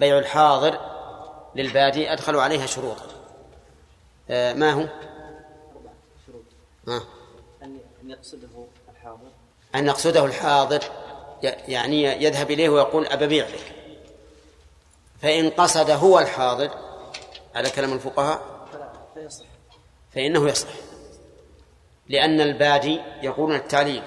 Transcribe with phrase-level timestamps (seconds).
[0.00, 0.78] بيع الحاضر
[1.54, 3.04] للبادي أدخلوا عليها شروطا.
[4.30, 4.88] آه ما هو؟
[6.26, 6.42] شروط
[6.88, 7.02] آه.
[7.62, 7.78] أن
[8.10, 9.30] يقصده الحاضر.
[9.74, 10.80] أن يقصده الحاضر
[11.68, 13.74] يعني يذهب إليه ويقول أببيع لك.
[15.22, 16.70] فإن قصد هو الحاضر
[17.54, 18.66] على كلام الفقهاء؟
[19.14, 19.44] فيصح.
[20.14, 20.68] فإنه يصح.
[22.08, 24.02] لأن البادي يقولون التعليل.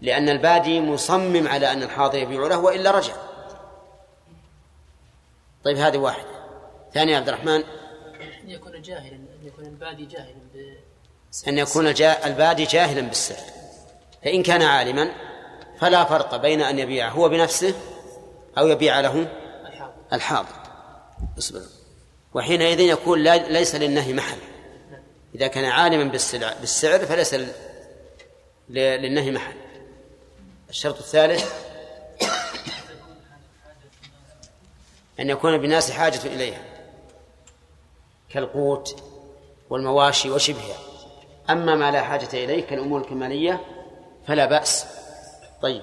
[0.00, 3.14] لأن البادي مصمم على أن الحاضر يبيع له وإلا رجع.
[5.64, 6.28] طيب هذه واحدة.
[6.94, 7.62] ثانية عبد الرحمن.
[8.44, 10.76] أن يكون جاهلا أن يكون البادي جاهلا ب...
[11.48, 11.86] أن يكون
[12.26, 13.50] البادي جاهلا بالسعر
[14.24, 15.10] فإن كان عالما
[15.78, 17.74] فلا فرق بين أن يبيع هو بنفسه
[18.58, 19.28] أو يبيع له
[20.12, 20.48] الحاضر.
[21.38, 21.60] اصبر.
[22.34, 24.38] وحينئذ يكون لا ليس للنهي محل.
[25.34, 27.36] إذا كان عالما بالسلع بالسعر فليس
[28.68, 29.56] للنهي محل.
[30.70, 31.52] الشرط الثالث
[35.20, 36.62] أن يكون بالناس حاجة إليها
[38.30, 39.02] كالقوت
[39.70, 40.76] والمواشي وشبهها.
[41.50, 43.60] أما ما لا حاجة إليه كالأمور الكمالية
[44.26, 44.86] فلا بأس.
[45.62, 45.82] طيب.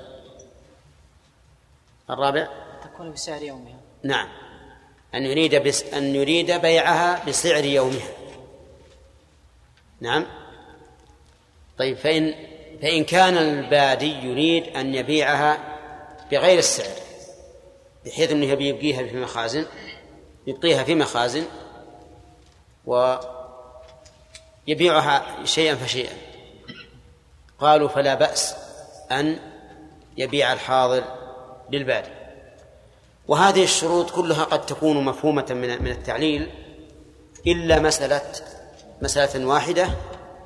[2.09, 2.47] الرابع؟
[2.83, 3.79] تكون بسعر يومها.
[4.03, 4.27] نعم.
[5.15, 8.07] أن يريد بس أن يريد بيعها بسعر يومها.
[10.01, 10.25] نعم.
[11.77, 12.33] طيب فإن
[12.81, 15.57] فإن كان البادي يريد أن يبيعها
[16.31, 17.10] بغير السعر.
[18.05, 19.65] بحيث أنه يبي يبقيها في مخازن
[20.47, 21.43] يبقيها في مخازن
[24.67, 26.13] ويبيعها شيئا فشيئا.
[27.59, 28.55] قالوا فلا بأس
[29.11, 29.39] أن
[30.17, 31.03] يبيع الحاضر
[31.71, 32.09] للبادي.
[33.27, 36.49] وهذه الشروط كلها قد تكون مفهومة من من التعليل
[37.47, 38.21] إلا مسألة
[39.01, 39.89] مسألة واحدة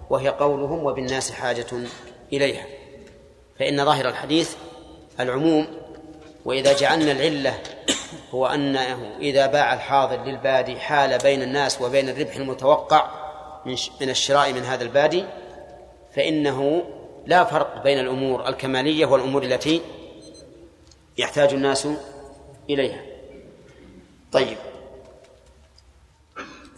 [0.09, 1.67] وهي قولهم وبالناس حاجة
[2.33, 2.65] إليها.
[3.59, 4.55] فإن ظاهر الحديث
[5.19, 5.84] العموم
[6.45, 7.59] وإذا جعلنا العلة
[8.33, 13.09] هو أنه إذا باع الحاضر للبادي حال بين الناس وبين الربح المتوقع
[14.01, 15.25] من الشراء من هذا البادي
[16.15, 16.83] فإنه
[17.25, 19.81] لا فرق بين الأمور الكمالية والأمور التي
[21.17, 21.87] يحتاج الناس
[22.69, 23.01] إليها.
[24.31, 24.57] طيب.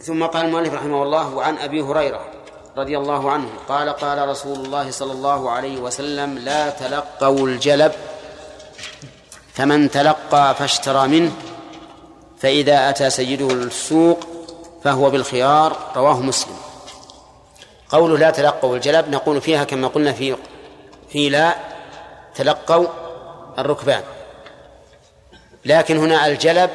[0.00, 2.30] ثم قال المؤلف رحمه الله وعن أبي هريرة
[2.76, 7.92] رضي الله عنه قال قال رسول الله صلى الله عليه وسلم لا تلقوا الجلب
[9.58, 11.32] فمن تلقى فاشترى منه
[12.38, 14.18] فإذا أتى سيده السوق
[14.84, 16.56] فهو بالخيار رواه مسلم.
[17.88, 20.36] قوله لا تلقوا الجلب نقول فيها كما قلنا في
[21.08, 21.54] في لا
[22.34, 22.86] تلقوا
[23.58, 24.02] الركبان.
[25.64, 26.70] لكن هنا الجلب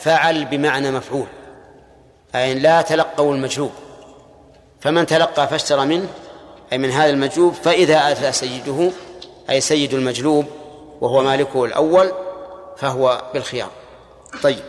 [0.00, 1.26] فعل بمعنى مفعول
[2.34, 3.70] أي لا تلقوا المجلوب.
[4.80, 6.08] فمن تلقى فاشترى منه
[6.72, 8.90] أي من هذا المجلوب فإذا أتى سيده
[9.50, 10.46] أي سيد المجلوب
[11.00, 12.12] وهو مالكه الأول
[12.78, 13.70] فهو بالخيار.
[14.42, 14.64] طيب.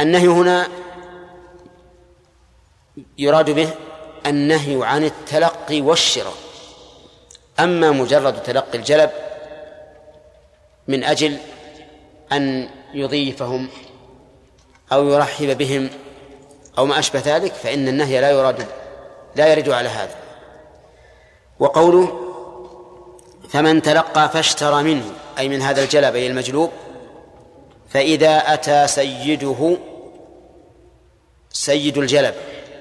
[0.00, 0.68] النهي هنا
[3.18, 3.68] يراد به
[4.26, 6.34] النهي عن التلقي والشراء.
[7.60, 9.10] أما مجرد تلقي الجلب
[10.88, 11.36] من أجل
[12.32, 13.68] أن يضيفهم
[14.92, 15.90] أو يرحب بهم
[16.78, 18.66] أو ما أشبه ذلك فإن النهي لا يراد
[19.36, 20.14] لا يرد على هذا.
[21.58, 22.18] وقوله
[23.48, 25.04] فمن تلقى فاشترى منه
[25.38, 26.70] أي من هذا الجلب أي المجلوب
[27.92, 29.78] فإذا أتى سيده
[31.50, 32.34] سيد الجلب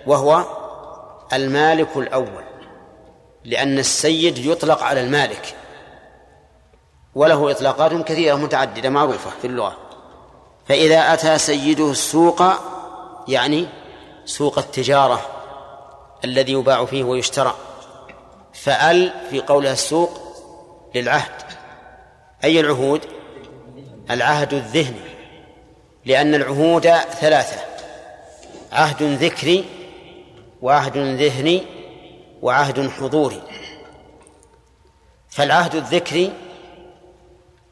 [0.07, 0.45] وهو
[1.33, 2.44] المالك الأول
[3.45, 5.55] لأن السيد يطلق على المالك
[7.16, 9.77] وله إطلاقات كثيرة متعددة معروفة في اللغة.
[10.67, 12.43] فإذا أتى سيده السوق
[13.28, 13.67] يعني
[14.25, 15.22] سوق التجارة
[16.25, 17.55] الذي يباع فيه ويشترى
[18.53, 20.09] فأل في قولها السوق
[20.95, 21.31] للعهد
[22.43, 23.01] أي العهود؟
[24.11, 25.11] العهد الذهني
[26.05, 26.88] لأن العهود
[27.19, 27.61] ثلاثة
[28.72, 29.66] عهد ذكري
[30.61, 31.63] وعهد ذهني
[32.41, 33.41] وعهد حضوري.
[35.29, 36.33] فالعهد الذكري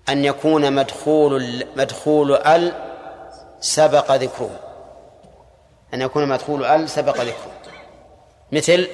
[0.10, 2.74] أن يكون مدخول مدخول ال
[3.60, 4.60] سبق ذكره.
[5.94, 7.52] أن يكون مدخول ال سبق ذكره.
[8.52, 8.88] مثل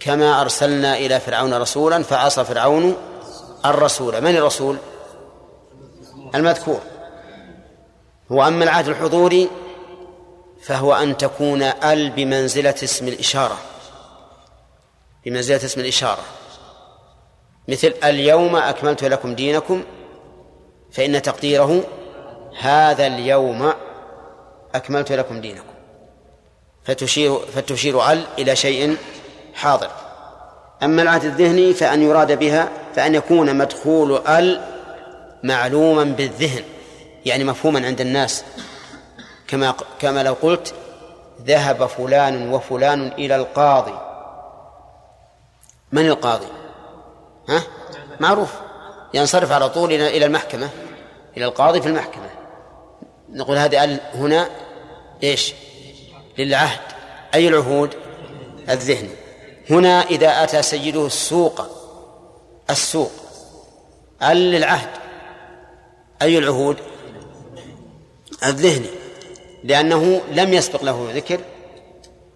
[0.00, 2.96] كما أرسلنا إلى فرعون رسولا فعصى فرعون
[3.64, 4.20] الرسول.
[4.20, 4.78] من الرسول؟
[6.34, 6.80] المذكور.
[8.32, 9.48] هو أما العهد الحضوري
[10.62, 13.58] فهو أن تكون ال بمنزلة اسم الإشارة.
[15.24, 16.22] بمنزلة اسم الإشارة.
[17.68, 19.82] مثل اليوم أكملت لكم دينكم
[20.92, 21.84] فإن تقديره
[22.60, 23.72] هذا اليوم
[24.74, 25.72] أكملت لكم دينكم.
[26.84, 28.96] فتشير فتشير ال إلى شيء
[29.54, 29.90] حاضر.
[30.82, 34.72] أما العهد الذهني فأن يراد بها فأن يكون مدخول ال
[35.42, 36.64] معلوما بالذهن
[37.26, 38.44] يعني مفهوما عند الناس.
[39.48, 40.74] كما كما لو قلت
[41.46, 43.98] ذهب فلان وفلان إلى القاضي.
[45.92, 46.46] من القاضي؟
[47.48, 47.62] ها؟
[48.20, 48.52] معروف.
[49.14, 50.70] ينصرف على طول إلى المحكمة
[51.36, 52.30] إلى القاضي في المحكمة.
[53.28, 54.48] نقول هذه هنا
[55.22, 55.54] إيش؟
[56.38, 56.80] للعهد.
[57.34, 57.94] أي العهود؟
[58.68, 59.10] الذهني
[59.70, 61.62] هنا إذا أتى سيده السوق
[62.70, 63.10] السوق
[64.22, 65.01] ال للعهد
[66.22, 66.76] أي العهود؟
[68.44, 68.90] الذهني
[69.64, 71.40] لأنه لم يسبق له ذكر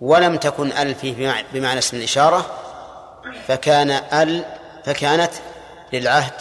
[0.00, 2.47] ولم تكن ال فيه بمعنى اسم الإشارة
[3.49, 4.44] فكان ال
[4.85, 5.33] فكانت
[5.93, 6.33] للعهد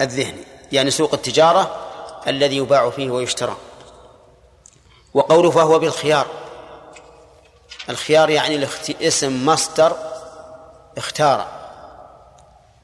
[0.00, 1.76] الذهني يعني سوق التجارة
[2.26, 3.56] الذي يباع فيه ويشترى.
[5.14, 6.26] وقوله فهو بالخيار
[7.88, 8.66] الخيار يعني
[9.02, 9.96] اسم مصدر
[10.98, 11.46] اختار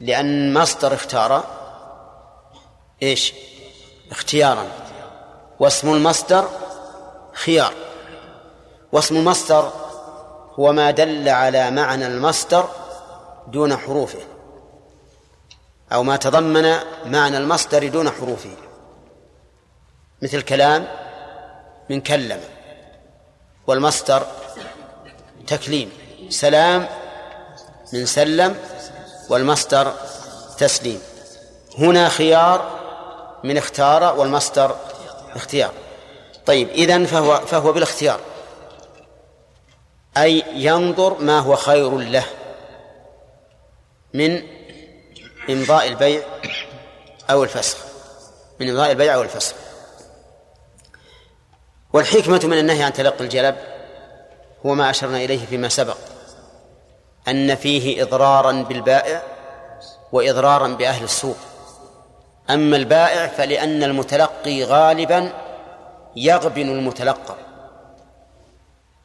[0.01, 1.45] لأن مصدر اختار
[3.03, 3.33] إيش؟
[4.15, 4.67] اختيارا.
[5.61, 6.49] واسم المصدر
[7.33, 7.75] خيار.
[8.93, 9.73] واسم المصدر
[10.59, 12.69] هو ما دل على معنى المصدر
[13.47, 14.19] دون حروفه
[15.93, 18.51] أو ما تضمن معنى المصدر دون حروفه.
[20.23, 20.87] مثل كلام
[21.91, 22.41] من كلم
[23.67, 24.27] والمصدر
[25.47, 25.93] تكليم.
[26.29, 26.89] سلام
[27.93, 28.57] من سلم
[29.29, 29.93] والمصدر
[30.59, 31.01] تسليم.
[31.79, 32.84] هنا خيار
[33.45, 34.77] من اختار والمصدر
[35.37, 35.73] اختيار.
[36.47, 38.21] طيب إذن فهو فهو بالاختيار.
[40.17, 42.25] أي ينظر ما هو خير له
[44.15, 44.43] من
[45.51, 46.23] إمضاء البيع
[47.31, 47.79] أو الفسخ.
[48.61, 49.55] من إمضاء البيع أو الفسخ.
[51.93, 53.57] والحكمة من النهي عن تلقي الجلب
[54.67, 55.97] هو ما أشرنا إليه فيما سبق
[57.29, 59.23] أن فيه إضرارا بالبائع
[60.13, 61.37] وإضرارا بأهل السوق.
[62.51, 65.33] أما البائع فلأن المتلقي غالبا
[66.17, 67.35] يغبن المتلقى.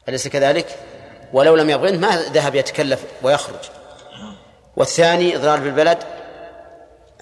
[0.08, 0.78] أليس كذلك؟
[1.32, 3.70] ولو لم يغبنه ما ذهب يتكلف ويخرج.
[4.76, 5.98] والثاني إضرار بالبلد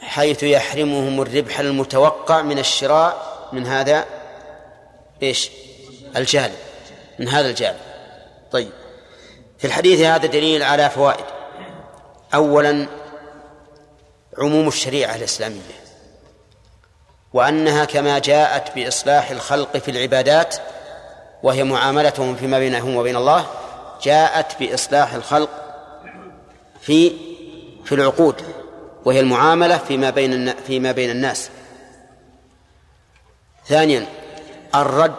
[0.00, 4.04] حيث يحرمهم الربح المتوقع من الشراء من هذا
[5.22, 5.50] إيش؟
[6.16, 6.54] الجانب
[7.18, 7.78] من هذا الجانب
[8.52, 8.70] طيب
[9.58, 11.24] في الحديث هذا دليل على فوائد.
[12.34, 12.86] أولا
[14.38, 15.87] عموم الشريعة الإسلامية.
[17.32, 20.56] وأنها كما جاءت بإصلاح الخلق في العبادات
[21.42, 23.46] وهي معاملتهم فيما بينهم وبين الله
[24.02, 25.50] جاءت بإصلاح الخلق
[26.80, 27.12] في
[27.84, 28.34] في العقود
[29.04, 31.50] وهي المعاملة فيما بين فيما بين الناس.
[33.66, 34.06] ثانيا
[34.74, 35.14] الرد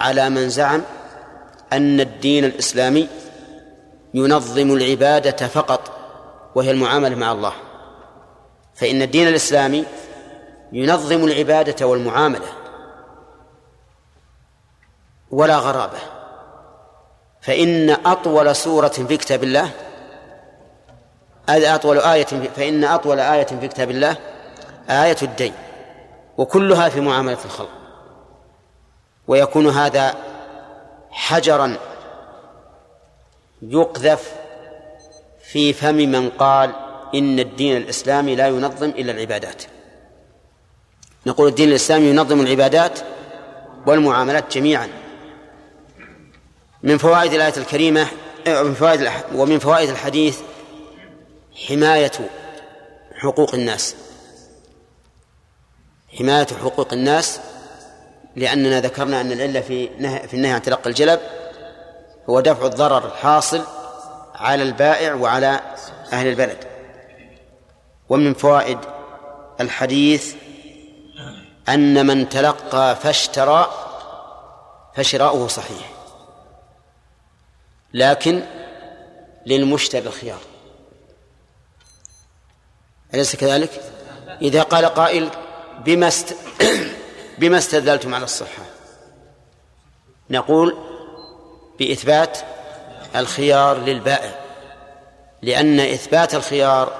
[0.00, 0.82] على من زعم
[1.72, 3.08] أن الدين الإسلامي
[4.14, 5.90] ينظم العبادة فقط
[6.54, 7.52] وهي المعاملة مع الله.
[8.74, 9.84] فإن الدين الإسلامي
[10.72, 12.46] ينظم العبادة والمعاملة
[15.30, 15.98] ولا غرابة.
[17.40, 19.70] فإن أطول سورة في كتاب الله
[21.48, 24.16] أطول آية فإن أطول آية في كتاب الله
[24.90, 25.52] آية الدين
[26.38, 27.70] وكلها في معاملة الخلق.
[29.28, 30.14] ويكون هذا
[31.10, 31.76] حجرا
[33.62, 34.34] يقذف
[35.42, 36.72] في فم من قال
[37.14, 39.62] إن الدين الإسلامي لا ينظم إلا العبادات.
[41.26, 42.98] نقول الدين الإسلامي ينظم العبادات
[43.86, 44.88] والمعاملات جميعا.
[46.82, 48.06] من فوائد الآية الكريمة
[48.46, 50.38] من فوائد ومن فوائد الحديث
[51.68, 52.12] حماية
[53.14, 53.94] حقوق الناس.
[56.18, 57.40] حماية حقوق الناس
[58.36, 59.88] لأننا ذكرنا أن العلة في
[60.28, 61.20] في النهي عن تلقي الجلب
[62.30, 63.62] هو دفع الضرر الحاصل
[64.34, 65.60] على البائع وعلى
[66.12, 66.58] أهل البلد.
[68.08, 68.78] ومن فوائد
[69.60, 70.34] الحديث
[71.74, 73.70] أن من تلقى فاشترى
[74.96, 75.90] فشراؤه صحيح.
[77.94, 78.42] لكن
[79.46, 80.40] للمشتري الخيار
[83.14, 83.82] أليس كذلك؟
[84.42, 85.30] إذا قال قائل
[85.84, 86.34] بما است...
[87.38, 88.62] بما استدلتم على الصحة.
[90.30, 90.76] نقول
[91.78, 92.38] بإثبات
[93.16, 94.34] الخيار للبائع.
[95.42, 96.92] لأن إثبات الخيار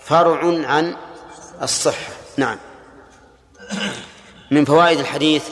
[0.00, 0.96] فرع عن
[1.62, 2.12] الصحة.
[2.36, 2.58] نعم.
[4.50, 5.48] من فوائد الحديث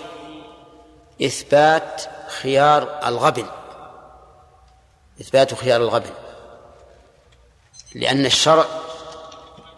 [1.23, 3.47] إثبات خيار الغبن.
[5.21, 6.11] إثبات خيار الغبن.
[7.95, 8.65] لأن الشرع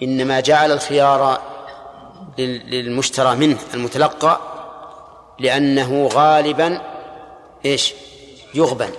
[0.03, 1.41] إنما جعل الخيار
[2.39, 4.41] للمشترى منه المتلقى
[5.39, 6.83] لأنه غالبا
[7.65, 7.95] إيش؟
[8.55, 8.91] يغبن.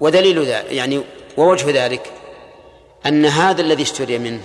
[0.00, 1.02] ودليل ذلك يعني
[1.36, 2.12] ووجه ذلك
[3.06, 4.42] أن هذا الذي اشتري منه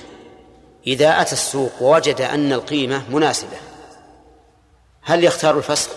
[0.87, 3.57] إذا أتى السوق ووجد أن القيمة مناسبة
[5.01, 5.91] هل يختار الفسخ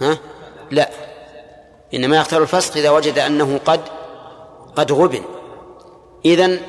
[0.00, 0.18] ها؟
[0.70, 0.90] لا.
[1.94, 3.80] إنما يختار الفسخ إذا وجد أنه قد
[4.76, 5.22] قد غبن.
[6.24, 6.60] إذن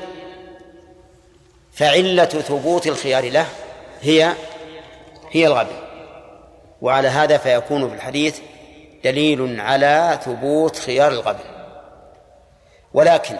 [1.72, 3.46] فعلة ثبوت الخيار له
[4.00, 4.32] هي
[5.30, 5.76] هي الغبن.
[6.82, 8.40] وعلى هذا فيكون في الحديث
[9.04, 11.44] دليل على ثبوت خيار الغبن.
[12.94, 13.36] ولكن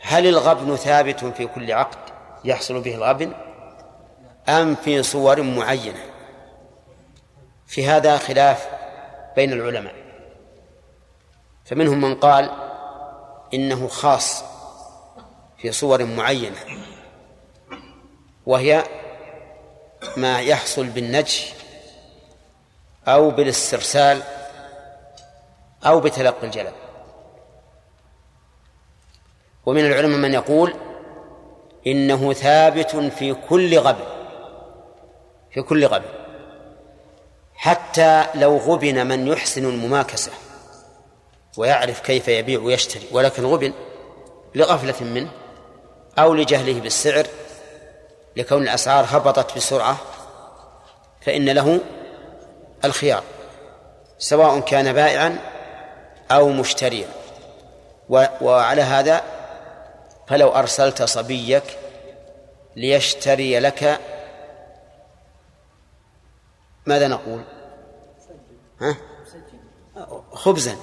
[0.00, 1.99] هل الغبن ثابت في كل عقد؟
[2.44, 3.32] يحصل به الغبن
[4.48, 6.04] أم في صور معينة.
[7.66, 8.68] في هذا خلاف
[9.36, 9.94] بين العلماء.
[11.64, 12.50] فمنهم من قال
[13.54, 14.44] إنه خاص
[15.58, 16.56] في صور معينة
[18.46, 18.84] وهي
[20.16, 21.52] ما يحصل بالنجش
[23.08, 24.22] أو بالاسترسال
[25.86, 26.72] أو بتلقي الجلب
[29.66, 30.74] ومن العلماء من يقول
[31.86, 34.04] إنه ثابت في كل غبن
[35.50, 36.08] في كل غبن.
[37.54, 40.32] حتى لو غبن من يحسن المماكسة
[41.56, 43.72] ويعرف كيف يبيع ويشتري ولكن غبن
[44.54, 45.30] لغفلة منه
[46.18, 47.26] أو لجهله بالسعر
[48.36, 49.96] لكون الأسعار هبطت بسرعة
[51.20, 51.80] فإن له
[52.84, 53.22] الخيار
[54.18, 55.38] سواء كان بائعا
[56.30, 57.08] أو مشتريا.
[58.40, 59.22] وعلى هذا
[60.30, 61.62] فلو أرسلت صبيك
[62.76, 64.00] ليشتري لك
[66.86, 67.42] ماذا نقول؟
[68.80, 68.96] ها؟
[70.32, 70.76] خبزا.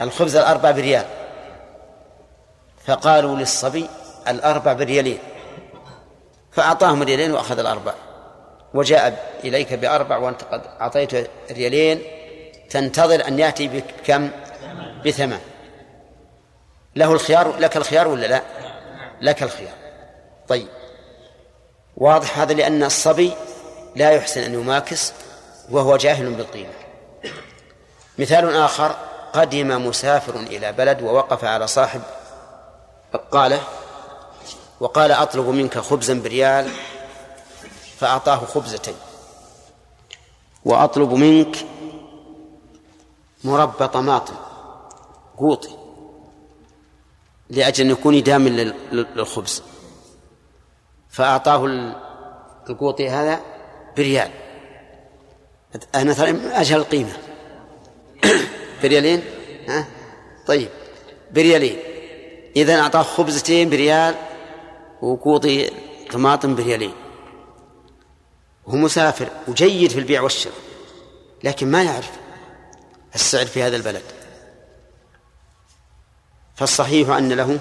[0.00, 1.06] الخبز الأربع بريال.
[2.86, 3.88] فقالوا للصبي
[4.28, 5.18] الأربع بريالين.
[6.52, 7.94] فأعطاهم ريالين وأخذ الأربع.
[8.74, 12.02] وجاء إليك بأربع وأنت قد أعطيته ريالين.
[12.70, 14.30] تنتظر أن يأتي بكم؟
[15.06, 15.40] بثمان
[16.96, 18.42] له الخيار لك الخيار ولا لا؟
[19.20, 19.74] لك الخيار.
[20.48, 20.68] طيب.
[21.96, 23.32] واضح هذا لأن الصبي
[23.96, 25.12] لا يحسن أن يماكس
[25.70, 26.72] وهو جاهل بالقيمة
[28.18, 28.96] مثال آخر
[29.32, 32.02] قدم مسافر إلى بلد ووقف على صاحب
[33.12, 33.60] بقالة
[34.80, 36.70] وقال أطلب منك خبزا بريال
[37.98, 38.94] فأعطاه خبزتين.
[40.64, 41.56] وأطلب منك
[43.44, 44.34] مربى طماطم
[45.38, 45.83] قوطي.
[47.50, 49.62] لأجل أن يكون داما للخبز.
[51.10, 51.66] فأعطاه
[52.68, 53.40] القوطي هذا
[53.96, 54.30] بريال.
[55.94, 57.12] أنا مثلا أجهل القيمة.
[58.82, 59.22] بريالين؟
[59.68, 59.86] ها؟
[60.46, 60.68] طيب.
[61.30, 61.76] بريالين.
[62.56, 64.14] إذا أعطاه خبزتين بريال
[65.02, 65.70] وقوطي
[66.12, 66.94] طماطم بريالين.
[68.66, 70.56] هو مسافر وجيد في البيع والشراء
[71.44, 72.10] لكن ما يعرف
[73.14, 74.23] السعر في هذا البلد.
[76.54, 77.58] فالصحيح أن له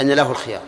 [0.00, 0.62] أن له الخيار.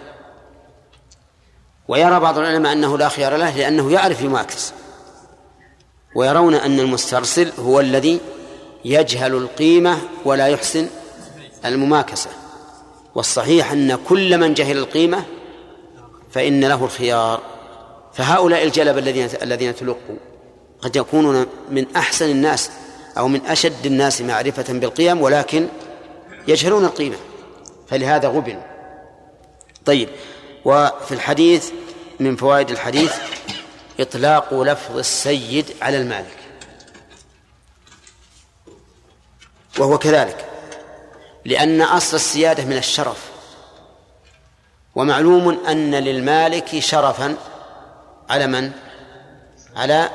[1.88, 4.72] ويرى بعض العلماء أنه لا خيار له لأنه يعرف يماكس
[6.14, 8.20] ويرون أن المسترسل هو الذي
[8.84, 10.88] يجهل القيمة ولا يحسن
[11.64, 12.30] المماكسة.
[13.14, 15.24] والصحيح أن كل من جهل القيمة
[16.30, 17.40] فإن له الخيار.
[18.12, 20.16] فهؤلاء الجلب الذين الذين تلقوا
[20.82, 22.70] قد يكونون من أحسن الناس
[23.18, 25.68] أو من أشد الناس معرفة بالقيم ولكن
[26.48, 27.16] يجهلون القيمة
[27.88, 28.62] فلهذا غبنوا.
[29.84, 30.08] طيب
[30.64, 31.70] وفي الحديث
[32.20, 33.16] من فوائد الحديث
[34.00, 36.36] إطلاق لفظ السيد على المالك.
[39.78, 40.48] وهو كذلك
[41.44, 43.30] لأن أصل السيادة من الشرف.
[44.94, 47.36] ومعلوم أن للمالك شرفا
[48.30, 48.72] على من؟
[49.76, 50.10] على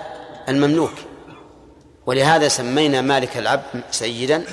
[0.50, 0.93] المملوك.
[2.08, 4.44] ولهذا سمينا مالك العبد سيدا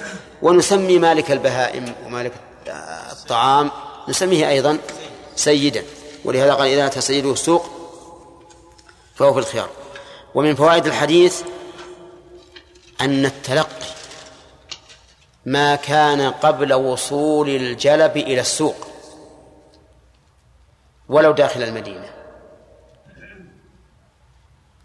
[0.43, 2.33] ونسمي مالك البهائم ومالك
[3.13, 3.71] الطعام
[4.09, 4.79] نسميه أيضا
[5.37, 5.85] سيدا.
[6.25, 7.67] ولهذا قال إذا أتى سيده السوق
[9.15, 9.69] فهو في الخيار.
[10.35, 11.43] ومن فوائد الحديث
[13.01, 13.87] أن التلقي
[15.47, 18.77] ما كان قبل وصول الجلب إلى السوق
[21.09, 22.15] ولو داخل المدينة.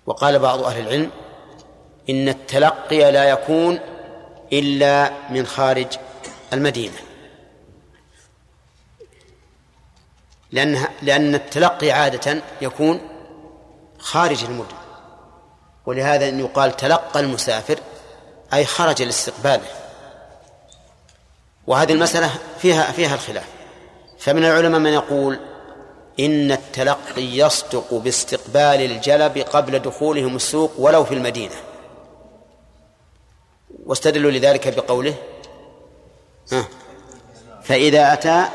[0.05, 1.11] وقال بعض أهل العلم
[2.09, 3.79] إن التلقي لا يكون
[4.53, 5.87] إلا من خارج
[6.53, 6.97] المدينة.
[10.51, 13.01] لأن لأن التلقي عادة يكون
[13.99, 14.75] خارج المدن.
[15.85, 17.79] ولهذا أن يقال تلقى المسافر
[18.53, 19.67] أي خرج لاستقباله.
[21.67, 23.47] وهذه المسألة فيها فيها الخلاف.
[24.19, 25.39] فمن العلماء من يقول
[26.19, 31.55] إن التلقي يصدق باستقبال الجلب قبل دخولهم السوق ولو في المدينة.
[33.89, 35.15] واستدلوا لذلك بقوله
[36.51, 36.65] ها.
[37.63, 38.45] فإذا أتى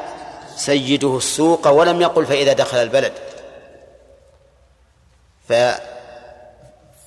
[0.57, 3.13] سيده السوق ولم يقل فإذا دخل البلد.
[5.49, 5.53] ف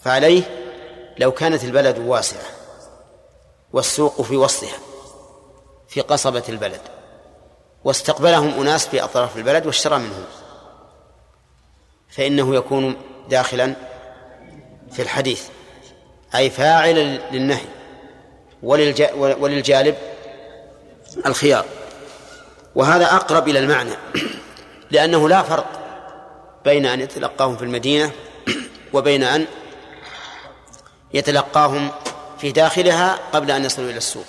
[0.03, 0.43] فعليه
[1.17, 2.45] لو كانت البلد واسعة
[3.73, 4.77] والسوق في وسطها
[5.87, 6.81] في قصبة البلد
[7.83, 10.25] واستقبلهم أناس في أطراف البلد واشترى منهم.
[12.09, 12.97] فإنه يكون
[13.29, 13.75] داخلا
[14.91, 15.47] في الحديث
[16.35, 17.65] أي فاعلا للنهي.
[18.63, 19.95] وللجالب
[21.25, 21.65] الخيار.
[22.75, 23.93] وهذا أقرب إلى المعنى
[24.91, 25.67] لأنه لا فرق
[26.65, 28.11] بين أن يتلقاهم في المدينة
[28.93, 29.45] وبين أن
[31.13, 31.91] يتلقاهم
[32.39, 34.25] في داخلها قبل أن يصلوا إلى السوق.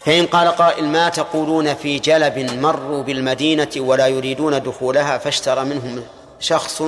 [0.00, 6.04] فإن قال قائل ما تقولون في جلب مروا بالمدينة ولا يريدون دخولها فاشترى منهم
[6.40, 6.82] شخص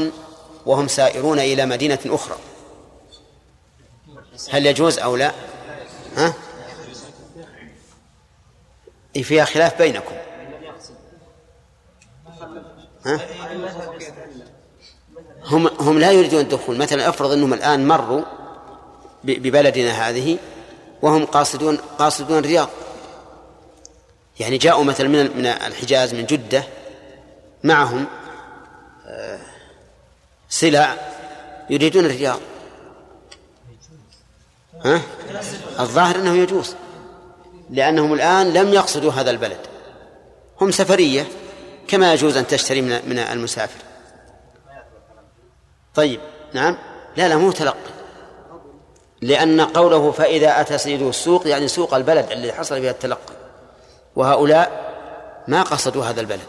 [0.66, 2.36] وهم سائرون إلى مدينة أخرى.
[4.50, 5.32] هل يجوز أو لا؟
[6.16, 6.34] ها؟
[9.14, 10.14] فيها خلاف بينكم
[13.06, 13.20] ها؟
[15.44, 18.22] هم هم لا يريدون الدخول مثلا افرض أنهم الآن مروا
[19.24, 20.38] ببلدنا هذه
[21.02, 22.68] وهم قاصدون قاصدون الرياض
[24.40, 26.64] يعني جاءوا مثلا من من الحجاز من جدة
[27.64, 28.06] معهم
[29.06, 29.38] آه،
[30.48, 30.96] سلع
[31.70, 32.40] يريدون الرياض
[34.84, 35.00] ها؟
[35.80, 36.76] الظاهر إنه يجوز.
[37.70, 39.60] لأنهم الآن لم يقصدوا هذا البلد.
[40.60, 41.26] هم سفرية
[41.88, 43.80] كما يجوز أن تشتري من من المسافر.
[45.94, 46.20] طيب
[46.52, 46.78] نعم.
[47.16, 47.94] لا لا مو تلقي.
[49.22, 53.34] لأن قوله فإذا أتى سيده السوق يعني سوق البلد الذي حصل فيها التلقي.
[54.16, 54.94] وهؤلاء
[55.48, 56.48] ما قصدوا هذا البلد.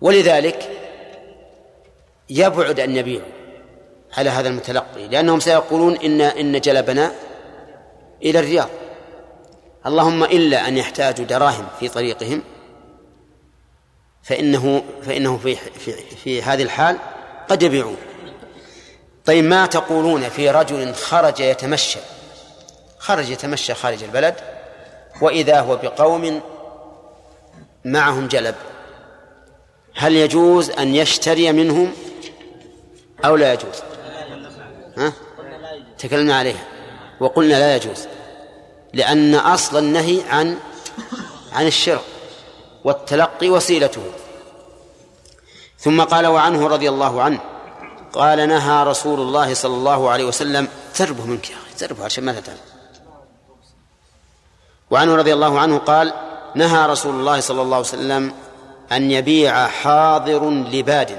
[0.00, 0.70] ولذلك
[2.30, 3.33] يبعد أن يبيعوا.
[4.16, 7.12] على هذا المتلقي لأنهم سيقولون إن إن جلبنا
[8.22, 8.68] إلى الرياض.
[9.86, 12.42] اللهم إلا أن يحتاجوا دراهم في طريقهم
[14.22, 16.98] فإنه فإنه في في في هذه الحال
[17.48, 17.96] قد يبيعون.
[19.24, 21.98] طيب ما تقولون في رجل خرج يتمشى؟
[22.98, 24.34] خرج يتمشى خارج البلد
[25.20, 26.40] وإذا هو بقوم
[27.84, 28.54] معهم جلب.
[29.94, 31.92] هل يجوز أن يشتري منهم
[33.24, 33.93] أو لا يجوز؟
[34.96, 35.12] ها؟
[35.98, 36.64] تكلمنا عليها.
[37.20, 38.06] وقلنا لا يجوز
[38.92, 40.58] لأن أصل النهي عن
[41.52, 42.04] عن الشراء
[42.84, 44.02] والتلقي وسيلته.
[45.78, 47.40] ثم قال وعنه رضي الله عنه
[48.12, 52.40] قال نهى رسول الله صلى الله عليه وسلم تربه منك يا أخي تربه عشان ما
[52.40, 52.56] تتعب.
[54.90, 56.12] وعنه رضي الله عنه قال
[56.54, 58.34] نهى رسول الله صلى الله عليه وسلم
[58.92, 61.18] أن يبيع حاضر لباد.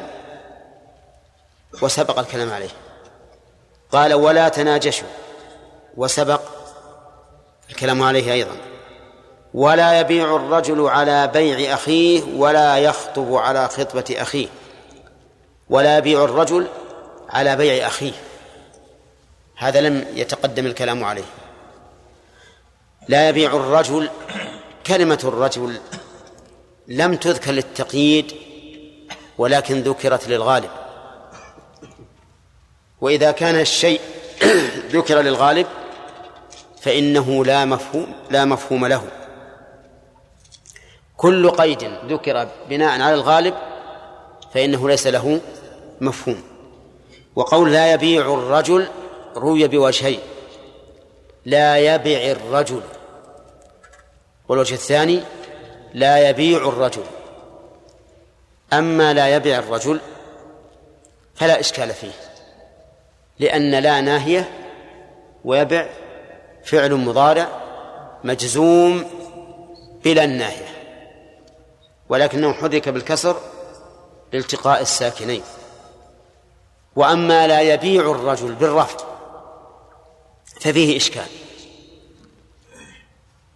[1.81, 2.69] وسبق الكلام عليه.
[3.91, 5.08] قال ولا تناجشوا.
[5.98, 6.41] وسبق
[7.69, 8.56] الكلام عليه أيضا.
[9.54, 14.48] ولا يبيع الرجل على بيع أخيه ولا يخطب على خطبة أخيه.
[15.69, 16.67] ولا يبيع الرجل
[17.30, 18.13] على بيع أخيه.
[19.58, 21.24] هذا لم يتقدم الكلام عليه.
[23.08, 24.10] لا يبيع الرجل
[24.88, 25.80] كلمة الرجل
[26.88, 28.34] لم تذكر للتقييد
[29.38, 30.69] ولكن ذكرت للغالب.
[33.06, 34.02] وإذا كان الشيء
[34.96, 35.68] ذكر للغالب
[36.82, 39.04] فإنه لا مفهوم لا مفهوم له.
[41.18, 43.54] كل قيد ذكر بناء على الغالب
[44.54, 45.41] فإنه ليس له
[46.02, 46.44] مفهوم.
[47.36, 48.88] وقول لا يبيع الرجل
[49.36, 50.20] روي بوجهين.
[51.46, 52.82] لا يبيع الرجل.
[54.50, 55.22] والوجه الثاني
[55.94, 57.04] لا يبيع الرجل.
[58.74, 60.00] أما لا يبيع الرجل
[61.36, 62.24] فلا إشكال فيه.
[63.39, 64.50] لأن لا ناهية
[65.45, 65.89] ويبع
[66.63, 67.48] فعل مضارع
[68.24, 69.06] مجزوم
[70.04, 70.67] بلا الناهية
[72.10, 73.38] ولكنه حرك بالكسر
[74.34, 75.41] لالتقاء الساكنين.
[76.95, 79.02] وأما لا يبيع الرجل بالرفض
[80.60, 81.28] ففيه إشكال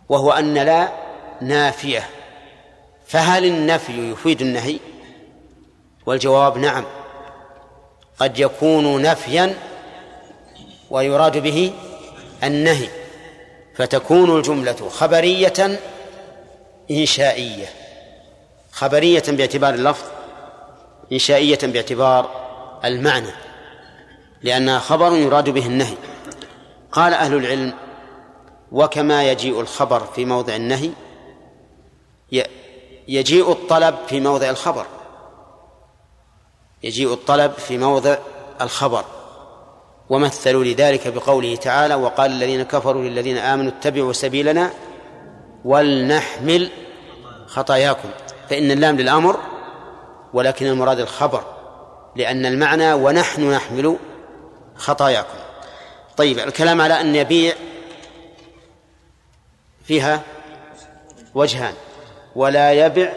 [0.09, 0.91] وهو أن لا
[1.41, 2.09] نافية.
[3.07, 4.79] فهل النفي يفيد النهي؟
[6.05, 6.85] والجواب نعم
[8.19, 9.68] قد يكون نفيا
[10.91, 11.73] ويراد به
[12.43, 12.89] النهي
[13.75, 15.79] فتكون الجملة خبرية
[16.91, 17.67] إنشائية
[18.71, 20.05] خبرية باعتبار اللفظ
[21.11, 22.29] إنشائية باعتبار
[22.85, 23.31] المعنى
[24.43, 25.95] لأنها خبر يراد به النهي.
[26.91, 27.73] قال أهل العلم
[28.71, 30.91] وكما يجيء الخبر في موضع النهي
[33.07, 34.85] يجيء الطلب في موضع الخبر.
[36.83, 38.17] يجيء الطلب في موضع
[38.61, 39.05] الخبر.
[40.09, 44.71] ومثلوا لذلك بقوله تعالى وقال الذين كفروا للذين آمنوا اتبعوا سبيلنا
[45.65, 46.71] ولنحمل
[47.47, 48.09] خطاياكم.
[48.49, 49.39] فإن اللام للأمر
[50.33, 51.43] ولكن المراد الخبر
[52.15, 53.97] لأن المعنى ونحن نحمل
[54.75, 55.37] خطاياكم.
[56.17, 57.53] طيب الكلام على أن يبيع
[59.83, 60.21] فيها
[61.35, 61.73] وجهان
[62.35, 63.13] ولا يبع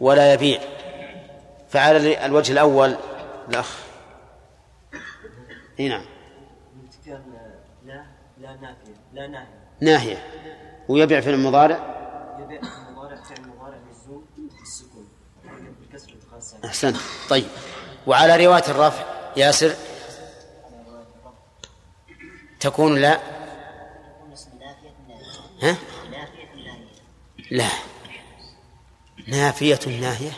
[0.00, 0.60] ولا يبيع.
[1.68, 2.96] فعلى الوجه الأول
[3.48, 3.83] الأخ
[5.80, 6.04] إي نعم.
[7.86, 8.04] لا
[8.38, 9.64] لا نافية لا ناهية.
[9.80, 10.26] ناهية
[10.88, 11.76] ويبيع في المضارع؟
[12.40, 14.24] يبيع في المضارع فعل المضارع مجزوم
[14.60, 15.08] بالسكون
[15.80, 16.14] بالكسر
[16.64, 16.96] أحسنت.
[17.30, 17.46] طيب.
[18.06, 19.04] وعلى رواية الرفع
[19.36, 19.74] ياسر؟
[22.60, 23.20] تكون لا.
[25.62, 25.76] ها؟
[27.50, 27.68] لا.
[29.28, 30.32] نافية ناهية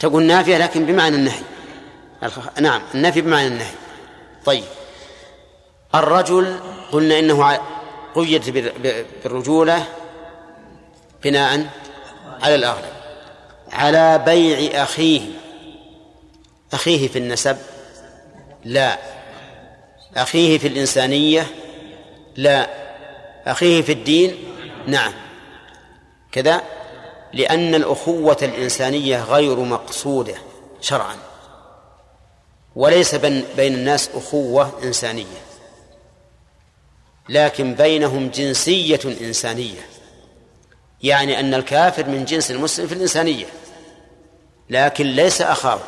[0.00, 1.51] تقول نافية لكن بمعنى النهي.
[2.60, 3.72] نعم النفي بمعنى النهي.
[4.44, 4.64] طيب.
[5.94, 6.60] الرجل
[6.92, 7.60] قلنا إنه
[8.14, 9.84] قيد بال- ب- بالرجولة
[11.24, 11.66] بناء
[12.42, 12.92] على الأغلب.
[13.72, 15.20] على بيع أخيه.
[16.72, 17.56] أخيه في النسب
[18.64, 18.98] لا.
[20.16, 21.46] أخيه في الإنسانية
[22.36, 22.68] لا.
[23.46, 24.36] أخيه في الدين
[24.86, 25.12] نعم.
[26.32, 26.62] كذا
[27.32, 30.34] لأن الأخوة الإنسانية غير مقصودة
[30.80, 31.16] شرعا.
[32.76, 35.42] وليس بين الناس أخوة إنسانية.
[37.28, 39.80] لكن بينهم جنسية إنسانية.
[41.02, 43.46] يعني أن الكافر من جنس المسلم في الإنسانية.
[44.70, 45.80] لكن ليس أخاه.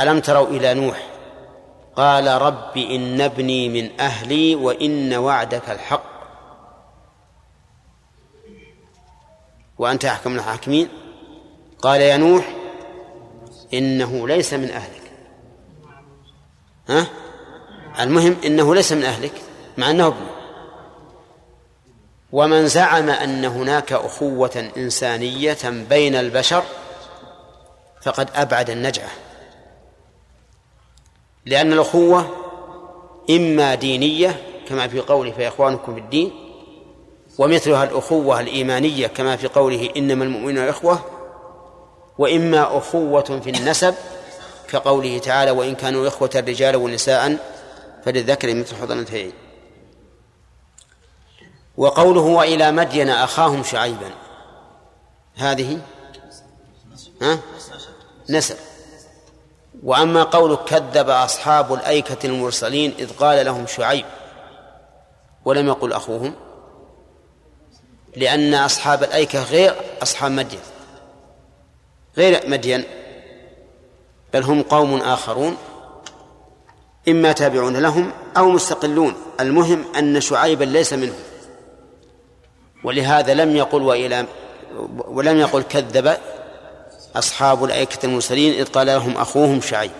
[0.00, 1.06] ألم تروا إلى نوح؟
[1.96, 6.16] قال رب إن ابني من أهلي وإن وعدك الحق.
[9.78, 10.88] وأنت أحكم الحاكمين؟
[11.78, 12.56] قال يا نوح
[13.74, 15.05] إنه ليس من أهلك.
[16.88, 17.06] ها؟
[18.00, 19.32] المهم إنه ليس من أهلك
[19.76, 20.30] مع أنه ابنه
[22.32, 26.62] ومن زعم أن هناك أخوة إنسانية بين البشر
[28.02, 29.10] فقد أبعد النجعة.
[31.46, 32.26] لأن الأخوة
[33.30, 36.32] إما دينية كما في قوله فإخوانكم في الدين
[37.38, 41.00] ومثلها الأخوة الإيمانية كما في قوله إنما المؤمنون إخوة
[42.18, 43.94] وإما أخوة في النسب
[44.68, 47.38] كقوله تعالى وإن كانوا إخوة رجالا ونساء
[48.04, 49.32] فللذكر مثل حضن الأنثيين
[51.76, 54.10] وقوله وإلى مدين أخاهم شعيبا.
[55.36, 55.78] هذه؟
[57.22, 57.38] ها؟
[58.30, 58.56] نسب
[59.82, 64.04] وأما قولك كذب أصحاب الأيكة المرسلين إذ قال لهم شعيب.
[65.44, 66.34] ولم يقل أخوهم.
[68.16, 70.60] لأن أصحاب الأيكة غير أصحاب مدين.
[72.16, 72.84] غير مدين.
[74.36, 75.56] بل هم قوم آخرون
[77.08, 79.14] إما تابعون لهم أو مستقلون.
[79.40, 81.18] المهم أن شعيبا ليس منهم.
[82.84, 84.26] ولهذا لم يقل وإلى
[84.98, 86.16] ولم يقل كذب
[87.16, 89.90] أصحاب الأيكة المرسلين إذ قال لهم أخوهم شعيب.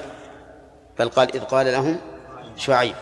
[0.99, 1.99] بل قال إذ قال لهم
[2.57, 2.95] شعيب.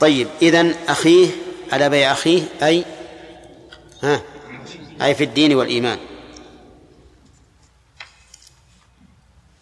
[0.00, 1.28] طيب إذن أخيه
[1.72, 2.84] على بيع أخيه أي
[4.02, 4.20] ها
[5.02, 5.98] أي في الدين والإيمان.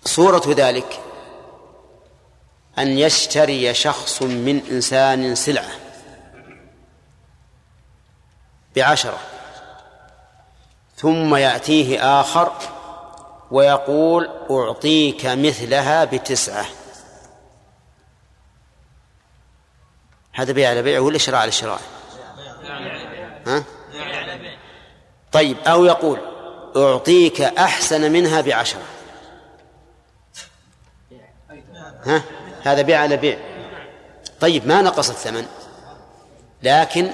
[0.07, 1.01] صورة ذلك
[2.79, 5.71] أن يشتري شخص من إنسان سلعة
[8.77, 9.19] بعشرة
[10.97, 12.53] ثم يأتيه آخر
[13.51, 16.67] ويقول أعطيك مثلها بتسعة.
[20.33, 21.81] هذا بيع على بيع ولا شراء على شراء؟
[23.47, 23.65] ها؟
[25.33, 26.19] طيب أو يقول
[26.77, 28.96] أعطيك أحسن منها بعشرة.
[32.07, 32.23] ها؟
[32.63, 33.39] هذا بيع على بيع.
[34.41, 35.47] طيب ما نقص الثمن.
[36.63, 37.11] لكن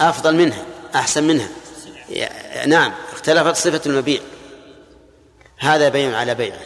[0.00, 0.62] أفضل منها
[0.94, 1.48] أحسن منها.
[2.66, 4.20] نعم اختلفت صفة المبيع.
[5.58, 6.56] هذا بيع على بيع.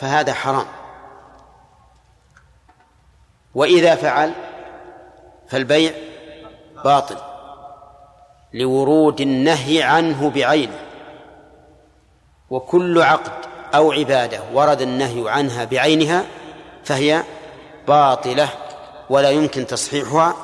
[0.00, 0.66] فهذا حرام.
[3.54, 4.32] وإذا فعل
[5.48, 5.92] فالبيع
[6.84, 7.16] باطل.
[8.54, 10.78] لورود النهي عنه بعينه.
[12.50, 13.51] وكل عقد.
[13.74, 16.24] أو عبادة ورد النهي عنها بعينها
[16.84, 17.22] فهي
[17.88, 18.48] باطلة
[19.10, 20.34] ولا يمكن تصحيحها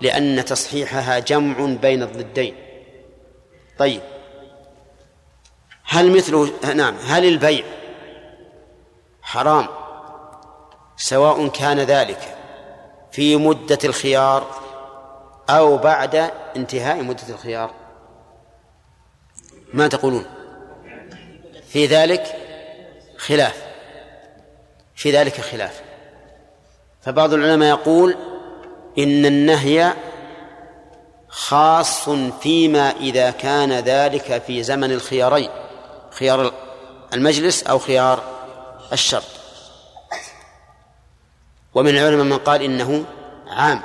[0.00, 2.54] لأن تصحيحها جمع بين الضدين.
[3.78, 4.00] طيب.
[5.84, 7.64] هل مثله نعم هل البيع
[9.22, 9.66] حرام
[10.96, 12.36] سواء كان ذلك
[13.12, 14.46] في مدة الخيار
[15.50, 17.70] أو بعد انتهاء مدة الخيار؟
[19.74, 20.37] ما تقولون؟
[21.72, 22.36] في ذلك
[23.18, 23.64] خلاف.
[24.94, 25.82] في ذلك خلاف.
[27.02, 28.16] فبعض العلماء يقول
[28.98, 29.92] إن النهي
[31.28, 32.08] خاص
[32.40, 35.50] فيما إذا كان ذلك في زمن الخيارين
[36.10, 36.52] خيار
[37.12, 38.22] المجلس أو خيار
[38.92, 39.24] الشرط.
[41.74, 43.04] ومن العلماء من قال إنه
[43.46, 43.82] عام.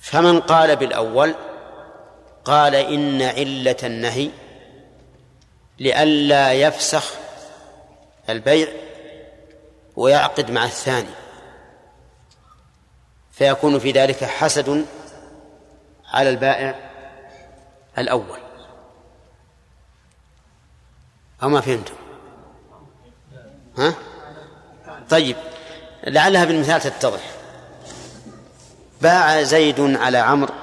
[0.00, 1.34] فمن قال بالأول
[2.44, 4.30] قال إن علة النهي
[5.78, 7.14] لئلا يفسخ
[8.28, 8.68] البيع
[9.96, 11.14] ويعقد مع الثاني.
[13.32, 14.86] فيكون في ذلك حسد
[16.06, 16.90] على البائع
[17.98, 18.38] الأول.
[21.42, 21.94] أو ما فهمتم؟
[23.78, 23.94] ها؟
[25.10, 25.36] طيب
[26.04, 27.30] لعلها بالمثال تتضح.
[29.02, 30.54] باع زيد على عمرو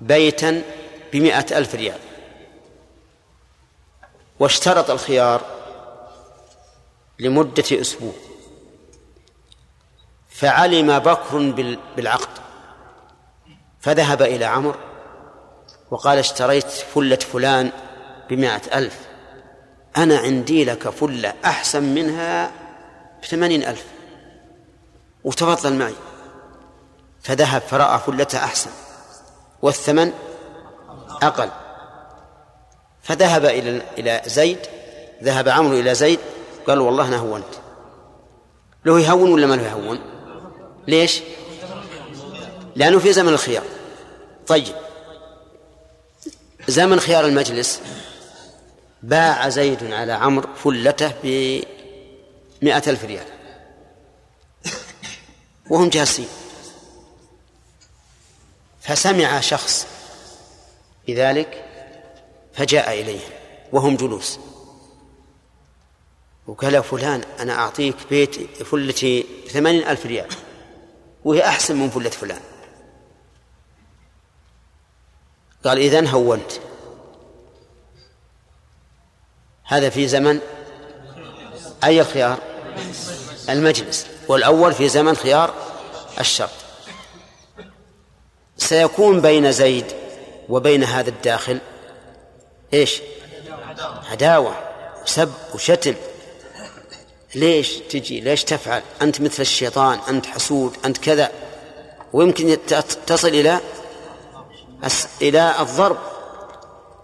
[0.00, 0.62] بيتا
[1.12, 1.98] بمئة ألف ريال.
[4.40, 5.42] واشترط الخيار
[7.18, 8.12] لمدة أسبوع.
[10.28, 11.38] فعلم بكر
[11.96, 12.42] بالعقد.
[13.80, 14.78] فذهب إلى عمرو
[15.90, 17.72] وقال اشتريت فلة فلان
[18.30, 19.00] بمائة ألف.
[19.96, 22.52] أنا عندي لك فلة أحسن منها
[23.22, 23.84] بثمانين ألف.
[25.24, 25.94] وتفضل معي.
[27.22, 28.70] فذهب فرأى فلته أحسن
[29.62, 30.12] والثمن
[31.22, 31.50] أقل.
[33.02, 34.58] فذهب إلى إلى زيد
[35.22, 36.18] ذهب عمرو إلى زيد
[36.66, 37.62] قال والله أنا هونت
[38.84, 40.00] له يهون ولا ما له يهون؟
[40.88, 41.20] ليش؟
[42.76, 43.64] لأنه في زمن الخيار.
[44.46, 44.74] طيب.
[46.68, 47.80] زمن خيار المجلس
[49.02, 53.26] باع زيد على عمرو فلته بمئة ألف ريال.
[55.70, 56.28] وهم جالسين.
[58.80, 59.86] فسمع شخص
[61.08, 61.64] بذلك
[62.54, 63.30] فجاء إليهم
[63.72, 64.38] وهم جلوس.
[66.46, 70.28] وقال فلان أنا أعطيك بيت فلتي بثمانين ألف ريال.
[71.24, 72.40] وهي أحسن من فلة فلان.
[75.64, 76.52] قال إذن هونت.
[79.64, 80.40] هذا في زمن
[81.84, 82.38] أي الخيار
[83.48, 84.06] المجلس.
[84.28, 85.54] والأول في زمن خيار
[86.20, 86.50] الشرط.
[88.56, 89.86] سيكون بين زيد
[90.48, 91.60] وبين هذا الداخل
[92.72, 93.02] إيش؟
[94.10, 94.54] عداوة
[95.04, 95.94] وسب وشتم
[97.34, 101.30] ليش تجي؟ ليش تفعل؟ أنت مثل الشيطان أنت حسود أنت كذا.
[102.12, 102.58] ويمكن
[103.06, 103.60] تصل إلى
[105.22, 105.98] إلى الضرب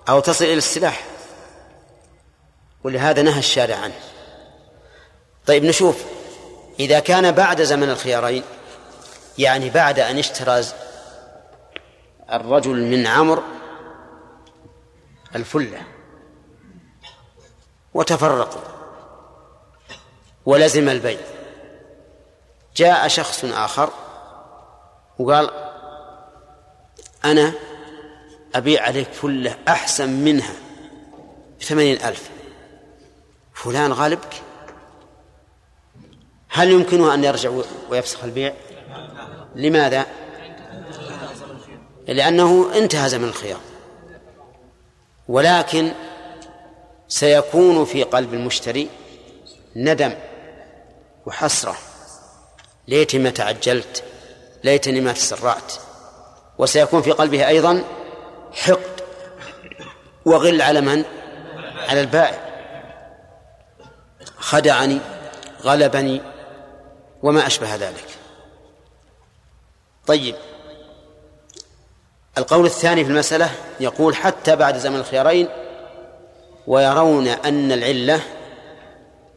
[0.09, 1.04] أو تصل إلى السلاح.
[2.85, 4.00] ولهذا نهى الشارع عنه.
[5.46, 5.96] طيب نشوف.
[6.81, 8.42] إذا كان بعد زمن الخيارين
[9.38, 10.64] يعني بعد أن اشترى
[12.33, 13.42] الرجل من عمرو
[15.37, 15.83] الفلة.
[17.95, 18.62] وتفرقوا.
[20.47, 21.21] ولزم البيع
[22.77, 23.91] جاء شخص آخر
[25.19, 25.51] وقال
[27.25, 27.53] أنا
[28.55, 30.53] أبيع عليك فلة أحسن منها
[31.61, 32.31] بثمانين ألف.
[33.55, 34.43] فلان غالبك؟
[36.49, 37.51] هل يمكنه أن يرجع
[37.91, 38.55] ويفسخ البيع؟
[39.55, 40.07] لماذا؟
[42.07, 43.61] لأنه انتهى زمن الخيار.
[45.29, 45.93] ولكن
[47.09, 48.88] سيكون في قلب المشتري
[49.77, 50.14] ندم
[51.27, 51.77] وحسرة.
[52.88, 54.05] ليتني ما تعجلت
[54.64, 55.73] ليتني ما تسرعت.
[56.59, 57.85] وسيكون في قلبه أيضا
[58.53, 59.01] حقد
[60.25, 61.05] وغل على من؟
[61.88, 62.49] على البائع.
[64.37, 65.01] خدعني
[65.62, 66.23] غلبني
[67.23, 68.07] وما أشبه ذلك.
[70.07, 70.35] طيب
[72.38, 75.48] القول الثاني في المسألة يقول حتى بعد زمن الخيارين
[76.66, 78.20] ويرون أن العلة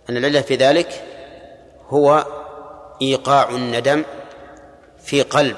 [0.09, 1.03] أن العلة في ذلك
[1.89, 2.25] هو
[3.01, 4.03] إيقاع الندم
[5.03, 5.55] في قلب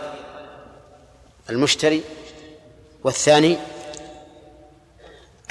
[1.49, 2.03] المشتري
[3.03, 3.57] والثاني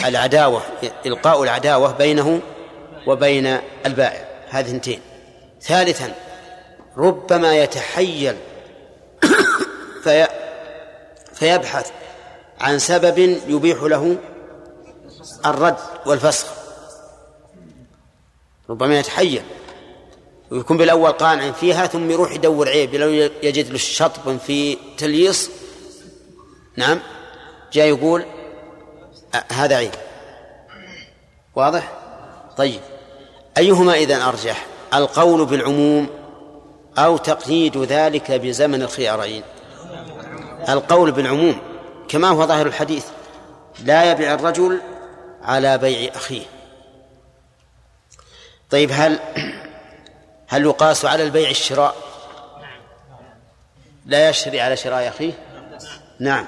[0.04, 0.62] العداوة
[1.06, 2.40] إلقاء العداوة بينه
[3.06, 4.28] وبين البائع.
[4.48, 5.00] هذه اثنتين.
[5.62, 6.14] ثالثا
[6.96, 8.36] ربما يتحيل
[10.04, 10.28] في
[11.42, 11.90] فيبحث
[12.60, 14.16] عن سبب يبيح له
[15.46, 15.76] الرد
[16.06, 16.46] والفسخ.
[18.70, 19.42] ربما يتحيل
[20.50, 22.94] ويكون بالأول قانع فيها ثم يروح يدور عيب.
[22.94, 23.08] لو
[23.42, 25.50] يجد له شطب في تليص
[26.76, 27.00] نعم
[27.72, 28.24] جاء يقول
[29.52, 29.94] هذا عيب.
[31.56, 31.92] واضح؟
[32.56, 32.80] طيب.
[33.58, 36.06] أيهما إذا أرجح؟ القول بالعموم
[36.98, 39.42] أو تقييد ذلك بزمن الخيارين؟
[40.68, 41.60] القول بالعموم
[42.08, 43.06] كما هو ظاهر الحديث
[43.84, 44.80] لا يبيع الرجل
[45.42, 46.46] على بيع أخيه.
[48.70, 49.20] طيب هل
[50.52, 51.96] هل يقاس على البيع الشراء؟
[54.06, 55.32] لا يشتري على شراء أخيه؟
[56.20, 56.46] نعم.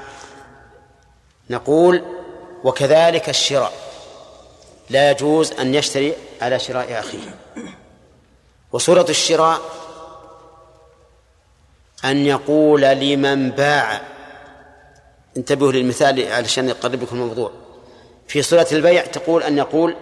[1.50, 2.04] نقول
[2.64, 3.72] وكذلك الشراء
[4.90, 7.36] لا يجوز أن يشتري على شراء أخيه.
[8.72, 9.60] وصورة الشراء
[12.04, 14.00] أن يقول لمن باع.
[15.36, 17.50] انتبهوا للمثال علشان يقرب لكم الموضوع.
[18.28, 19.96] في صورة البيع تقول أن يقول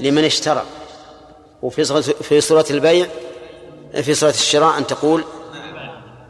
[0.00, 0.64] لمن اشترى.
[1.62, 3.06] وفي في صورة البيع
[4.02, 5.24] في صورة الشراء أن تقول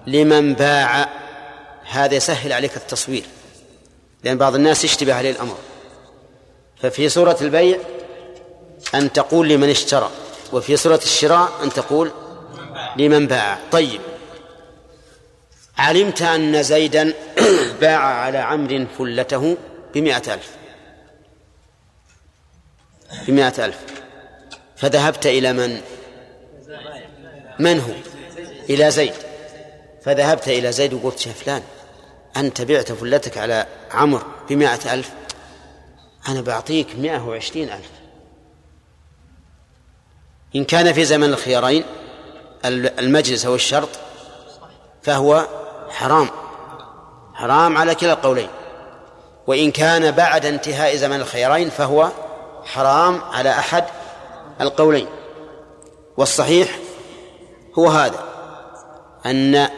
[0.07, 1.09] لمن باع.
[1.91, 3.25] هذا يسهل عليك التصوير
[4.25, 5.57] لأن بعض الناس يشتبه عليه الأمر.
[6.83, 7.79] ففي صورة البيع
[8.95, 10.11] أن تقول لمن اشترى
[10.53, 12.11] وفي صورة الشراء أن تقول
[12.97, 13.59] لمن باع.
[13.73, 14.01] طيب
[15.81, 17.13] علمت أن زيدا
[17.81, 19.57] باع على عمرو فلته
[19.95, 20.51] بمائة ألف.
[23.29, 23.79] بمائة ألف.
[24.77, 25.81] فذهبت إلى من؟
[27.59, 27.93] من هو؟
[28.71, 29.15] إلى زيد.
[30.05, 31.63] فذهبت إلى زيد وقلت يا فلان
[32.37, 35.11] أنت بعت فلتك على عمر بمائة ألف؟
[36.29, 37.91] أنا بعطيك مائة وعشرين ألف.
[40.57, 41.85] إن كان في زمن الخيارين
[42.65, 43.89] المجلس أو الشرط
[45.03, 45.47] فهو
[45.91, 46.29] حرام.
[47.35, 48.49] حرام على كلا القولين.
[49.47, 52.09] وإن كان بعد انتهاء زمن الخيرين فهو
[52.65, 53.85] حرام على أحد
[54.61, 55.07] القولين.
[56.17, 56.79] والصحيح
[57.79, 58.25] هو هذا
[59.27, 59.69] أن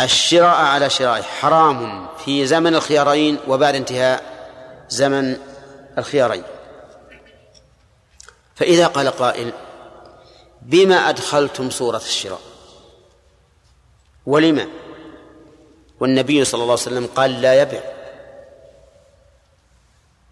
[0.00, 4.22] الشراء على شراء حرام في زمن الخيارين وبعد انتهاء
[4.88, 5.36] زمن
[5.98, 6.42] الخيارين
[8.54, 9.52] فإذا قال قائل
[10.62, 12.40] بما أدخلتم صورة الشراء؟
[14.26, 14.66] ولما؟
[16.00, 17.80] والنبي صلى الله عليه وسلم قال لا يبع.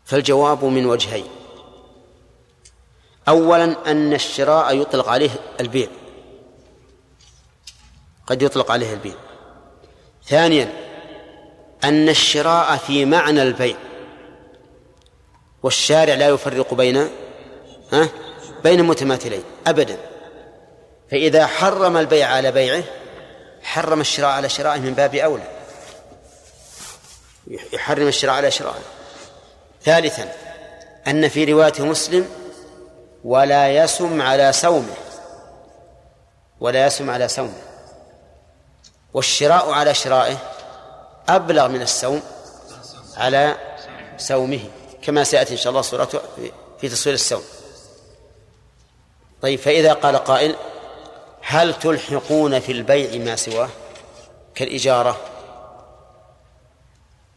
[0.04, 1.26] فالجواب من وجهين.
[3.28, 5.88] أولا أن الشراء يطلق عليه البيع.
[8.26, 9.14] قد يطلق عليه البيع.
[10.26, 10.72] ثانيا
[11.84, 13.76] أن الشراء في معنى البيع.
[15.62, 17.08] والشارع لا يفرق بين
[17.92, 18.08] ها
[18.64, 19.98] بين متماثلين أبدا.
[21.10, 22.82] فإذا حرم البيع على بيعه
[23.62, 25.55] حرم الشراء على شرائه من باب أولى.
[27.72, 28.82] يحرم الشراء على شرائه
[29.82, 30.32] ثالثا
[31.06, 32.28] أن في رواية مسلم
[33.24, 34.94] ولا يسم على سومه
[36.60, 37.62] ولا يسم على سومه
[39.14, 40.36] والشراء على شرائه
[41.28, 42.22] أبلغ من السوم
[43.16, 43.56] على
[44.16, 44.60] سومه
[45.02, 46.20] كما سيأتي إن شاء الله صورته
[46.80, 47.42] في تصوير السوم
[49.42, 50.56] طيب فإذا قال قائل
[51.42, 53.68] هل تلحقون في البيع ما سواه؟
[54.54, 55.20] كالإجارة.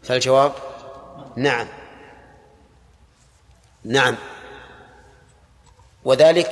[0.03, 0.53] فالجواب
[1.35, 1.67] نعم.
[3.83, 4.15] نعم.
[6.05, 6.51] وذلك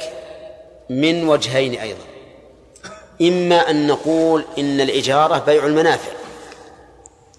[0.90, 2.04] من وجهين أيضا.
[3.22, 6.12] إما أن نقول إن الإجارة بيع المنافع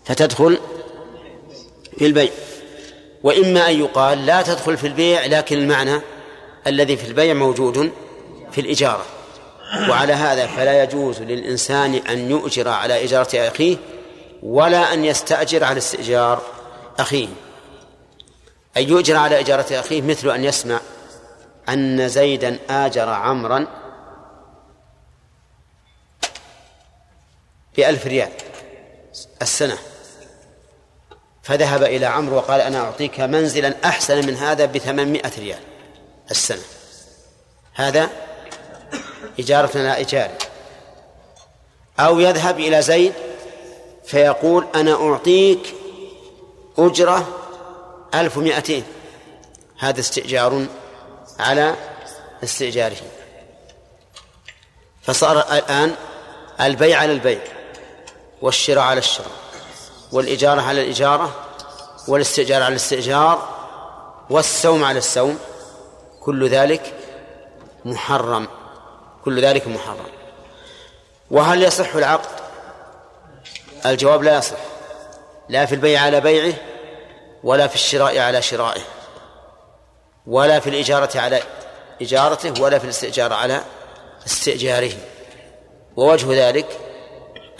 [0.04, 0.58] فتدخل
[1.98, 2.30] في البيع.
[3.22, 6.00] وإما أن يقال لا تدخل في البيع لكن المعنى
[6.66, 7.92] الذي في البيع موجود
[8.52, 9.04] في الإجارة.
[9.88, 13.76] وعلى هذا فلا يجوز للإنسان أن يؤجر على إجارة أخيه
[14.42, 16.42] ولا أن يستأجر على استئجار
[16.98, 17.28] أخيه.
[18.76, 20.80] أن يؤجر على إجارة أخيه مثل أن يسمع
[21.68, 23.66] أن زيدا آجر عمرا
[27.76, 28.32] بألف ريال
[29.42, 29.78] السنة.
[31.42, 35.60] فذهب إلى عمرو وقال أنا أعطيك منزلا أحسن من هذا بثمانمائة ريال
[36.30, 36.62] السنة.
[37.74, 38.10] هذا
[39.38, 40.38] إجارة لا إجارة.
[42.00, 43.12] أو يذهب إلى زيد
[44.08, 45.74] فيقول أنا أعطيك
[46.78, 47.28] أجرة
[48.14, 48.84] ألف ومائتين.
[49.78, 50.66] هذا استئجار
[51.38, 51.74] على
[52.44, 52.96] استئجاره.
[55.02, 55.94] فصار الآن
[56.60, 57.40] البيع على البيع
[58.42, 59.30] والشراء على الشراء
[60.12, 61.34] والإجارة على الإجارة
[62.08, 63.48] والاستئجار على الاستئجار
[64.30, 65.38] والسوم على السوم
[66.20, 66.94] كل ذلك
[67.84, 68.48] محرم.
[69.24, 70.06] كل ذلك محرم.
[71.30, 72.37] وهل يصح العقد؟
[73.90, 74.56] الجواب لا يصح.
[75.48, 76.54] لا في البيع على بيعه
[77.44, 78.80] ولا في الشراء على شرائه
[80.26, 81.40] ولا في الإجارة على
[82.02, 83.62] إجارته ولا في الاستئجار على
[84.26, 84.92] استئجاره.
[85.96, 86.66] ووجه ذلك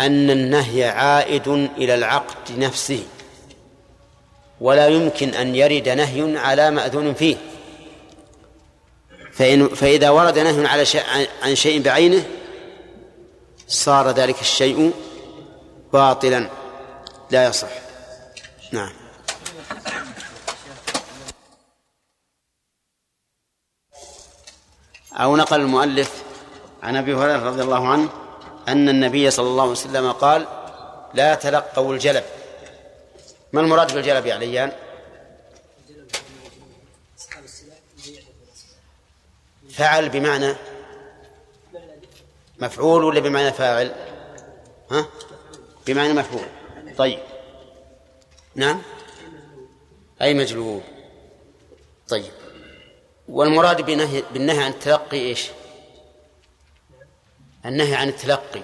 [0.01, 3.03] أن النهي عائد إلى العقد نفسه
[4.61, 7.37] ولا يمكن أن يرد نهي على مأذون فيه.
[9.33, 11.03] فإن فإذا ورد نهي على شيء
[11.43, 12.24] عن شيء بعينه
[13.68, 14.93] صار ذلك الشيء
[15.93, 16.51] باطلا.
[17.30, 17.68] لا يصح.
[18.72, 18.93] نعم.
[25.12, 26.22] أو نقل المؤلف
[26.82, 28.09] عن أبي هريرة رضي الله عنه
[28.68, 30.47] أن النبي صلى الله عليه وسلم قال
[31.14, 32.24] لا تلقوا الجلب.
[33.53, 34.72] ما المراد بالجلب يا عليان؟
[39.70, 40.55] فعل بمعنى
[42.59, 43.95] مفعول ولا بمعنى فاعل؟
[44.91, 45.07] ها؟
[45.89, 46.47] بمعنى مفعول
[46.97, 47.18] طيب.
[48.55, 48.82] نعم؟
[50.22, 50.82] أي مجلوب؟
[52.09, 52.32] طيب.
[53.28, 55.51] والمراد بنهي بالنهي عن التلقي إيش؟
[57.66, 58.62] النهي عن التلقي.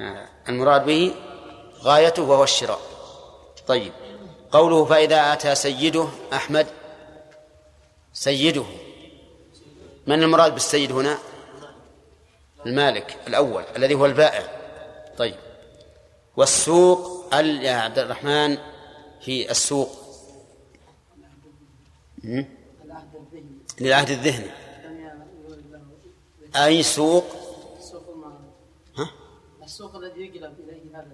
[0.00, 1.14] آه، المراد به
[1.82, 2.80] غايته وهو الشراء.
[3.66, 3.92] طيب.
[4.52, 6.66] قوله فإذا أتى سيده أحمد
[8.12, 8.64] سيده.
[10.06, 11.18] من المراد بالسيد هنا؟
[12.66, 14.42] المالك الأول الذي هو البائع.
[15.18, 15.43] طيب.
[16.36, 18.58] والسوق يا عبد الرحمن
[19.20, 19.90] في السوق.
[23.80, 24.50] للعهد الذهني.
[26.56, 27.24] أي سوق؟
[28.98, 29.10] ها؟
[29.62, 31.06] السوق الذي يجلب إليه هذا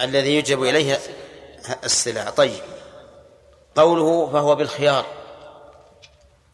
[0.00, 0.98] الذي يجب إليه
[1.84, 2.30] السلع.
[2.30, 2.62] طيب.
[3.76, 5.06] قوله فهو بالخيار.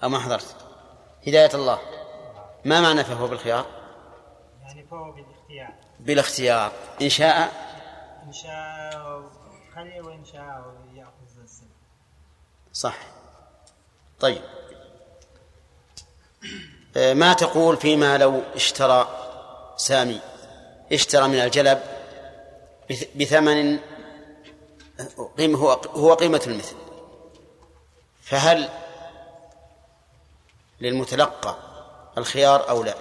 [0.05, 0.57] أما حضرت.
[1.27, 1.79] هداية الله.
[2.65, 3.67] ما معنى فهو بالخيار؟
[4.63, 5.75] يعني فهو بالاختيار.
[6.01, 6.73] بالاختيار.
[7.03, 7.62] إن شاء
[8.33, 9.31] شاء
[9.75, 11.69] خلي وإن شاء يأخذ السلم
[12.73, 12.97] صح.
[14.21, 14.43] طيب.
[16.97, 19.09] آه، ما تقول فيما لو اشترى
[19.77, 20.21] سامي؟
[20.93, 21.83] اشترى من الجلب
[22.93, 23.79] بث- بثمن
[25.39, 26.77] قيمة هو هو قيمة المثل.
[28.23, 28.69] فهل
[30.81, 31.57] للمتلقى
[32.19, 32.95] الخيار أو لا؟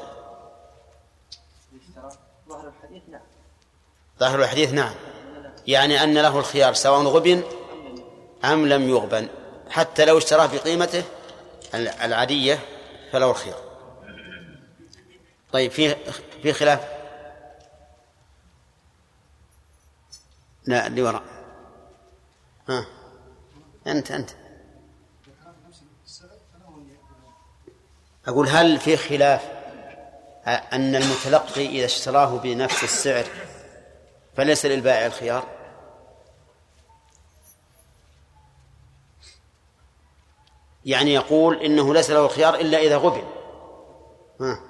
[2.49, 3.21] ظهر الحديث نعم
[4.19, 4.95] ظاهر الحديث نعم.
[5.67, 7.43] يعني أن له الخيار سواء غبن
[8.45, 9.27] أم لم يغبن
[9.69, 11.03] حتى لو اشتراه بقيمته
[11.73, 12.59] العادية
[13.11, 13.71] فله الخيار.
[15.51, 15.95] طيب في
[16.41, 16.79] في خلاف؟
[20.65, 21.23] لا اللي وراء.
[22.69, 22.85] ها.
[23.87, 24.29] أنت أنت.
[28.27, 29.41] أقول هل في خلاف
[30.47, 33.25] أن المتلقي إذا اشتراه بنفس السعر
[34.41, 35.47] فليس للبائع الخيار؟
[40.85, 43.23] يعني يقول إنه ليس له الخيار إلا إذا غبن.
[44.41, 44.61] ها.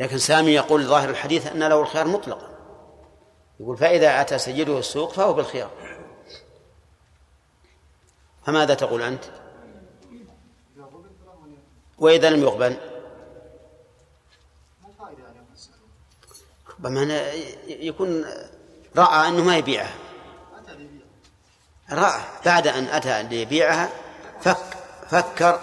[0.00, 2.48] لكن سامي يقول ظاهر الحديث أن له الخيار مطلقا.
[3.60, 5.70] يقول فإذا أتى سيده السوق فهو بالخيار.
[8.46, 9.24] فماذا تقول أنت؟
[11.98, 12.87] وإذا لم يغبن؟
[16.78, 17.32] ربما
[17.66, 18.26] يكون
[18.96, 19.94] رأى أنه ما يبيعها
[21.90, 23.88] رأى بعد أن أتى ليبيعها
[24.40, 24.76] فك
[25.10, 25.60] فكر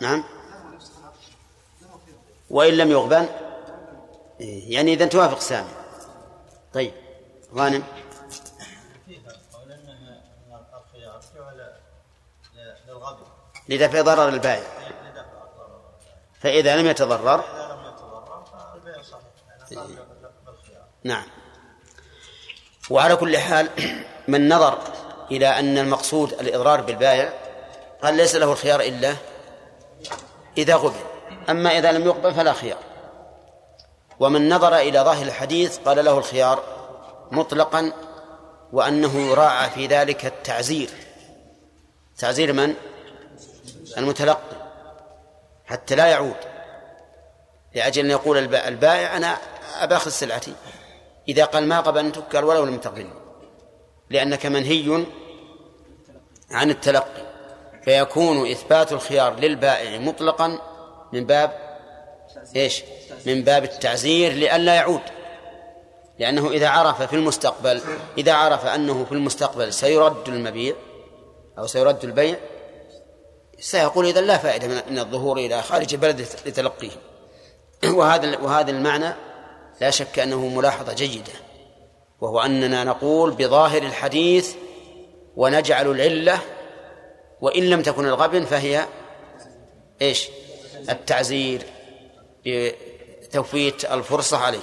[0.00, 0.24] نعم.
[2.50, 3.28] وإن لم يغبن
[4.40, 5.68] إيه، يعني إذا توافق سامي.
[6.74, 6.92] طيب
[7.54, 7.82] غانم.
[13.68, 14.66] لدفع ضرر البائع
[16.40, 17.44] فإذا لم يتضرر
[21.06, 21.26] نعم.
[22.90, 23.70] وعلى كل حال
[24.28, 24.78] من نظر
[25.30, 27.32] إلى أن المقصود الإضرار بالبائع
[28.02, 29.14] قال ليس له الخيار إلا
[30.58, 31.00] إذا غبن.
[31.48, 32.78] أما إذا لم يقبل فلا خيار.
[34.20, 36.62] ومن نظر إلى ظاهر الحديث قال له الخيار
[37.32, 37.92] مطلقا
[38.72, 40.90] وأنه يراعى في ذلك التعزير.
[42.18, 42.74] تعزير من؟
[43.98, 44.56] المتلقي.
[45.66, 46.36] حتى لا يعود.
[47.74, 49.38] لأجل أن يقول الب- البائع أنا
[49.80, 50.54] أباخذ سلعتي.
[51.28, 53.10] إذا قال ما قبلتك قال ولو لم تقبلني
[54.10, 55.06] لأنك منهي
[56.50, 57.26] عن التلقي.
[57.84, 60.58] فيكون إثبات الخيار للبائع مطلقا
[61.12, 61.78] من باب
[62.56, 62.82] إيش؟
[63.26, 65.00] من باب التعزير لئلا يعود.
[66.18, 67.80] لأنه إذا عرف في المستقبل
[68.18, 70.74] إذا عرف أنه في المستقبل سيرد المبيع
[71.58, 72.36] أو سيرد البيع
[73.58, 76.90] سيقول إذا لا فائدة من الظهور إلى خارج البلد لتلقيه.
[77.84, 79.14] وهذا وهذا المعنى
[79.80, 81.32] لا شك أنه ملاحظة جيدة
[82.20, 84.54] وهو أننا نقول بظاهر الحديث
[85.36, 86.38] ونجعل العلة
[87.40, 88.86] وإن لم تكن الغبن فهي
[90.02, 90.28] إيش؟
[90.90, 91.62] التعزير
[92.46, 94.62] بتوفيت الفرصة عليه.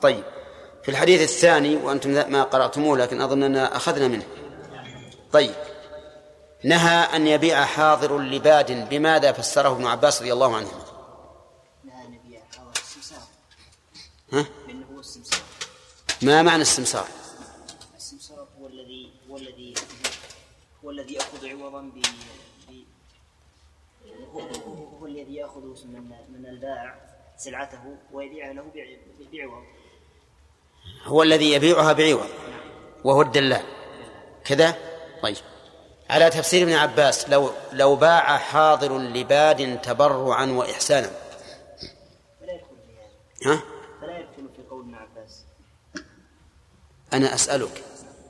[0.00, 0.24] طيب
[0.82, 4.24] في الحديث الثاني وأنتم ما قرأتموه لكن أظننا أخذنا منه.
[5.32, 5.54] طيب
[6.64, 10.68] نهى أن يبيع حاضر لباد بماذا فسره ابن عباس رضي الله عنه
[11.84, 13.18] لا نبيع هو السمسار
[14.32, 15.40] ها؟ لأنه هو السمسار.
[16.22, 17.06] ما معنى السمسار؟
[17.96, 19.74] السمسار هو الذي هو الذي
[20.84, 22.02] هو الذي يأخذ عوضا ب
[25.00, 27.00] هو, الذي يأخذ من من البائع
[27.36, 29.62] سلعته ويبيعها له بع- بعوض.
[31.04, 32.28] هو الذي يبيعها بعوض.
[33.04, 33.62] وهو الدلال.
[34.44, 34.76] كذا؟
[35.22, 35.36] طيب.
[36.10, 41.10] على تفسير ابن عباس لو لو باع حاضر لباد تبرعا هذا.
[43.46, 43.62] ها
[44.00, 45.44] فلا يدخل في قول ابن عباس
[47.12, 47.82] أنا أسألك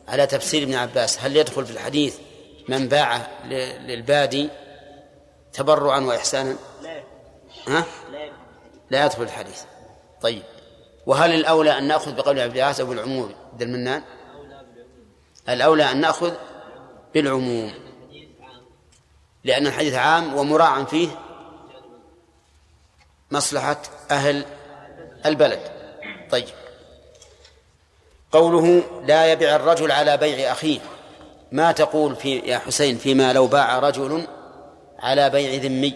[0.09, 2.16] على تفسير ابن عباس هل يدخل في الحديث
[2.68, 3.29] من باع
[3.87, 4.49] للبادي
[5.53, 7.03] تبرعا وإحسانا؟ لا.
[7.68, 7.85] ها؟
[8.91, 9.62] لا يدخل الحديث.
[10.22, 10.43] طيب.
[11.07, 14.03] وهل الأولى أن نأخذ بقول عبد العاص أو بالعموم عبد المنان؟
[15.49, 16.35] الأولى أن نأخذ
[17.14, 17.74] بالعموم.
[19.45, 21.09] لأن الحديث عام ومراعى فيه
[23.31, 24.45] مصلحة أهل
[25.26, 25.61] البلد.
[26.31, 26.49] طيب.
[28.33, 30.81] قوله لا يبيع الرجل على بيع أخيه.
[31.53, 34.26] ما تقول في يا حسين فيما لو باع رجل
[34.99, 35.95] على بيع ذمي؟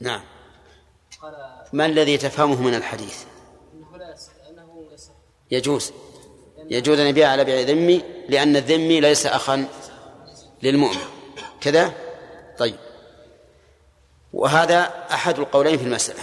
[0.00, 0.20] نعم.
[1.72, 3.24] ما الذي تفهمه من الحديث؟
[5.50, 5.92] يجوز.
[6.70, 9.68] يجوز أن يبيع على بيع ذمي لأن الذمي ليس أخا
[10.62, 11.00] للمؤمن.
[11.60, 11.94] كذا؟
[12.58, 12.89] طيب.
[14.32, 16.20] وهذا أحد القولين في المسألة.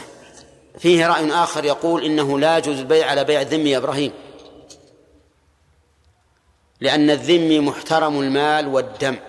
[0.80, 4.14] فيه رأي آخر يقول إنه لا يجوز البيع على بيع يا إبراهيم.
[6.80, 9.20] لأن الذمي محترم المال والدم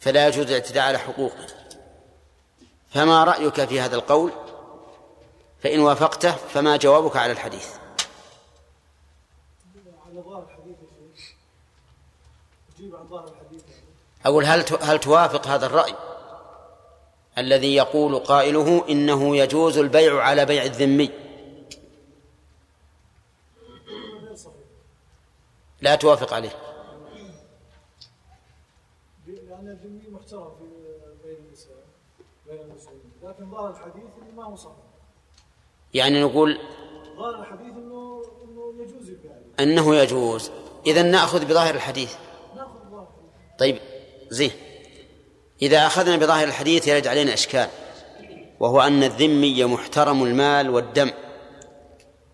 [0.00, 1.46] فلا يجوز الاعتداء على حقوقه.
[2.94, 4.32] فما رأيك في هذا القول؟
[5.62, 7.68] فإن وافقته فما جوابك على الحديث.
[14.26, 15.94] أقول هل هل توافق هذا الرأي؟
[17.38, 21.10] الذي يقول قائله إنه يجوز البيع على بيع الذمي.
[25.80, 26.50] لا توافق عليه.
[29.26, 30.64] لأن الذمي محترم في
[31.24, 31.84] بين النساء
[32.46, 33.12] بين المسلمين.
[33.22, 34.76] لكن ظاهر الحديث إنه ما هو صحيح.
[35.94, 36.58] يعني نقول
[37.16, 39.32] ظاهر الحديث إنه إنه يجوز البيع.
[39.60, 40.50] أنه يجوز.
[40.86, 42.14] إذا نأخذ بظاهر الحديث.
[42.56, 43.58] نأخذ ظاهر الحديث.
[43.58, 43.78] طيب
[44.28, 44.50] زين.
[45.62, 47.68] إذا أخذنا بظاهر الحديث يرد علينا إشكال
[48.60, 51.10] وهو أن الذمي محترم المال والدم.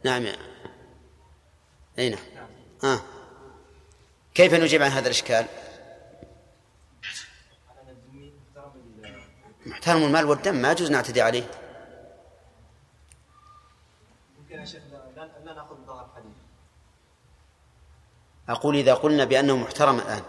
[0.05, 0.37] نعم يا
[1.99, 2.21] أي نعم.
[2.85, 3.01] آه.
[4.35, 5.47] كيف نجيب عن هذا الإشكال؟
[9.67, 11.45] محترم المال والدم ما يجوز نعتدي عليه.
[14.39, 14.83] يمكن يا شيخ
[15.17, 16.37] لا لا نأخذ ظاهر الحديث.
[18.49, 20.23] أقول إذا قلنا بأنه محترم الآن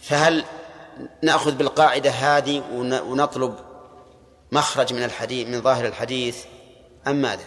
[0.00, 0.44] فهل
[1.22, 3.58] نأخذ بالقاعدة هذه ون- ونطلب
[4.52, 6.46] مخرج من الحديث من ظاهر الحديث.
[7.06, 7.44] أم ماذا؟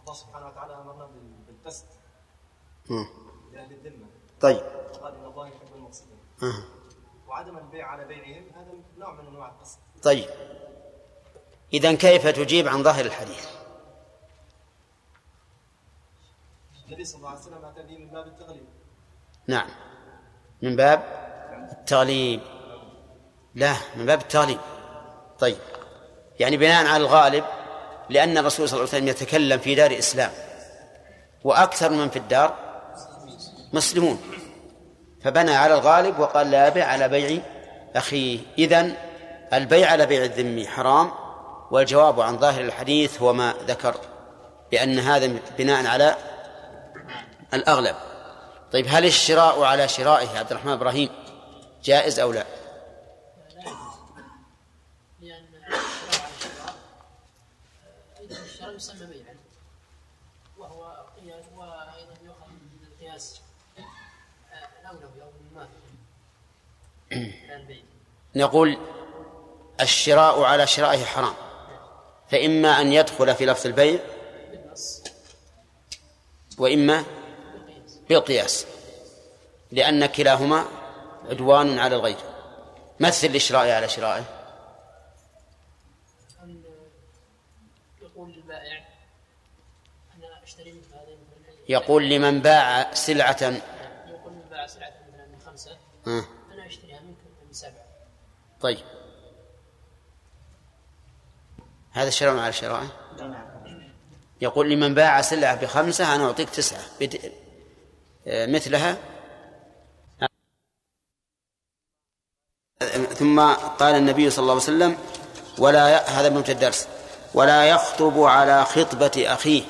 [0.00, 1.84] الله سبحانه وتعالى أمرنا بال- بالقسط.
[3.52, 4.06] لأهل الذمة.
[4.40, 4.60] طيب.
[5.02, 6.64] قال إن الله يحب المقسطين آه.
[7.28, 9.78] وعدم البيع على بيعهم هذا نوع من أنواع القسط.
[10.02, 10.28] طيب.
[11.72, 13.46] إذا كيف تجيب عن ظاهر الحديث؟
[16.86, 18.64] النبي صلى الله عليه وسلم أتى به من باب التغليب.
[19.46, 19.70] نعم.
[20.62, 21.02] من باب
[21.72, 22.40] التغليب.
[23.54, 24.58] لا من باب التغليب.
[25.38, 25.56] طيب
[26.40, 27.44] يعني بناء على الغالب
[28.10, 30.30] لأن الرسول صلى الله عليه وسلم يتكلم في دار إسلام
[31.44, 32.54] وأكثر من في الدار
[33.72, 34.20] مسلمون.
[35.24, 37.42] فبنى على الغالب وقال لا يبيع على بيع
[37.96, 38.38] أخيه.
[38.58, 38.94] إذن
[39.52, 41.10] البيع على بيع الذمي حرام
[41.70, 43.94] والجواب عن ظاهر الحديث هو ما ذكر
[44.70, 46.14] بأن هذا بناء على
[47.54, 47.96] الأغلب.
[48.72, 51.08] طيب هل الشراء على شرائه عبد الرحمن إبراهيم
[51.84, 52.46] جائز أو لا؟
[58.80, 59.36] يسمى بيعا
[60.58, 63.40] وهو قياس وأيضا يؤخذ من القياس
[64.90, 64.96] أو
[68.34, 68.78] نقول
[69.80, 71.34] الشراء على شرائه حرام
[72.30, 74.00] فإما أن يدخل في لفظ البيع
[76.58, 77.04] وإما
[78.10, 78.66] بالقياس
[79.72, 80.64] لأن كلاهما
[81.30, 82.16] عدوان على الغير.
[83.00, 84.24] مثل الإشراء على شرائه؟
[88.02, 88.88] يقول للبائع
[90.16, 93.42] أنا أشتري مثل هذا مثلا يقول لمن باع سلعة.
[93.42, 95.70] يقول للبائع سلعة مثلا من خمسة
[96.06, 96.24] آه.
[96.54, 97.86] أنا أشتريها منك من سبعة.
[98.60, 98.84] طيب.
[101.92, 102.88] هذا شراء على شرائه؟
[104.40, 106.82] يقول لمن باع سلعة بخمسة أنا أعطيك تسعة.
[108.30, 108.96] مثلها.
[113.18, 114.98] ثم قال النبي صلى الله عليه وسلم
[115.58, 115.94] ولا ي...
[115.94, 116.88] هذا من الدرس.
[117.34, 119.62] ولا يخطب على خطبة أخيه.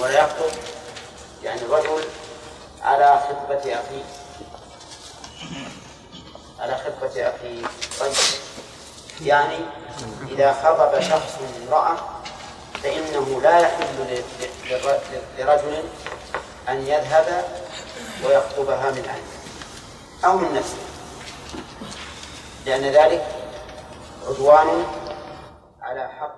[0.00, 0.58] ولا يخطب
[1.42, 2.04] يعني الرجل
[2.82, 4.04] على خطبة أخيه.
[6.58, 7.66] على خطبة أخيه.
[8.00, 8.12] طيب.
[9.20, 9.56] يعني
[10.30, 11.32] إذا خطب شخص
[11.66, 11.96] امرأة
[12.82, 14.22] فإنه لا يحل
[15.38, 15.84] لرجل
[16.68, 17.44] أن يذهب
[18.26, 19.36] ويخطبها من أهله
[20.24, 20.78] أو من نفسه.
[22.66, 23.26] لأن ذلك
[24.28, 24.84] عدوان
[25.80, 26.36] على حق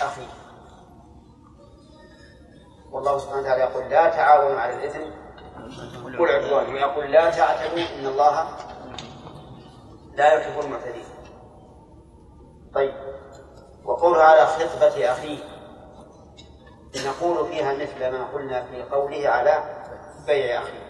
[0.00, 0.28] أخيه.
[2.90, 5.00] والله سبحانه وتعالى يقول لا تعاونوا على الإثم
[6.20, 8.48] والعدوان ويقول لا تعتدوا إن الله
[10.14, 11.04] لا يحب المعتدين.
[12.74, 12.94] طيب
[13.84, 15.55] وقوله على خطبة أخيه
[17.04, 19.64] نقول فيها مثل ما قلنا في قوله على
[20.26, 20.86] بيع أخيه.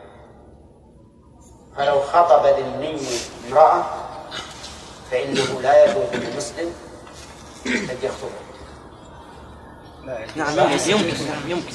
[1.77, 3.01] فلو خطب ذمي
[3.49, 3.85] امرأة
[5.11, 6.73] فإنه لا يجوز للمسلم
[7.67, 8.47] أن يخطبها
[10.37, 11.73] نعم يمكن يمكن يمكن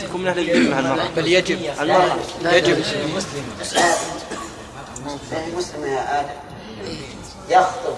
[0.00, 1.08] تكون من أهل العلم مع المرأة.
[1.16, 1.58] بل يجب.
[1.80, 2.16] المرأة.
[2.42, 2.84] يجب.
[5.30, 6.40] لا المسلم يا آدم.
[7.48, 7.94] يخطب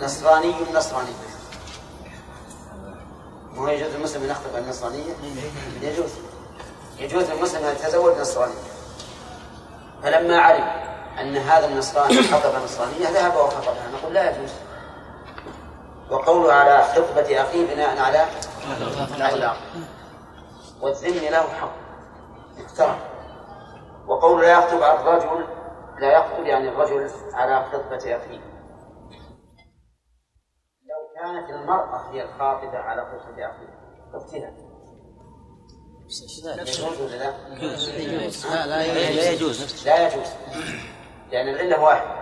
[0.00, 1.10] نصراني نصراني.
[3.60, 5.12] وهو يجوز المسلم أن يخطب النصرانية؟
[5.82, 6.10] يجوز.
[6.98, 8.54] يجوز للمسلم أن يتزوج نصرانية
[10.02, 10.64] فلما علم
[11.20, 13.88] أن هذا النصراني خطب نصرانية ذهب وخطبها.
[13.94, 14.50] نقول لا يجوز.
[16.10, 18.26] وقوله على خطبة أخيه بناء على
[19.16, 19.56] الأخلاق.
[20.80, 21.72] والذم له حق.
[22.58, 22.98] يحترم
[24.06, 25.46] وقول لا يخطب الرجل
[25.98, 28.49] لا يخطب يعني الرجل على خطبة أخيه.
[31.20, 33.80] كانت المرأة هي الخاطبة على خطبة أخيه.
[34.14, 34.52] اختها
[36.62, 37.30] يجوز ولا لا؟
[38.44, 39.86] لا لا يجوز.
[39.86, 40.26] لا يجوز.
[41.32, 42.20] لأن العلة واحدة.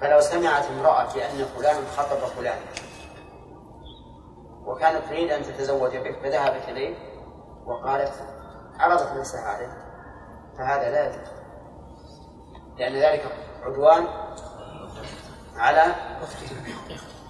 [0.00, 2.58] فلو سمعت امرأة بأن فلان خطب فلان
[4.66, 6.96] وكانت تريد أن تتزوج به فذهبت إليه
[7.66, 8.12] وقالت
[8.78, 9.72] عرضت نفسها عليه
[10.58, 11.28] فهذا لا يجوز.
[12.78, 13.24] لأن ذلك
[13.62, 14.06] عدوان
[15.56, 15.94] على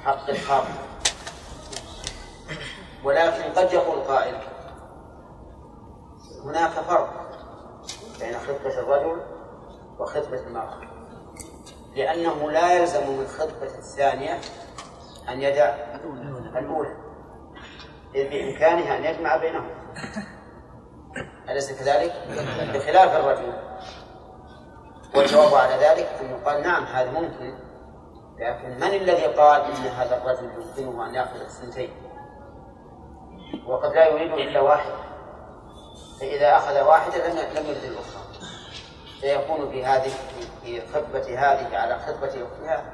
[0.06, 0.74] حق الخاطب
[3.04, 4.34] ولكن قد يقول قائل
[6.44, 7.26] هناك فرق
[8.20, 9.22] بين خطبة الرجل
[9.98, 10.80] وخطبة المرأة
[11.96, 14.40] لأنه لا يلزم من خطبة الثانية
[15.28, 15.74] أن يدع
[16.58, 16.96] الأولى
[18.14, 19.70] إذ بإمكانها أن يجمع بينهم.
[21.48, 22.12] أليس كذلك؟
[22.74, 23.52] بخلاف الرجل.
[25.14, 27.65] والجواب على ذلك أن يقال نعم هذا ممكن.
[28.38, 31.90] لكن من الذي قال أن هذا الرجل يمكنه أن يأخذ الثنتين
[33.66, 34.92] وقد لا يريد إلا واحد.
[36.20, 38.22] فإذا أخذ واحدة لم لم يرد الأخرى.
[39.20, 40.10] فيكون في هذه
[40.62, 42.92] في خطبة هذه على خطبة أختها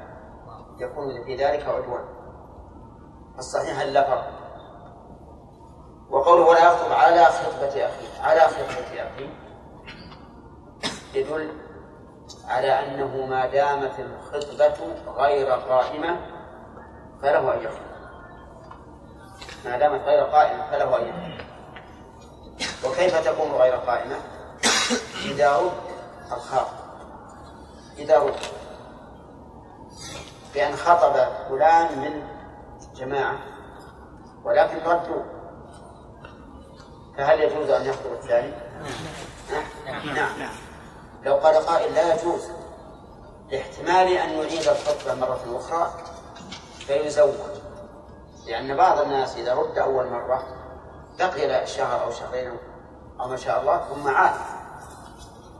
[0.78, 2.04] يكون في ذلك عدوان.
[3.38, 4.30] الصحيح لا فرق.
[6.10, 9.28] وقوله ولا يخطب على خطبة أخيه على خطبة أخيه
[11.14, 11.61] يدل
[12.48, 16.16] على أنه ما دامت الخطبة غير قائمة
[17.22, 17.92] فله أن يخطب.
[19.64, 21.42] ما دامت غير قائمة فله أن يخطب.
[22.84, 24.16] وكيف تكون غير قائمة؟
[25.24, 25.72] إذا رد
[26.32, 26.82] الخاطب.
[27.98, 28.34] إذا رد.
[30.54, 31.12] بأن خطب
[31.48, 32.22] فلان من
[32.94, 33.38] جماعة
[34.44, 35.22] ولكن ردوا
[37.16, 38.52] فهل يجوز أن يخطب الثاني؟
[40.06, 40.38] نعم.
[40.38, 40.54] نعم.
[41.24, 42.42] لو قال قائل لا يجوز
[43.50, 45.90] لاحتمال أن يعيد الخطبة مرة أخرى
[46.86, 47.34] فيزوج.
[48.46, 50.44] لأن بعض الناس إذا رد أول مرة
[51.18, 52.58] بقي شهر أو شهرين
[53.20, 54.40] أو ما شاء الله ثم عاد.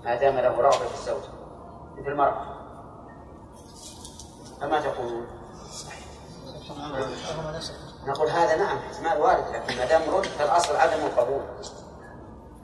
[0.05, 1.23] ما دام له رغبة في الزوج
[1.97, 2.47] مثل المرأة.
[4.61, 5.27] فما تقولون؟
[8.07, 11.43] نقول هذا نعم احتمال وارد لكن ما دام رد فالأصل عدم القبول.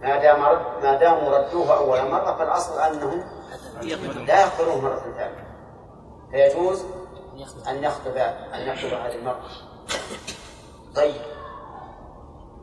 [0.01, 3.25] ما دام رد ما داموا ردوه أول مرة فالأصل أنهم
[4.27, 5.49] لا يقبلوه مرة ثانية.
[6.31, 6.85] فيجوز
[7.69, 8.17] أن يخطب
[8.55, 9.49] أن يخطب هذه المرأة.
[10.97, 11.23] طيب.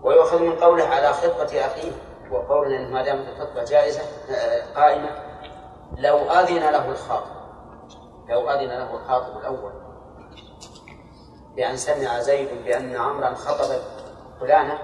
[0.03, 1.91] ويؤخذ من قوله على خطبة أخيه
[2.31, 5.09] وقولنا إن ما دامت الخطبة جائزة آه، قائمة
[5.97, 7.35] لو أذن له الخاطب.
[8.29, 9.71] لو أذن له الخاطب الأول.
[11.55, 13.81] بأن سمع زيد بأن عمرا خطب
[14.39, 14.79] فلانة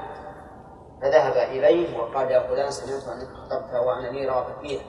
[1.01, 4.83] فذهب إليه وقال يا فلان سمعت أنك خطبت وأنا لي رغبة فيها.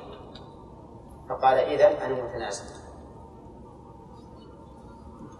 [1.29, 2.65] فقال إذا أنا متنازل.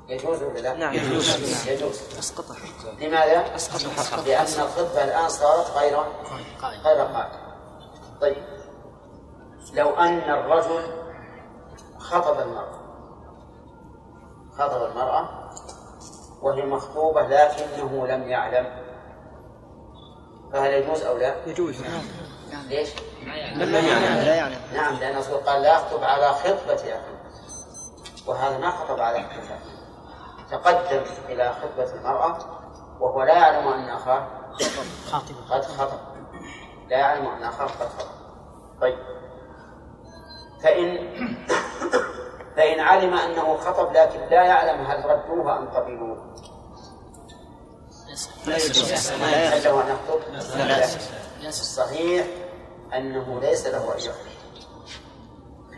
[0.09, 0.95] يجوز ولا لا؟ نعم.
[0.95, 1.69] يجوز.
[1.69, 2.19] يجوز.
[2.19, 2.57] اسقطها
[3.01, 3.81] لماذا؟ أسقط.
[3.81, 5.99] الحق لأن الخطبة الآن صارت غير
[6.85, 7.29] غير قائمة
[8.21, 8.45] طيب.
[9.75, 10.83] لو أن الرجل
[11.99, 12.83] خطب المرأة.
[14.59, 15.29] خطب المرأة
[16.43, 18.82] وهي مخطوبة لكنه لم يعلم
[20.53, 21.83] فهل يجوز أو لا؟ يجوز
[22.69, 22.89] ليش؟
[23.55, 24.25] لم يعني.
[24.25, 24.57] لا يعني.
[24.75, 27.23] نعم لأن الرسول قال لا أخطب على خطبة أخيه
[28.27, 29.59] وهذا ما خطب على خطبة
[30.51, 32.39] تقدم إلى خطبة المرأة
[33.01, 34.27] وهو لا يعلم أن أخاه
[35.11, 35.35] خاطب.
[35.51, 35.99] قد خطب.
[36.89, 38.11] لا يعلم أن أخاه قد خطب.
[38.81, 38.99] طيب.
[40.63, 41.09] فإن
[42.57, 46.35] فإن علم أنه خطب لكن لا يعلم هل ردوه أم قبلوه.
[48.47, 50.21] لا له أن يخطب؟
[51.47, 52.27] الصحيح
[52.95, 54.33] أنه ليس له أن يخطب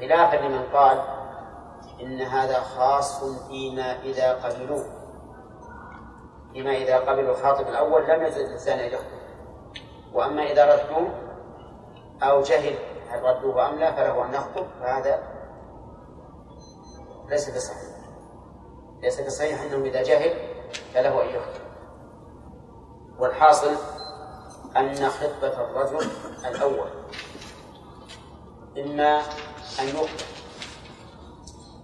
[0.01, 1.03] خلافا لمن قال
[2.01, 4.85] إن هذا خاص فيما إذا قبلوه.
[6.53, 9.25] فيما إذا قبلوا الخاطب الأول لم يزل الثاني أن يخطب.
[10.13, 11.09] وأما إذا ردوه
[12.23, 12.75] أو جهل
[13.09, 15.23] هل ردوه أم لا فله أن يخطب فهذا
[17.29, 17.95] ليس بصحيح.
[19.03, 20.35] ليس بصحيح أنه إذا جهل
[20.95, 21.64] فله أن يخطب.
[23.19, 23.75] والحاصل
[24.77, 26.11] أن خطبة الرجل
[26.47, 26.89] الأول
[28.79, 29.19] إما
[29.81, 30.25] أن يقبل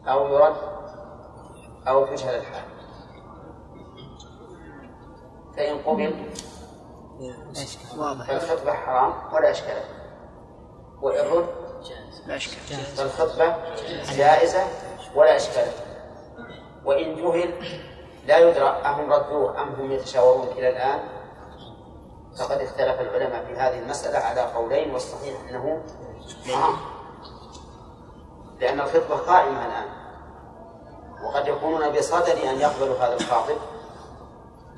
[0.09, 0.57] أو يرد
[1.89, 2.65] أو تجهل الحال.
[5.57, 6.31] فإن قبل
[8.27, 9.83] فالخطبة حرام ولا إشكال.
[11.03, 11.49] وإن رد
[12.97, 13.57] فالخطبة
[14.17, 14.65] جائزة
[15.15, 15.73] ولا إشكال.
[16.85, 17.55] وإن جهل
[18.27, 21.20] لا يدرى أهم ردوه أم هم يتشاورون إلى الآن.
[22.39, 25.83] فقد اختلف العلماء في هذه المسألة على قولين والصحيح أنه
[26.47, 26.77] حرام.
[28.61, 29.89] لأن الخطبة قائمة الآن.
[31.25, 33.57] وقد يكونون بصدد أن يقبلوا هذا الخاطب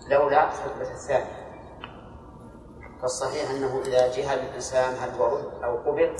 [0.09, 1.42] لولا خطبة الثانية.
[3.03, 6.16] فالصحيح أنه إذا جهل الإنسان هل هو رد أو قبل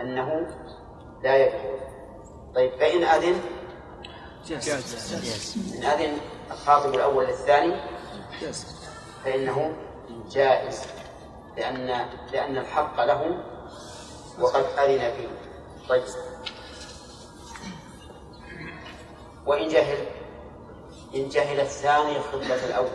[0.00, 0.46] أنه
[1.22, 1.80] لا يجوز.
[2.54, 3.40] طيب فإن أذن؟
[4.50, 6.18] إن أذن
[6.50, 7.80] الخاطب الأول للثاني
[9.24, 9.72] فإنه
[10.30, 10.82] جائز
[11.56, 13.44] لأن لأن الحق له
[14.40, 15.28] وقد أذن فيه.
[15.88, 16.04] طيب.
[19.46, 20.06] وإن جهل
[21.14, 22.88] إن جهل الثاني خطبة الأول.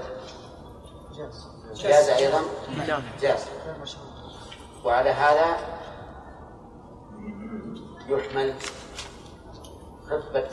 [1.75, 2.41] جاز أيضا؟
[3.21, 3.47] جاز
[4.85, 5.57] وعلى هذا
[8.07, 8.55] يحمل
[10.09, 10.47] خطبة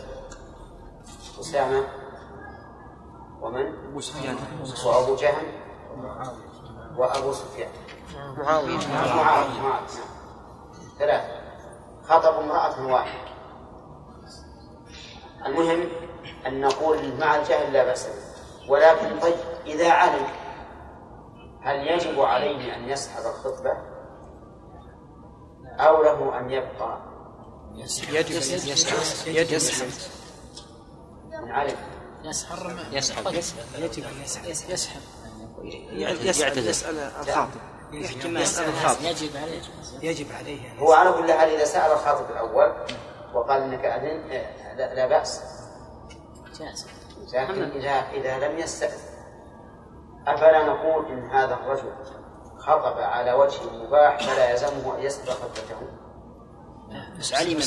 [1.41, 1.89] أسامة
[3.41, 3.95] ومن؟
[4.85, 5.47] وأبو جهم.
[6.97, 7.70] وأبو سفيان.
[8.36, 8.76] معاوية.
[8.88, 9.61] معاوية.
[9.61, 9.86] معاوية
[10.99, 11.41] ثلاثة.
[12.09, 13.30] خطب امرأة واحدة.
[15.47, 15.88] المهم
[16.47, 18.70] أن نقول مع الجهل لا بأس به.
[18.70, 19.34] ولكن طيب
[19.66, 20.26] إذا علم
[21.62, 23.72] هل يجب عليه أن يسحب الخطبة؟
[25.78, 26.99] أو له أن يبقى؟
[27.74, 29.28] يجب يسحب.
[29.28, 29.88] يجب يسحب.
[31.43, 31.76] من علم.
[32.24, 32.59] يسحب.
[32.93, 33.34] يسحب.
[33.78, 34.70] يجب يسحب.
[34.70, 35.01] يسحب.
[35.65, 37.51] يسأل يسأل الخاطب.
[37.93, 39.05] يحكي يسأل الخاطب.
[39.05, 39.61] يجب عليه
[40.03, 42.73] يجب عليه هو على كل حال إذا سأل الخاطب الأول
[43.35, 44.29] وقال إنك أذن
[44.77, 45.43] لا, لا بأس.
[46.59, 46.87] جائز.
[47.35, 49.11] لكن إذا إذا لم يستأذن
[50.27, 51.93] أفلا نقول إن هذا الرجل
[52.59, 55.77] خطب على وجه مباح فلا يلزمه أن يسبق خطبته؟
[57.19, 57.61] بس علم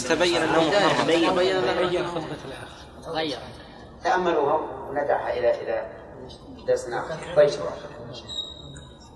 [0.43, 3.11] أنه محرم تبين تبين خطبة الآخر.
[3.11, 3.39] غير
[4.03, 4.55] تأملوها
[4.89, 5.91] وندعها إلى إلى
[6.67, 7.03] درسنا
[7.35, 7.49] طيب.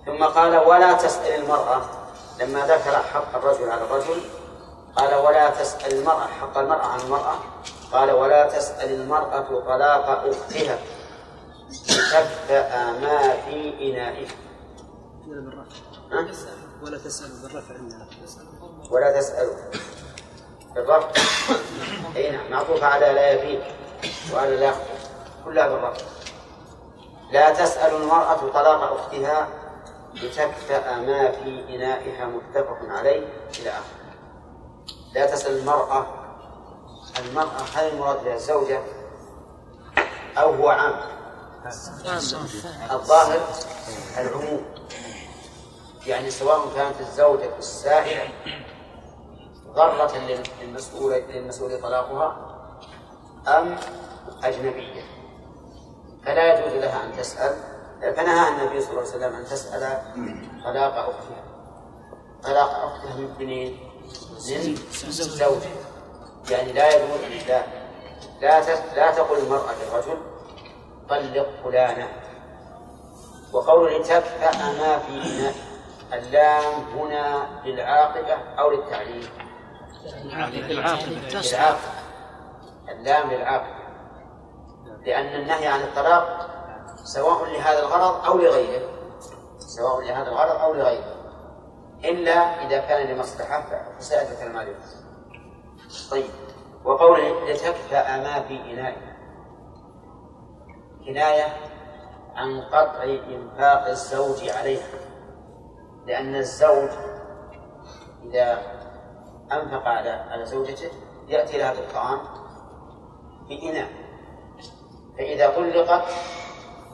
[0.05, 1.81] ثم قال ولا تسأل المرأة
[2.39, 4.21] لما ذكر حق الرجل على الرجل
[4.95, 7.35] قال ولا تسأل المرأة حق المرأة على المرأة
[7.91, 10.79] قال ولا تسأل المرأة طلاق أختها.
[11.69, 14.31] لتبدأ ما في إنائها.
[16.11, 16.27] ها؟
[16.83, 17.29] ولا تسأل.
[17.43, 17.75] بالرفع
[18.91, 19.53] ولا تسألوا
[20.75, 21.21] بالرفع
[22.15, 23.59] اي نعم معطوف على لا يفيد
[24.33, 24.81] وعلى لا يخطئ
[25.45, 26.05] كلها بالرفع
[27.32, 29.47] لا تسأل المرأة طلاق أختها
[30.13, 33.28] لتكفأ ما في إنائها متفق عليه
[33.59, 34.07] إلى آخره.
[35.13, 36.05] لا تسأل المرأة
[37.19, 38.82] المرأة هل المراد بها الزوجة
[40.38, 40.99] أو هو عام؟
[42.91, 43.39] الظاهر
[44.17, 44.65] العموم.
[46.05, 48.30] يعني سواء كانت الزوجة السائلة
[49.67, 50.13] ضرة
[50.61, 52.38] للمسؤول للمسؤول طلاقها
[53.47, 53.75] أم
[54.43, 54.96] أجنبية.
[56.28, 57.55] فلا يجوز لها أن تسأل
[58.01, 59.82] فنهى النبي صلى الله عليه وسلم أن تسأل
[60.63, 61.43] طلاق أختها.
[62.43, 63.80] طلاق أختها من منين؟
[64.49, 65.69] من زوجها
[66.49, 67.63] يعني لا يجوز لا
[68.41, 68.61] لا
[68.95, 70.17] لا تقول المرأة للرجل
[71.09, 72.07] طلق فلانة.
[73.53, 75.53] وقول لتكفأ ما في إناء
[76.13, 79.30] اللام هنا للعاقبة أو للتعليل
[80.23, 81.78] للعاقبة.
[82.89, 83.76] اللام للعاقبة.
[85.07, 86.49] لأن النهي عن الطلاق
[87.03, 88.89] سواء لهذا الغرض أو لغيره.
[89.57, 91.15] سواء لهذا الغرض أو لغيره.
[92.03, 93.65] إلا إذا كان لمصلحة
[94.39, 94.75] كلام عليه
[96.11, 96.29] طيب
[96.85, 99.17] وقوله لتكفأ ما في إنائه
[101.05, 101.53] كناية
[102.35, 104.87] عن قطع إنفاق الزوج عليها.
[106.05, 106.89] لأن الزوج
[108.23, 108.61] إذا
[109.51, 110.91] أنفق على على زوجته
[111.27, 112.19] يأتي لها بالطعام
[113.49, 114.06] بإناء.
[115.18, 116.03] فإذا طلقت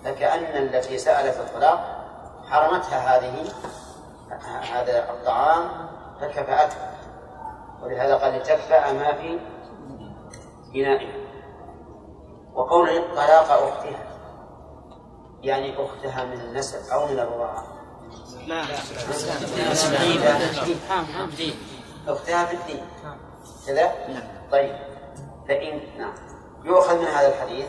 [0.04, 2.04] فكأن التي سألت الطلاق
[2.50, 3.46] حرمتها هذه
[4.74, 5.70] هذا الطعام
[6.22, 6.78] فكفأته.
[7.84, 9.40] ولهذا قال لتكفأ ما في
[10.76, 11.24] إنائها
[12.54, 14.00] وقول طلاق أختها
[15.42, 17.64] يعني أختها من النسب أو من الرضاعة
[18.48, 18.64] لا.
[22.08, 22.86] أختها في الدين.
[23.68, 23.92] كذا؟
[24.52, 24.76] طيب.
[25.48, 26.14] فإن نعم.
[26.64, 27.66] يؤخذ من هذا الحديث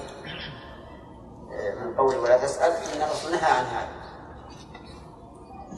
[1.81, 3.89] من قوله ولا تسأل إن الرسول نهى عن هذا.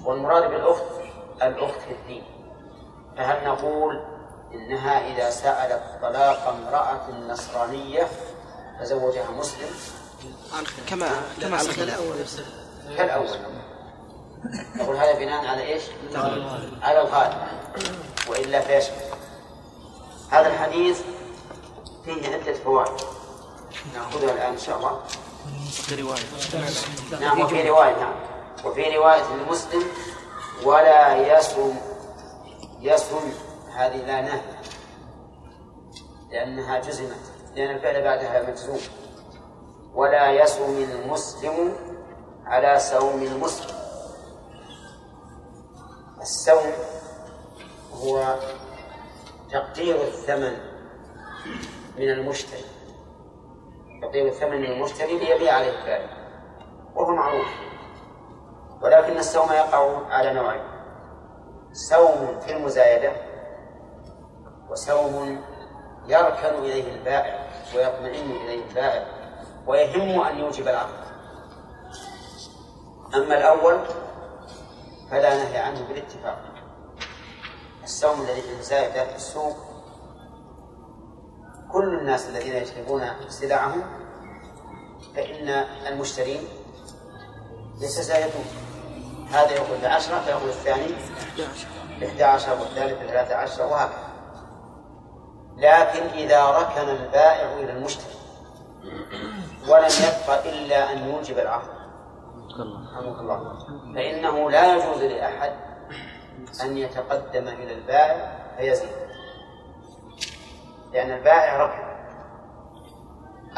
[0.04, 0.82] والمراد بالأخت
[1.42, 2.24] الأخت في الدين.
[3.16, 4.04] فهل نقول
[4.54, 8.08] إنها إذا سألت طلاق امرأة نصرانية
[8.80, 9.70] فزوجها مسلم؟
[10.86, 11.08] كما
[11.40, 11.58] كما
[12.96, 13.38] كالأول.
[14.76, 15.82] نقول هذا بناء على إيش؟
[16.82, 17.36] على الغالب.
[18.28, 18.96] وإلا فيشمل
[20.30, 21.02] هذا الحديث
[22.04, 23.00] فيه عدة فوائد
[23.94, 25.00] نأخذها الآن إن شاء الله.
[25.92, 26.24] رواية.
[27.20, 28.14] نعم وفي رواية نعم.
[28.64, 29.82] وفي رواية لمسلم
[30.64, 31.74] ولا يسم
[32.80, 33.32] يسم
[33.74, 34.40] هذه لا نهي
[36.30, 37.20] لأنها جزمت
[37.54, 38.80] لأن الفعل بعدها مجزوم.
[39.94, 41.76] ولا يسم المسلم
[42.44, 43.76] على سوم المسلم.
[46.20, 46.72] السوم
[47.92, 48.38] هو
[49.52, 50.56] تقدير الثمن
[51.98, 52.75] من المشتري.
[54.02, 56.08] تقدير الثمن من المشتري ليبيع عليه البائع
[56.94, 57.46] وهو معروف.
[58.82, 60.64] ولكن السوم يقع على نوعين.
[61.72, 63.12] سوم في المزايدة
[64.70, 65.44] وسوم
[66.06, 69.06] يركن إليه البائع ويطمئن إليه البائع
[69.66, 71.06] ويهم أن يوجب العقد.
[73.14, 73.80] أما الأول
[75.10, 76.38] فلا نهي عنه بالاتفاق.
[77.84, 79.56] السوم الذي في المزايدة في السوق
[81.72, 83.82] كل الناس الذين يشربون سلعهم
[85.16, 85.48] فإن
[85.86, 86.40] المشترين
[87.80, 88.44] يتزايدون
[89.30, 90.94] هذا يقول بعشرة فيقول الثاني
[92.00, 94.06] بإحدى عشر والثالث بثلاثة عشر وهكذا.
[95.56, 98.14] لكن إذا ركن البائع إلى المشتري
[99.68, 101.76] ولم يبق إلا أن يوجب العقد.
[102.94, 103.58] رحمك الله.
[103.94, 105.52] فإنه لا يجوز لأحد
[106.62, 109.05] أن يتقدم إلى البائع فيزيد.
[110.96, 111.86] لأن البائع ركن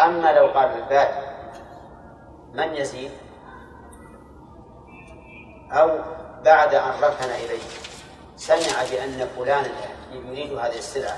[0.01, 1.23] أما لو قال البائع
[2.55, 3.11] من يزيد؟
[5.73, 5.99] أو
[6.45, 7.63] بعد أن ركن إليه.
[8.37, 9.69] سمع بأن فلانا
[10.13, 11.17] يريد هذه السلعة.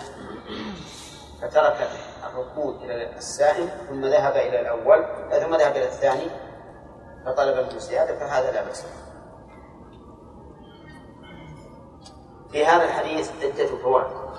[1.43, 1.89] فترك
[2.25, 6.31] الركود إلى السائل ثم ذهب إلى الأول ثم ذهب إلى الثاني
[7.27, 8.87] فطلب منه الزيادة فهذا لا بأس
[12.53, 14.30] في هذا الحديث عدة فوائد.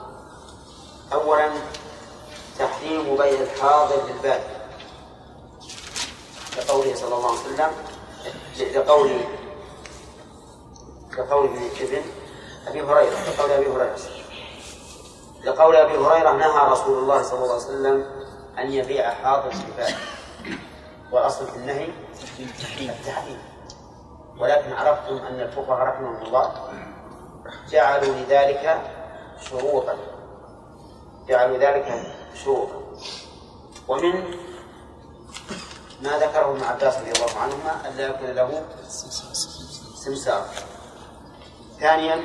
[1.13, 1.49] أولا
[2.59, 4.41] تحريم بيع الحاضر بالباد
[6.57, 7.71] لقوله صلى الله عليه وسلم
[8.75, 9.11] لقول
[11.17, 12.01] لقول ابن
[12.67, 13.97] أبي هريرة لقول أبي هريرة.
[15.43, 18.05] لقول أبي هريرة نهى رسول الله صلى الله عليه وسلم
[18.57, 19.95] أن يبيع حاضر بالباد
[21.11, 21.89] والأصل في النهي
[22.79, 23.39] التحريم.
[24.37, 26.53] ولكن عرفتم أن الفقهاء رحمهم الله
[27.69, 28.81] جعلوا لذلك
[29.41, 29.97] شروطا.
[31.27, 32.13] جعلوا ذلك
[32.43, 32.81] شروطا
[33.87, 34.13] ومن
[36.01, 38.65] ما ذكره ابن عباس رضي الله عنهما ألا يكون له
[39.95, 40.47] سمسار.
[41.79, 42.21] ثانيا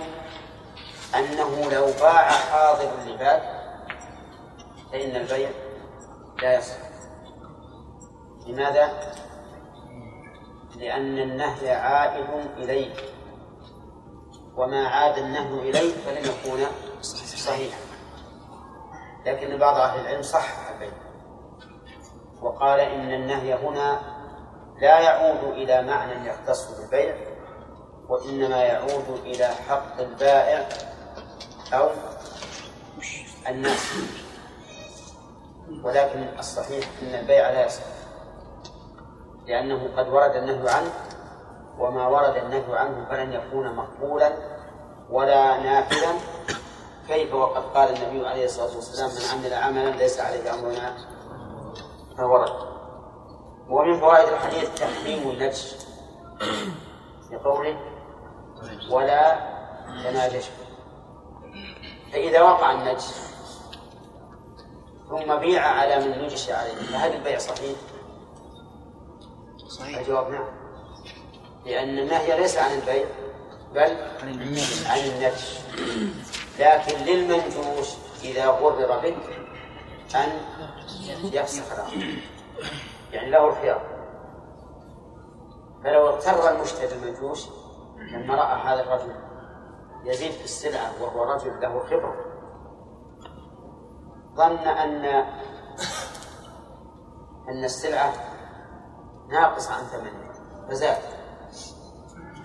[1.15, 3.43] أنه لو باع حاضر اللباد
[4.93, 5.51] فإن البيع
[6.43, 6.77] لا يصح.
[8.47, 9.15] لماذا؟
[10.77, 12.27] لأن النهي عائد
[12.57, 12.95] إليه.
[14.57, 16.67] وما عاد النهي إليه فلن يكون
[17.37, 17.86] صحيحا.
[19.27, 20.93] لكن بعض أهل العلم صح البيع
[22.43, 24.01] وقال إن النهي هنا
[24.81, 27.17] لا يعود إلى معنى يختص بالبيع
[28.09, 30.69] وإنما يعود إلى حق البائع
[31.73, 31.91] أو
[33.49, 33.93] الناس.
[35.83, 37.83] ولكن الصحيح أن البيع لا يصح
[39.47, 40.91] لأنه قد ورد النهي عنه
[41.79, 44.33] وما ورد النهي عنه فلن يكون مقبولا
[45.11, 46.15] ولا نافذا
[47.09, 50.97] كيف وقد قال النبي عليه الصلاة والسلام من عمل عملا ليس عليه أمرنا؟
[52.17, 52.53] فورد
[53.69, 55.75] ومن فوائد الحديث تحريم النجش
[57.33, 57.81] لقوله
[58.91, 59.39] ولا
[60.05, 60.45] تناجش.
[62.13, 63.05] فإذا وقع النجش
[65.09, 67.77] ثم بيع على من نجش عليه فهل البيع صحيح؟
[69.69, 69.99] صحيح.
[69.99, 70.49] الجواب نعم.
[71.67, 73.05] لأن النهي ليس عن البيع
[73.75, 73.97] بل
[74.87, 75.59] عن النجش
[76.59, 77.95] لكن للمنجوش
[78.25, 79.17] إذا غرر به
[80.15, 80.41] أن
[81.33, 82.19] يفسخ العقد
[83.13, 83.97] يعني له الخيار.
[85.85, 87.47] فلو اغتر المشتري المنجوش
[87.97, 89.15] لما رأى هذا الرجل
[90.05, 92.17] يزيد في السلعة وهو رجل له خبرة
[94.35, 95.05] ظن أن
[97.49, 98.13] أن السلعة
[99.29, 100.33] ناقصة عن ثمنها
[100.69, 100.99] فزاد.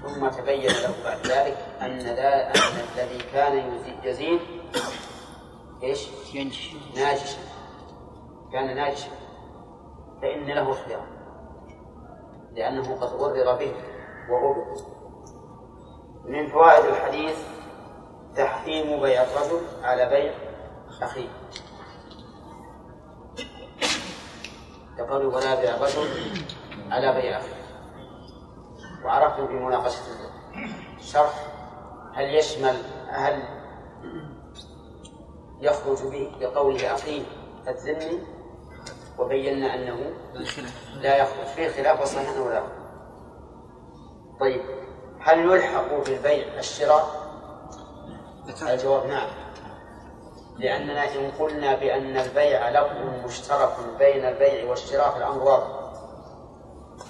[0.04, 2.00] ثم تبين له بعد ذلك أن
[2.98, 4.40] الذي كان يزيد
[5.84, 6.74] إيش؟ ينجش.
[6.96, 7.40] ناجشا.
[8.52, 9.10] كان ناجشا.
[10.22, 11.08] فإن له خيار
[12.52, 13.74] لأنه قد غرر به
[14.30, 14.86] وغبط
[16.26, 17.38] من فوائد الحديث
[18.36, 20.34] تحريم بيع الرجل على بيع
[21.02, 21.30] أخيه.
[24.98, 26.08] يقول ولا بيع الرجل
[26.92, 27.62] على بيع أخيه.
[29.06, 30.02] وعرفتم في مناقشة
[31.00, 31.51] الشرح
[32.14, 32.76] هل يشمل
[33.10, 33.44] هل
[35.62, 37.24] يخرج به بقوله أخيه
[37.68, 38.20] الذمي؟
[39.20, 40.12] وبينا أنه
[40.96, 42.64] لا يخرج فيه خلاف وصحيح أنه لا
[44.40, 44.62] طيب
[45.20, 47.22] هل يلحق بالبيع الشراء؟
[48.62, 49.30] الجواب نعم.
[50.58, 55.82] لأننا إن قلنا بأن البيع لفظ مشترك بين البيع والشراء في الأمر واضح.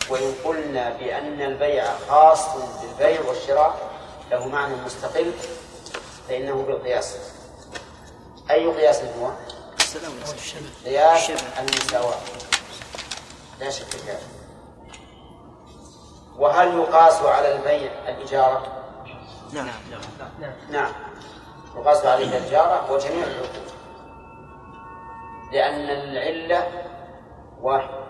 [0.09, 2.47] وإن قلنا بأن البيع خاص
[2.81, 3.90] بالبيع والشراء
[4.31, 5.31] له معنى مستقل
[6.27, 7.17] فإنه بالقياس.
[8.51, 9.31] أي قياس هو؟
[10.85, 12.17] قياس المساواة
[13.59, 14.27] لا شك في ذلك
[16.37, 18.83] وهل يقاس على البيع الإجارة؟
[19.53, 19.67] نعم.
[20.69, 20.91] نعم.
[21.75, 23.71] يقاس عليه الإجارة وجميع العقود
[25.51, 26.67] لأن العلة
[27.61, 28.01] واحدة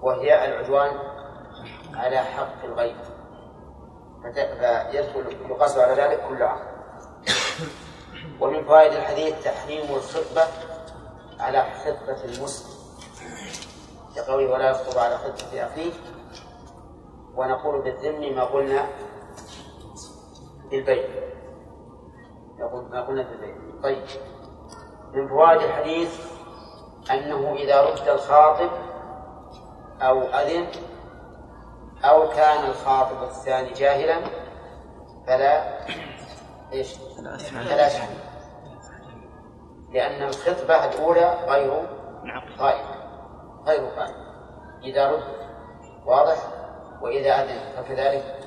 [0.00, 0.98] وهي العدوان
[1.94, 2.96] على حق الغير.
[4.32, 6.76] فيدخل يقاس على ذلك كل عقد
[8.40, 10.44] ومن فوائد الحديث تحريم الخطبة
[11.40, 12.76] على خطبة المسلم.
[14.16, 15.92] كقوله ولا يخطب على خطبة أخيه.
[17.34, 18.86] ونقول بالذم ما قلنا
[20.70, 21.04] بالبيع.
[22.58, 23.56] نقول ما قلنا بالبيع.
[23.82, 24.04] طيب.
[25.12, 26.20] من فوائد الحديث
[27.10, 28.70] أنه إذا رد الخاطب
[30.00, 30.66] أو أذن
[32.04, 34.20] أو كان الخاطب الثاني جاهلا
[35.26, 35.78] فلا
[36.72, 36.94] إيش؟
[37.68, 38.18] فلا شيء
[39.92, 41.82] لأن الخطبة الأولى غير
[42.58, 42.96] قائمة
[43.66, 44.26] غير قائمة
[44.82, 45.24] إذا رد
[46.06, 46.36] واضح؟
[47.00, 48.38] وإذا أذن فكذلك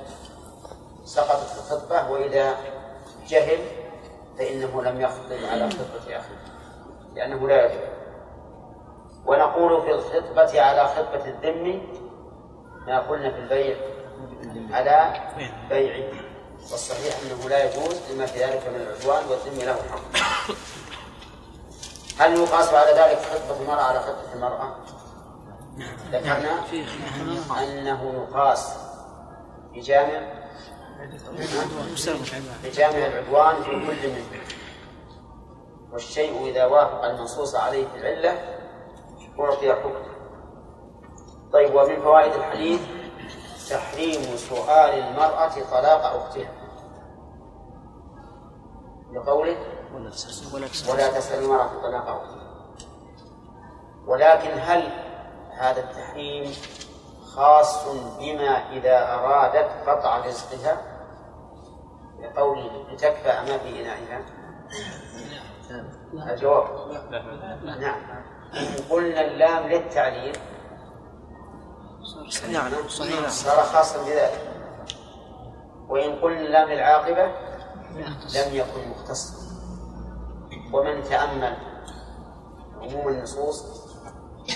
[1.04, 2.12] سقطت الخطبة.
[2.12, 2.56] وإذا
[3.28, 3.60] جهل
[4.38, 6.39] فإنه لم يخطب على خطبة أخيه
[7.16, 7.89] لأنه لا يجوز
[9.26, 11.82] ونقول في الخطبة على خطبة الذم
[12.88, 13.78] ما قلنا في البيع
[14.72, 15.14] على
[15.70, 16.10] بيعه
[16.72, 20.20] والصحيح أنه لا يجوز لما في ذلك من العدوان والذم له حق.
[22.20, 24.76] هل يقاس على ذلك خطبة المرأة على خطبة المرأة؟
[26.12, 26.64] ذكرنا
[27.64, 28.76] أنه يقاس
[29.74, 30.40] بجامع
[32.64, 34.26] بجامع العدوان في كل منه.
[35.92, 38.60] والشيء إذا وافق المنصوص عليه في العلة
[39.40, 40.09] أعطي حكمه
[41.54, 42.82] طيب ومن فوائد الحديث
[43.70, 46.52] تحريم سؤال المرأة طلاق أختها.
[49.14, 49.58] لقوله
[50.89, 52.39] ولا تسأل المرأة طلاق أختها.
[54.08, 54.84] ولكن هل
[55.52, 56.52] هذا التحريم
[57.26, 57.88] خاص
[58.20, 60.78] بما إذا أرادت قطع رزقها؟
[62.20, 64.22] لقوله لتكفى ما في إنائها.
[66.34, 66.68] الجواب.
[67.80, 68.02] نعم.
[68.54, 70.38] إن قلنا اللام للتعليل.
[72.49, 73.30] نعم صحيح.
[73.30, 74.41] صار خاصا بذلك.
[75.89, 77.26] وإن قلنا اللام للعاقبة
[78.36, 79.34] لم يكن مختصا.
[80.74, 81.57] ومن تأمل
[82.82, 83.64] عموم النصوص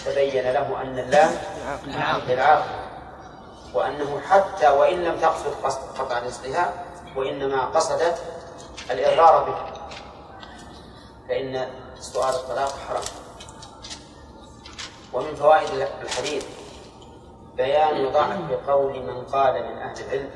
[0.05, 1.31] تبين له أن اللام
[2.27, 2.65] للعاقبة
[3.73, 6.73] وأنه حتى وإن لم تقصد قصد قطع رزقها
[7.15, 8.21] وإنما قصدت
[8.91, 9.57] الإضرار به
[11.27, 11.67] فإن
[11.99, 13.03] سؤال الطلاق حرام.
[15.13, 16.45] ومن فوائد الحديث
[17.55, 20.29] بيان ضعف قول من قال من أهل العلم.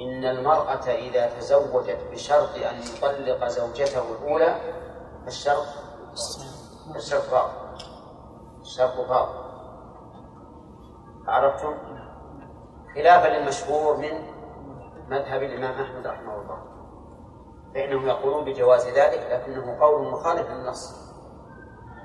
[0.00, 4.60] إن المرأة إذا تزوجت بشرط أن يطلق زوجته الأولى
[5.24, 5.66] فالشرط
[6.96, 7.84] الشرط باطل
[8.60, 9.48] الشرط باطل
[11.26, 11.74] عرفتم؟
[12.94, 14.12] خلافا للمشهور من
[15.08, 16.58] مذهب الإمام أحمد رحمه الله.
[17.74, 20.94] فإنهم يقولون بجواز ذلك لكنه قول مخالف للنص.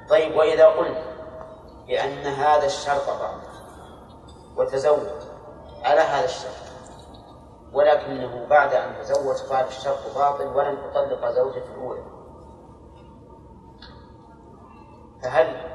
[0.10, 1.04] طيب وإذا قلنا
[1.88, 3.53] بأن هذا الشرط باطل
[4.58, 5.08] وتزوج.
[5.84, 6.52] على هذا الشرط.
[7.74, 12.04] ولكنه بعد أن تزوج قال الشرط باطل ولن تطلق زوجته الأولى.
[15.24, 15.74] فهل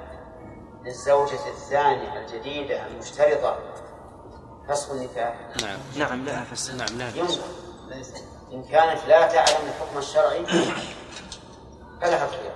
[0.84, 3.58] للزوجة الثانية الجديدة المشترطة
[4.68, 5.78] فسخ النكاح؟ نعم.
[5.96, 6.44] نعم لا.
[6.44, 7.08] فس نعم لا.
[7.08, 7.42] ينظر.
[8.52, 10.46] إن كانت لا تعلم الحكم الشرعي
[12.00, 12.54] فلها الخيار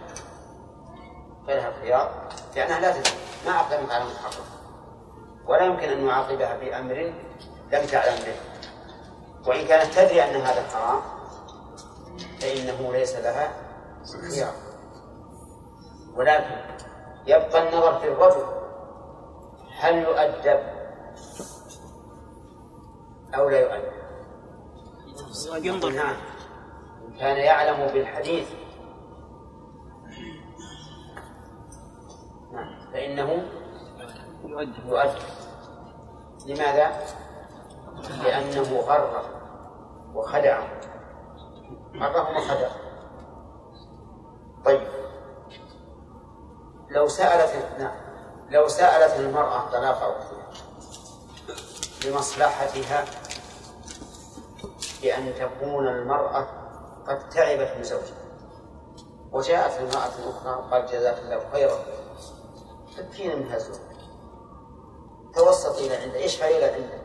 [1.47, 3.15] فلها الخيار لأنها لا تدري.
[3.47, 4.52] ما أقدمت على المحقق
[5.47, 7.13] ولا يمكن أن نعاقبها بأمر
[7.73, 8.37] لم تعلم به.
[9.47, 11.01] وإن كانت تدري أن هذا حرام
[12.41, 13.53] فإنه ليس لها
[14.31, 14.53] خيار.
[16.15, 16.57] ولكن
[17.27, 18.45] يبقى النظر في الرجل
[19.79, 20.61] هل يؤدب
[23.35, 23.93] أو لا يؤدب؟
[25.65, 25.91] ينظر.
[25.91, 26.17] نعم.
[27.09, 28.49] إن كان يعلم بالحديث.
[32.53, 32.93] نعم.
[32.93, 33.62] فإنه
[34.53, 35.23] يؤدب يؤدب
[36.47, 37.07] لماذا؟
[38.25, 39.25] لأنه غره
[40.15, 40.81] وخدعه.
[41.95, 42.77] غره وخدعه.
[44.65, 44.89] طيب.
[46.91, 47.95] لو سألت نعم.
[48.49, 50.51] لو سألت المرأة طلاق أختها
[52.07, 53.05] لمصلحتها
[55.03, 56.47] بأن تكون المرأة
[57.09, 58.23] قد تعبت من زوجها.
[59.33, 61.79] وجاءت امرأة أخرى قال جزاك الله خيرا.
[62.97, 63.92] تبكين من هذا
[65.35, 67.03] توسط إلى عنده يشفع إلى عنده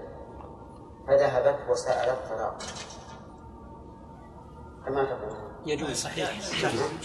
[1.07, 2.57] فذهبت وسألت طلاق
[4.85, 6.29] كما تقول يجوز صحيح.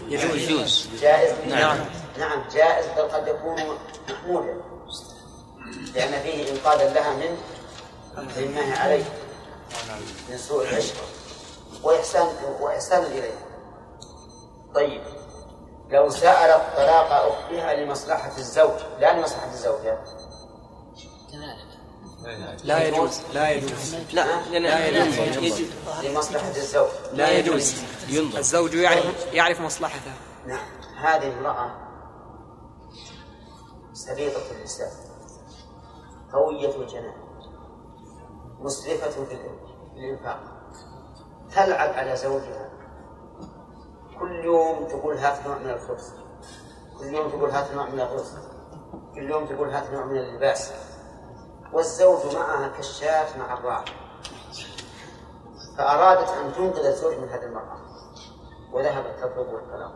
[0.09, 0.51] يجوز.
[0.51, 0.89] يجوز.
[1.01, 1.35] جائز.
[1.49, 1.79] نعم.
[2.18, 2.45] نعم.
[2.53, 3.79] جائز بل قد يكون
[4.11, 4.61] محمودا
[5.95, 7.39] لأن فيه إنقاذا لها من
[8.37, 9.05] النهي عليه
[10.31, 11.03] من سوء العشرة
[11.83, 12.27] وإحسان
[12.61, 13.39] وإحسان إليه
[14.75, 15.03] طيب.
[15.91, 19.99] لو سألت طلاق أختها لمصلحة الزوج لا لمصلحة الزوجة؟
[22.64, 23.95] لا يجوز لا يجوز.
[24.12, 25.62] لا لا يجوز.
[26.05, 26.89] لمصلحة الزوج.
[27.12, 27.83] لا يجوز.
[28.09, 28.39] ينظر.
[28.39, 30.12] الزوج يعرف يعرف مصلحته.
[30.47, 30.66] نعم.
[30.99, 31.70] هذه امرأة
[33.93, 34.91] سليطة اللسان
[36.33, 37.14] قوية الجنان
[38.61, 39.37] مسرفة في
[39.97, 40.41] الإنفاق.
[41.55, 42.70] تلعب على زوجها.
[44.20, 46.12] كل يوم تقول هات نوع من الخبز.
[46.99, 48.33] كل يوم تقول هات نوع من الرز.
[49.14, 50.73] كل يوم تقول هات نوع من اللباس
[51.73, 53.85] والزوج معها كالشاة مع الراعي.
[55.79, 57.77] فأرادت أن تنقذ الزوج من هذه المرأة.
[58.73, 59.93] وذهبت تطلب الطلاق.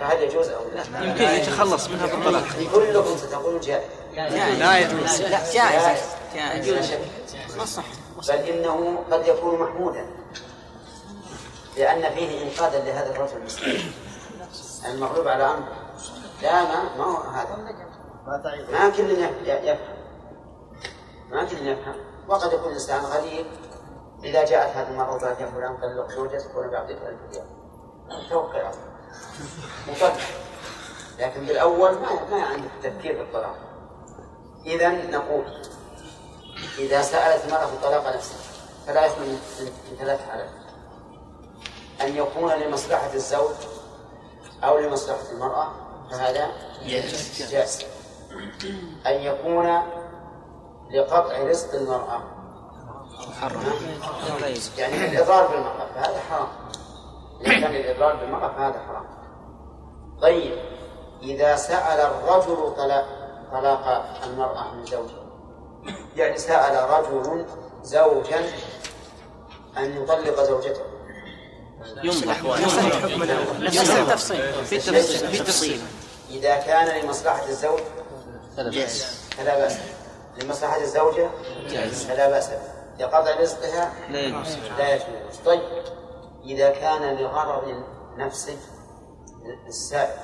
[0.00, 2.44] فهل يجوز أو لا؟ يمكن يتخلص منها بالطلاق.
[2.74, 3.90] كلكم ستقولون جائز.
[4.58, 5.22] لا يجوز.
[5.22, 6.00] لا جائز.
[8.28, 10.06] بل إنه قد يكون محمودا.
[11.76, 13.92] لأن فيه إنقاذا لهذا الرجل المسكين
[14.88, 15.76] المغلوب على أمره.
[16.42, 17.56] لا ما ما هو هذا.
[18.72, 19.10] ما كل
[19.46, 19.93] يفهم.
[21.34, 21.94] ما كل يفهم
[22.28, 23.46] وقد يكون الإنسان غريب
[24.24, 28.74] إذا جاءت هذه المرة وقالت يا فلان طلق زوجتك وأنا بعطيك ألف ريال توكل على
[28.74, 30.20] الله مصدق
[31.18, 33.56] لكن بالأول ما ما عندك تفكير بالطلاق.
[34.66, 35.44] إذا نقول
[36.78, 38.38] إذا سألت المرأة طلاق نفسها
[38.86, 39.38] فلا يخلو من
[39.90, 40.50] من ثلاث حالات.
[42.00, 43.54] أن يكون لمصلحة الزوج
[44.64, 45.72] أو لمصلحة المرأة
[46.10, 46.52] فهذا
[47.50, 47.84] جائز.
[49.06, 49.82] أن يكون
[50.94, 52.22] لقطع رزق المرأة.
[54.78, 56.48] يعني الإضرار بالمرأة فهذا حرام.
[57.40, 59.04] إذا كان الإضرار بالمرأة فهذا حرام.
[60.22, 60.58] طيب
[61.22, 63.06] إذا سأل الرجل طلاق
[63.52, 65.24] طلاق المرأة من زوجها
[66.16, 67.46] يعني سأل رجل
[67.82, 68.38] زوجا
[69.78, 70.82] أن يطلق زوجته.
[72.02, 72.28] ينظر.
[73.58, 75.80] نفس التفصيل في التفصيل في التفصيل
[76.30, 77.80] إذا كان لمصلحة الزوج
[78.56, 78.70] فلا
[79.58, 79.93] بأس.
[80.42, 81.30] لمصلحة الزوجة؟
[82.08, 82.58] فلا بأس به.
[82.98, 84.56] لقطع رزقها؟ لا يجوز.
[84.78, 85.36] لا يجوز.
[85.46, 85.62] طيب.
[86.44, 87.84] إذا كان لغرض
[88.16, 88.58] نفسي
[89.66, 90.18] السائل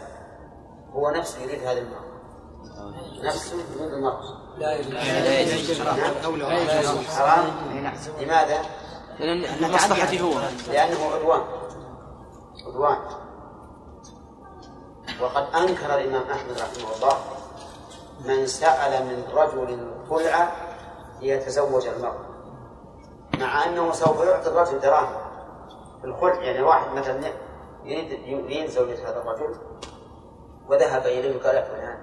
[0.92, 2.10] هو نفسه يريد هذه المرأة.
[3.22, 4.22] نفسه يريد المرأة.
[4.58, 4.78] لا
[5.40, 7.06] يجوز.
[7.08, 7.46] حرام.
[8.20, 8.62] لماذا؟
[9.18, 10.32] لأن مصلحتي هو.
[10.68, 11.40] لأنه عدوان.
[12.66, 12.98] عدوان.
[15.20, 17.18] وقد أنكر الإمام أحمد رحمه الله
[18.24, 20.52] من سأل من رجل خلع
[21.20, 22.30] ليتزوج المرأة
[23.40, 25.20] مع أنه سوف يعطي الرجل دراهم
[26.00, 27.32] في الخلع يعني واحد مثلا
[27.84, 29.56] يريد يريد زوجة هذا الرجل
[30.68, 31.98] وذهب إليه وقال يا فلان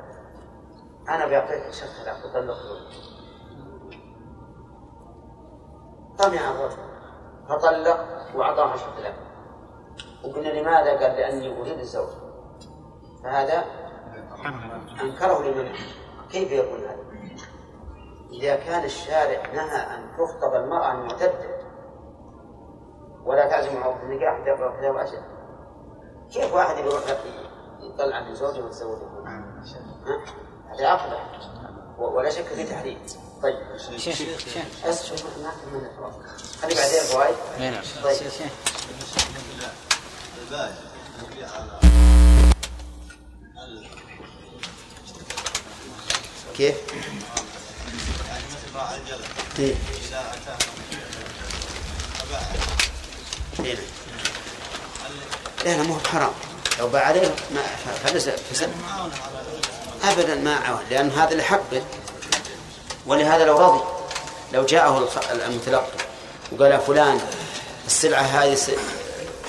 [1.10, 2.58] أنا بعطيك شهر لا تطلق
[6.18, 6.78] طمع الرجل
[7.50, 8.06] فطلق
[8.36, 9.16] وأعطاه عشرة آلاف.
[10.24, 12.10] وقلنا لماذا؟ قال لأني أريد الزوج
[13.24, 13.66] فهذا
[15.02, 15.76] أنكره لمن
[16.32, 17.07] كيف يكون هذا؟
[18.32, 21.58] إذا كان الشارع نهى أن تخطب المرأة المعتدة
[23.24, 25.22] ولا تعزم عقد النكاح حتى يقرأ كتاب أجل
[26.34, 27.04] كيف واحد يروح
[27.80, 29.44] يطلع من زوجه ويتزوجه؟ ها؟
[30.74, 31.40] هذا أقبح
[31.98, 33.00] ولا شك في تحريم.
[33.44, 33.78] طيب.
[33.98, 35.90] شيخ شيخ أسف ما كملنا
[36.62, 37.84] خلي بعدين فوائد نعم.
[38.04, 38.18] طيب.
[41.56, 41.80] على
[46.58, 46.78] كيف؟
[48.82, 49.26] الجلد.
[49.60, 49.76] إيه.
[52.20, 52.42] فباع.
[53.66, 53.78] إيه.
[55.66, 56.34] لا لا مو حرام.
[56.80, 57.62] لو باع عليه ما
[58.04, 58.72] فلس فسد
[60.04, 61.82] ابدا ما عون لأن هذا لحقه
[63.06, 63.84] ولهذا لو رضي
[64.54, 65.88] لو جاءه المتلقي
[66.52, 67.22] وقال يا فلان
[67.88, 68.58] السلعة هذه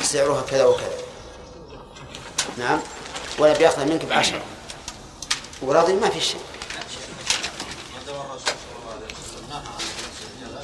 [0.03, 0.99] سعرها كذا وكذا.
[2.59, 2.81] نعم.
[3.39, 4.41] ولا بياخذها منك بعشرة.
[5.63, 6.41] ورضي ما في شيء.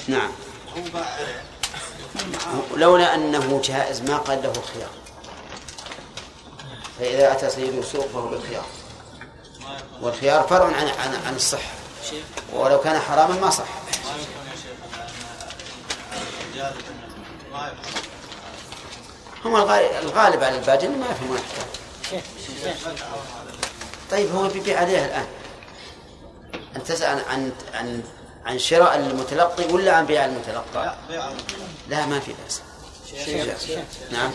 [0.09, 0.31] نعم.
[2.77, 4.91] لولا أنه جائز ما قال له الخيار
[6.99, 8.65] فإذا أتى سيد السوق فهو بالخيار.
[10.03, 11.73] والخيار فرع عن عن, عن الصحة.
[12.53, 13.65] ولو كان حراما ما صح.
[19.45, 22.23] هم الغالب, على الباجن ما يفهمون الحكاية
[24.11, 25.27] طيب هو بيبيع عليها الآن.
[26.77, 28.03] انت تسأل عن عن
[28.47, 31.33] عن, شراء المتلقي ولا عن بيع المتلقى؟ لا بيع
[31.89, 32.63] لا ما في بأس.
[34.13, 34.31] نعم.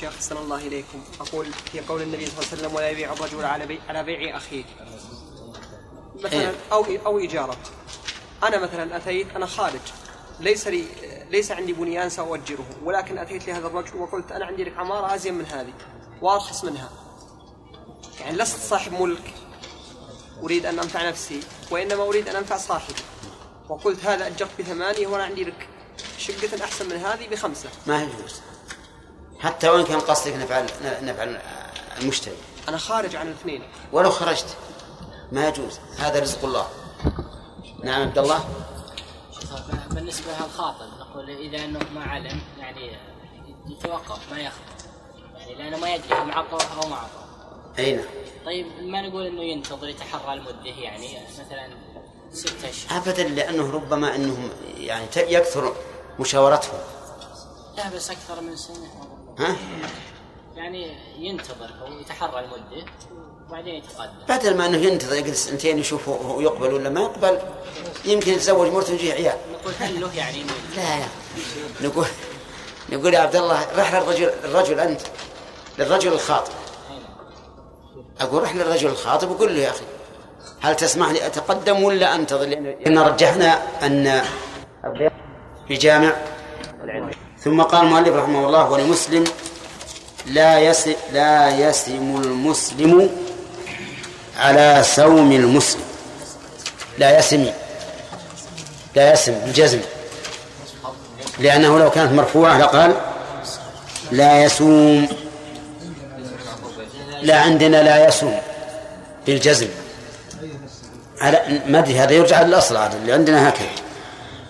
[0.00, 1.04] شيخ أحسن الله إليكم.
[1.20, 4.36] أقول في قول النبي صلى الله عليه وسلم ولا يبيع الرجل على بيع على بيع
[4.36, 4.64] أخيه.
[6.24, 6.54] مثلا إيه.
[6.72, 7.56] أو أو إيجارة.
[8.42, 9.80] أنا مثلا أتيت أنا خارج.
[10.40, 10.84] ليس لي
[11.30, 15.46] ليس عندي بنيان سأؤجره ولكن أتيت لهذا الرجل وقلت أنا عندي لك عمارة أزين من
[15.46, 15.72] هذه
[16.22, 16.90] وأرخص منها.
[18.20, 19.34] يعني لست صاحب ملك
[20.42, 21.40] أريد أن أنفع نفسي
[21.70, 22.94] وإنما أريد أن أنفع صاحبي.
[23.68, 25.68] وقلت هذا أجرت بثمانية وأنا عندي لك
[26.18, 27.68] شقة أحسن من هذه بخمسة.
[27.86, 28.40] ما يجوز
[29.38, 30.66] حتى وإن كان قصدك نفع
[31.02, 31.40] نفع
[32.00, 32.36] المشتري.
[32.68, 33.62] أنا خارج عن الاثنين.
[33.92, 34.56] ولو خرجت
[35.32, 35.80] ما يجوز.
[35.98, 36.68] هذا رزق الله.
[37.84, 38.44] نعم عبد الله.
[39.90, 42.98] بالنسبة للخاطب نقول إذا أنه ما علم يعني
[43.68, 44.60] يتوقف ما ياخذ
[45.36, 47.26] يعني لأنه ما يدري هم عطوه أو ما عطوه.
[47.78, 48.04] أي نعم.
[48.46, 51.68] طيب ما نقول أنه ينتظر يتحرى المدة يعني؟ مثلا
[52.32, 55.74] ستة أشهر ابدا لأنه ربما إنهم يعني يكثر
[56.20, 56.78] مشاورتهم.
[57.76, 58.86] لا بس أكثر من سنة.
[59.38, 59.56] ها؟
[60.54, 62.86] يعني ينتظر أو يتحرى المدة
[63.48, 64.26] وبعدين يتقدم.
[64.28, 67.38] بدل ما إنه ينتظر يجلس سنتين يشوف هو- يقبل ولا ما يقبل
[68.04, 69.36] يمكن يتزوج مرته ويجيه عيال.
[69.52, 70.42] نقول هل له يعني
[70.76, 71.06] لا لا.
[71.88, 72.06] نقول
[72.90, 75.00] نقول يا عبد الله رح للرجل الرجل أنت
[75.78, 76.52] للرجل الخاطب.
[78.20, 79.84] أقول رح للرجل الخاطب وقول له يا أخي
[80.60, 85.10] هل تسمح لي أتقدم ولا أنتظر؟ لأن رجحنا البيع
[85.70, 86.12] بجامع
[87.38, 89.24] ثم قال المؤلف رحمه الله ولمسلم
[90.26, 93.10] لا يس لا يسم المسلم
[94.38, 95.82] على سوم المسلم.
[96.98, 97.46] لا يسم
[98.94, 99.80] لا يسم بالجزم
[101.38, 102.94] لأنه لو كانت مرفوعة لقال
[104.12, 105.08] لا يسوم
[107.22, 108.38] لا عندنا لا يسوم
[109.26, 109.68] بالجزم.
[111.20, 113.68] على ما أدري هذا يرجع للأصل عاد اللي عندنا هكذا.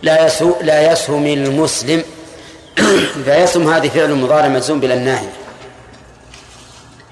[0.02, 2.02] لا يسو لا يسهم المسلم
[3.24, 5.32] فيسهم هذه فعل مضارع مجزوم بلا الناهية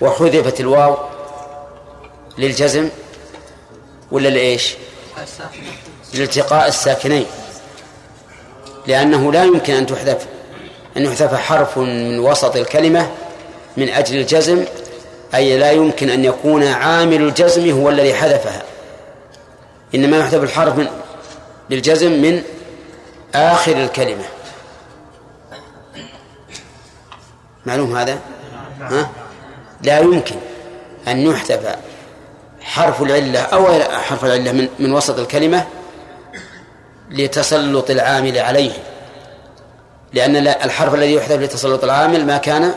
[0.01, 0.97] وحذفت الواو
[2.39, 2.89] للجزم
[4.13, 4.75] ولا لإيش؟
[6.15, 7.27] لالتقاء الساكنين.
[8.87, 10.27] لأنه لا يمكن أن تحذف
[10.97, 13.11] أن يحذف حرف من وسط الكلمة
[13.77, 14.65] من أجل الجزم
[15.35, 18.63] أي لا يمكن أن يكون عامل الجزم هو الذي حذفها.
[19.95, 20.89] إنما يحذف الحرف من
[21.71, 22.43] للجزم من
[23.35, 24.25] آخر الكلمة
[27.67, 28.19] معلوم هذا؟
[28.81, 29.11] ها؟
[29.83, 30.37] لا يمكن
[31.09, 31.77] أن يحذف
[32.61, 35.67] حرف العلة أو حرف العلة من, من وسط الكلمة
[37.11, 38.73] لتسلط العامل عليه
[40.13, 42.75] لأن الحرف الذي يحذف لتسلط العامل ما كان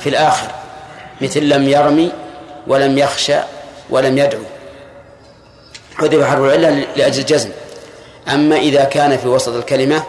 [0.00, 0.48] في الآخر
[1.20, 2.12] مثل لم يرمي
[2.66, 3.38] ولم يخشى
[3.90, 4.42] ولم يدعو
[6.00, 7.50] حذف حرف العلة لأجل الجزم.
[8.28, 10.02] أما إذا كان في وسط الكلمة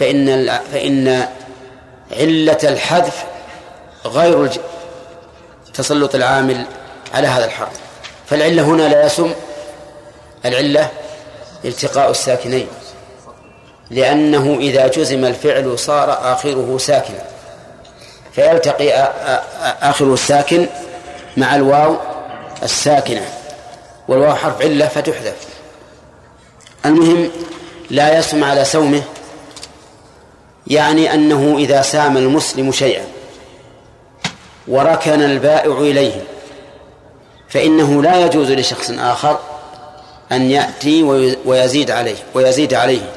[0.00, 1.28] فإن فإن
[2.20, 3.24] علة الحذف
[4.06, 4.50] غير.
[5.74, 6.66] تسلط العامل
[7.14, 7.72] على هذا الحرف.
[8.26, 9.32] فالعلة هنا لا يسم
[10.44, 10.88] العلة
[11.64, 12.66] التقاء الساكنين
[13.90, 17.22] لأنه إذا جزم الفعل صار آخره ساكنا.
[18.32, 18.92] فيلتقي
[19.82, 20.66] آخره الساكن
[21.36, 21.96] مع الواو
[22.62, 23.28] الساكنة.
[24.08, 25.36] والواو حرف علة فتحذف.
[26.86, 27.30] المهم
[27.90, 29.02] لا يصوم على سومه
[30.66, 33.04] يعني أنه إذا سام المسلم شيئا
[34.68, 36.24] وركن البائع إليه
[37.48, 39.38] فإنه لا يجوز لشخص آخر
[40.32, 41.02] أن يأتي
[41.44, 43.12] ويزيد عليه ويزيد عليه.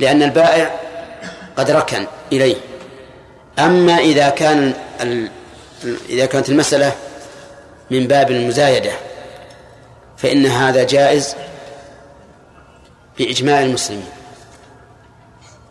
[0.00, 0.74] لأن البائع
[1.56, 2.56] قد ركن إليه.
[3.58, 4.74] أما إذا كان
[6.08, 6.92] إذا كانت المسألة
[7.92, 8.92] من باب المزايدة
[10.16, 11.36] فإن هذا جائز
[13.18, 14.08] بإجماع المسلمين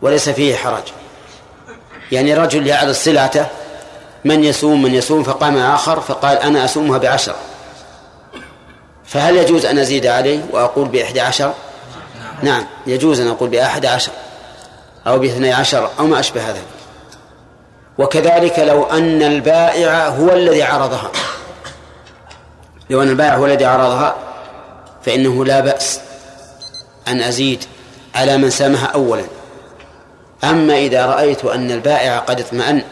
[0.02, 0.82] وليس فيه حرج.
[2.12, 3.46] يعني رجل يعرض سلعته
[4.24, 7.36] من يصوم من يصوم فقام آخر فقال أنا أصومها بعشرة.
[9.04, 11.54] فهل يجوز أن أزيد عليه وأقول بإحدى عشر؟
[12.42, 14.12] نعم يجوز أن أقول بأحد عشر
[15.06, 16.62] أو باثني عشر أو ما أشبه ذلك.
[17.98, 21.10] وكذلك لو أن البائع هو الذي عرضها.
[22.92, 24.16] لو أن البائع هو الذي عرضها
[25.04, 26.00] فإنه لا بأس
[27.08, 27.64] أن أزيد
[28.14, 29.24] على من سامها أولا.
[30.44, 32.82] أما إذا رأيت أن البائع قد اطمأن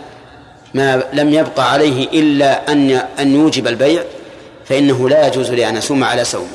[0.74, 4.02] ما لم يبقى عليه إلا أن أن يوجب البيع
[4.64, 6.46] فإنه لا يجوز لي أن أسوم على سومه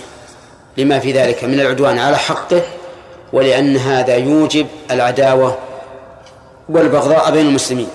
[0.78, 2.62] لما في ذلك من العدوان على حقه
[3.34, 5.58] ولأن هذا يوجب العداوة
[6.70, 7.88] والبغضاء بين المسلمين.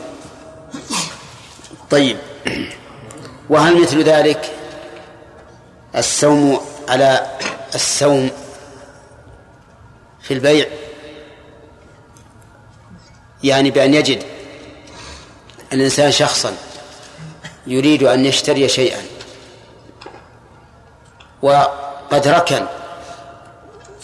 [1.90, 2.16] طيب.
[3.50, 4.59] وهل مثل ذلك
[5.96, 7.26] السوم على
[7.74, 8.30] السوم
[10.22, 10.66] في البيع
[13.44, 14.22] يعني بأن يجد
[15.72, 16.56] الإنسان شخصا
[17.66, 19.02] يريد أن يشتري شيئا
[21.42, 22.66] وقد ركن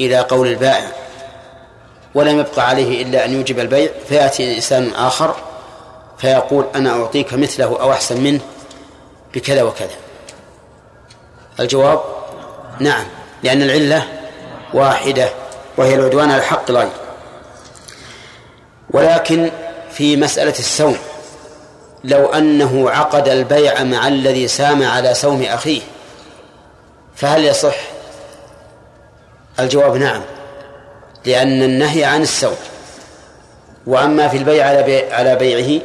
[0.01, 0.93] إلى قول البائع
[2.15, 5.37] ولم يبقى عليه إلا أن يوجب البيع فيأتي إنسان آخر
[6.19, 8.41] فيقول أنا أعطيك مثله أو أحسن منه
[9.35, 10.06] بكذا وكذا.
[11.61, 12.01] الجواب
[12.81, 13.05] نعم
[13.43, 14.03] لأن العلة
[14.75, 15.29] واحدة
[15.77, 16.91] وهي العدوان على حق الغير
[18.91, 19.51] ولكن
[19.93, 20.97] في مسألة السوم
[22.05, 25.81] لو أنه عقد البيع مع الذي سام على سوم أخيه
[27.17, 27.77] فهل يصح؟
[29.61, 30.23] الجواب نعم
[31.25, 32.57] لأن النهي عن السوم
[33.87, 35.83] وأما في البيع على على بيعه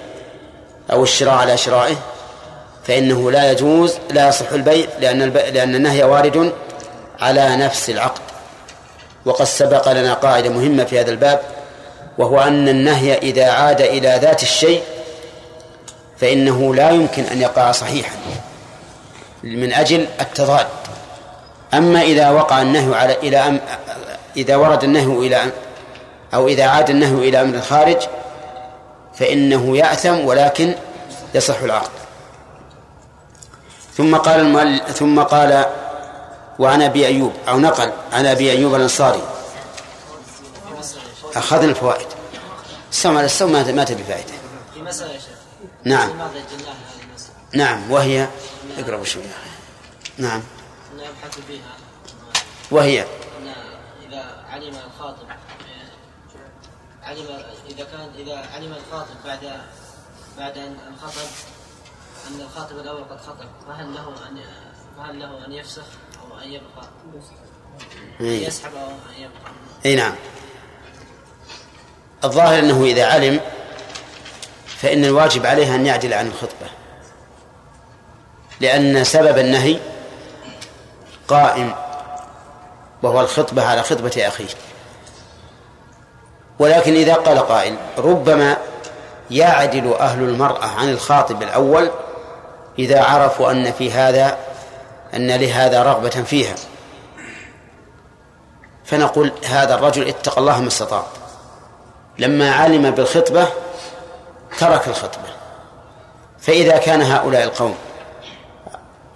[0.92, 1.96] أو الشراء على شرائه
[2.84, 6.54] فإنه لا يجوز لا يصح البيع لأن البيع لأن النهي وارد
[7.20, 8.22] على نفس العقد.
[9.26, 11.42] وقد سبق لنا قاعدة مهمة في هذا الباب
[12.18, 14.82] وهو أن النهي إذا عاد إلى ذات الشيء
[16.18, 18.16] فإنه لا يمكن أن يقع صحيحا
[19.44, 20.68] من أجل التضاد.
[21.74, 23.60] أما إذا وقع النهي على إلى أم
[24.38, 25.52] إذا ورد النهي إلى أم
[26.34, 27.98] أو إذا عاد النهي إلى أمر الخارج
[29.14, 30.74] فإنه يأثم ولكن
[31.36, 32.01] يصح العقد.
[33.98, 35.66] ثم قال المؤلف ثم قال
[36.60, 39.22] وعن أبي أيوب أو نقل عن أبي أيوب الأنصاري.
[41.36, 42.08] أخذنا الفوائد.
[42.92, 44.34] السوم على السوم ما تبي فائدة.
[44.74, 45.38] في مسألة يا شيخ
[45.84, 46.10] نعم؟
[47.54, 48.28] نعم وهي
[48.78, 49.24] اقرب شوي
[50.18, 50.42] نعم.
[50.94, 51.72] أبحث بها
[52.72, 53.02] وهي.
[53.02, 53.08] أن
[54.08, 55.28] إذا علم الخاطب
[57.04, 57.28] علم
[57.70, 59.40] إذا كان إذا علم الخاطب بعد
[60.38, 61.28] بعد أن الخطب
[62.28, 64.42] أن الخاطب الأول قد خطب فهل له أن
[64.98, 65.84] فهل له أن يفسخ
[66.22, 66.88] أو أن يبقى؟
[68.20, 68.48] أن إيه.
[68.48, 69.52] يسحب أو أن يبقى؟
[69.86, 70.16] اي نعم
[72.24, 73.40] الظاهر أنه إذا علم
[74.66, 76.70] فإن الواجب عليه أن يعدل عن الخطبة
[78.60, 79.80] لأن سبب النهي
[81.28, 81.76] قائم
[83.04, 84.48] وهو الخطبة على خطبة أخيه
[86.60, 88.58] ولكن إذا قال قائل ربما
[89.32, 91.92] يعدل أهل المرأة عن الخاطب الأول
[92.82, 94.38] إذا عرفوا أن في هذا
[95.14, 96.56] أن لهذا رغبة فيها.
[98.86, 101.04] فنقول هذا الرجل اتقى الله ما استطاع.
[102.20, 103.48] لما علم بالخطبة
[104.60, 105.30] ترك الخطبة.
[106.40, 107.76] فإذا كان هؤلاء القوم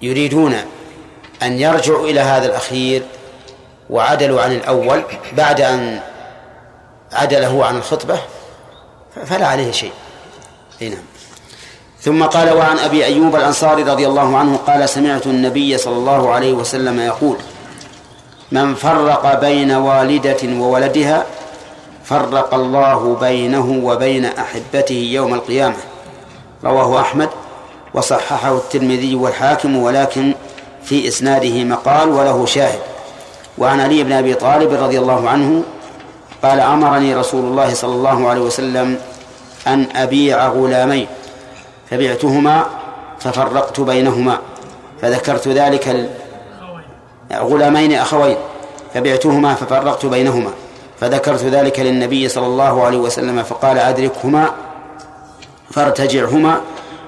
[0.01, 0.55] يريدون
[1.43, 3.03] أن يرجعوا إلى هذا الأخير
[3.89, 6.01] وعدلوا عن الأول بعد أن
[7.13, 8.19] عدل هو عن الخطبة
[9.25, 9.93] فلا عليه شيء.
[10.81, 11.14] أي نعم.
[12.05, 16.53] ثم قال وعن أبي أيوب الأنصاري رضي الله عنه قال سمعت النبي صلى الله عليه
[16.53, 17.37] وسلم يقول
[18.51, 21.25] من فرق بين والدة وولدها
[22.03, 25.75] فرق الله بينه وبين أحبته يوم القيامة.
[26.63, 27.29] رواه أحمد
[27.93, 30.33] وصححه الترمذي والحاكم ولكن
[30.83, 32.79] في إسناده مقال وله شاهد.
[33.57, 35.63] وعن علي بن أبي طالب رضي الله عنه
[36.43, 38.99] قال أمرني رسول الله صلى الله عليه وسلم
[39.67, 41.07] أن أبيع غلامين.
[41.89, 42.65] فبعتهما
[43.19, 44.39] ففرقت بينهما
[45.01, 46.09] فذكرت ذلك
[47.33, 48.37] غلامين أخوين
[48.93, 50.51] فبعتهما ففرقت بينهما
[50.99, 54.51] فذكرت ذلك للنبي صلى الله عليه وسلم فقال أدركهما
[55.71, 56.61] فارتجعهما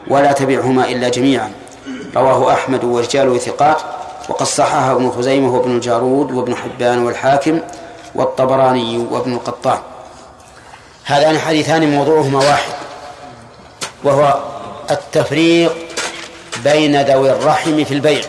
[0.08, 1.52] ولا تبعهما إلا جميعا.
[2.16, 3.82] رواه أحمد ورجاله ثقات
[4.30, 7.60] وقد صححه ابن خزيمة وابن الجارود وابن حبان والحاكم
[8.16, 9.80] والطبراني وابن القطان.
[11.06, 12.74] هذان حديثان موضوعهما واحد
[14.04, 14.38] وهو
[14.92, 15.76] التفريق
[16.64, 18.22] بين ذوي الرحم في البيع.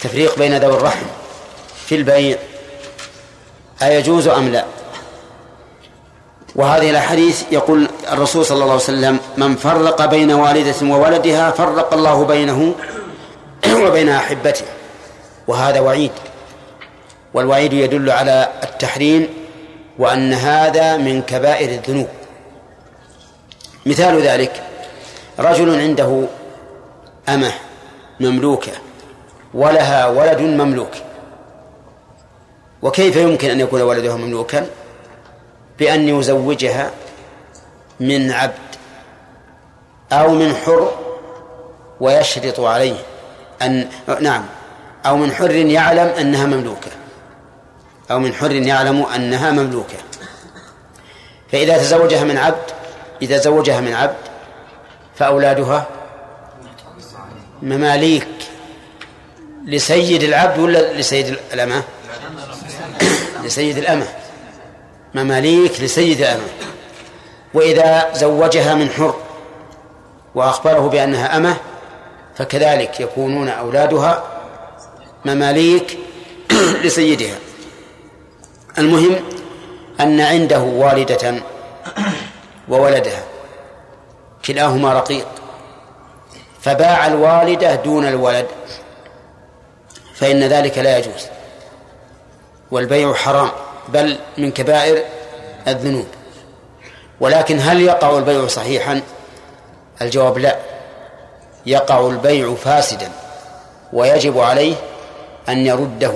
[0.00, 1.06] تفريق بين ذوي الرحم
[1.86, 2.38] في البيع.
[3.82, 4.64] أيجوز أم لا؟
[6.54, 12.24] وهذه الأحاديث يقول الرسول صلى الله عليه وسلم من فرق بين والدة وولدها فرق الله
[12.24, 12.74] بينه
[13.84, 14.64] وبين أحبته.
[15.46, 16.12] وهذا وعيد.
[17.34, 19.28] والوعيد يدل على التحريم
[19.98, 22.08] وأن هذا من كبائر الذنوب.
[23.86, 24.67] مثال ذلك
[25.38, 26.24] رجل عنده
[27.28, 27.52] أمة
[28.20, 28.72] مملوكة
[29.54, 30.90] ولها ولد مملوك.
[32.82, 34.66] وكيف يمكن أن يكون ولدها مملوكا؟
[35.78, 36.90] بأن يزوجها
[38.00, 38.68] من عبد
[40.12, 40.92] أو من حر
[42.00, 42.96] ويشرط عليه
[43.62, 43.88] أن
[44.20, 44.44] نعم
[45.06, 46.90] أو من حر يعلم أنها مملوكة
[48.10, 49.96] أو من حر يعلم أنها مملوكة.
[51.52, 52.70] فإذا تزوجها من عبد
[53.22, 54.28] إذا زوجها من عبد
[55.18, 55.86] فأولادها
[57.62, 58.28] مماليك
[59.64, 61.82] لسيد العبد ولا لسيد الأمة؟
[63.44, 64.06] لسيد الأمة.
[65.14, 66.48] مماليك لسيد الأمة.
[67.54, 69.14] وإذا زوجها من حر
[70.34, 71.56] وأخبره بأنها أمة
[72.36, 74.24] فكذلك يكونون أولادها
[75.24, 75.98] مماليك
[76.84, 77.36] لسيدها.
[78.78, 79.16] المهم
[80.00, 81.34] أن عنده والدة
[82.68, 83.37] وولدها.
[84.48, 85.26] كلاهما رقيق.
[86.60, 88.46] فباع الوالدة دون الولد
[90.14, 91.26] فإن ذلك لا يجوز
[92.70, 93.50] والبيع حرام
[93.88, 95.04] بل من كبائر
[95.68, 96.06] الذنوب.
[97.20, 99.00] ولكن هل يقع البيع صحيحا؟
[100.02, 100.56] الجواب لا.
[101.66, 103.10] يقع البيع فاسدا
[103.92, 104.74] ويجب عليه
[105.48, 106.12] أن يرده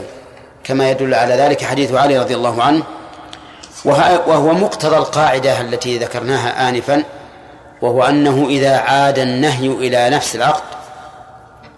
[0.64, 2.82] كما يدل على ذلك حديث علي رضي الله عنه.
[3.84, 7.04] وهو مقتضى القاعدة التي ذكرناها آنفا
[7.82, 10.62] وهو أنه إذا عاد النهي إلى نفس العقد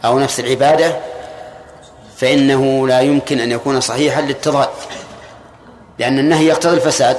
[0.04, 0.96] أو نفس العبادة
[2.16, 4.68] فإنه لا يمكن أن يكون صحيحا للتضاد.
[5.98, 7.16] لأن النهي يقتضي الفساد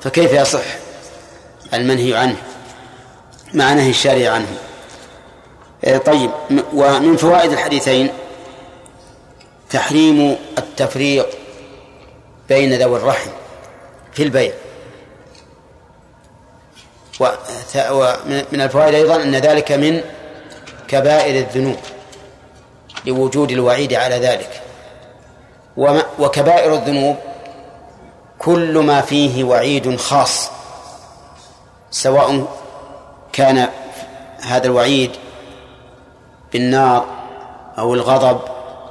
[0.00, 0.64] فكيف يصح
[1.74, 2.36] المنهي عنه؟
[3.54, 4.56] مع نهي الشارع عنه.
[5.84, 6.30] إيه، طيب
[6.72, 8.10] ومن فوائد الحديثين
[9.70, 11.26] تحريم التفريق
[12.48, 13.30] بين ذوي الرحم
[14.12, 14.52] في البيع.
[17.20, 20.00] ومن الفوائد أيضا أن ذلك من
[20.88, 21.76] كبائر الذنوب
[23.06, 24.62] لوجود الوعيد على ذلك.
[26.18, 27.16] وكبائر الذنوب
[28.38, 30.50] كل ما فيه وعيد خاص
[31.90, 32.46] سواء
[33.32, 33.68] كان
[34.40, 35.10] هذا الوعيد
[36.52, 37.06] بالنار
[37.78, 38.40] أو الغضب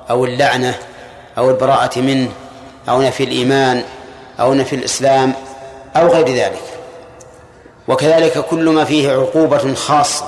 [0.10, 0.76] أو اللعنة
[1.38, 2.32] أو البراءة منه
[2.90, 3.84] أو نفي الإيمان
[4.40, 5.34] أو نفي الإسلام
[5.96, 6.75] أو غير ذلك.
[7.88, 10.26] وكذلك كل ما فيه عقوبة خاصة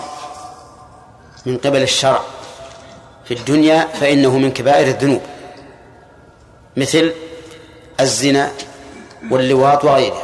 [1.45, 2.21] من قبل الشرع
[3.25, 5.21] في الدنيا فإنه من كبائر الذنوب.
[6.77, 7.13] مثل
[7.99, 8.51] الزنا
[9.31, 10.23] واللواط وغيرها.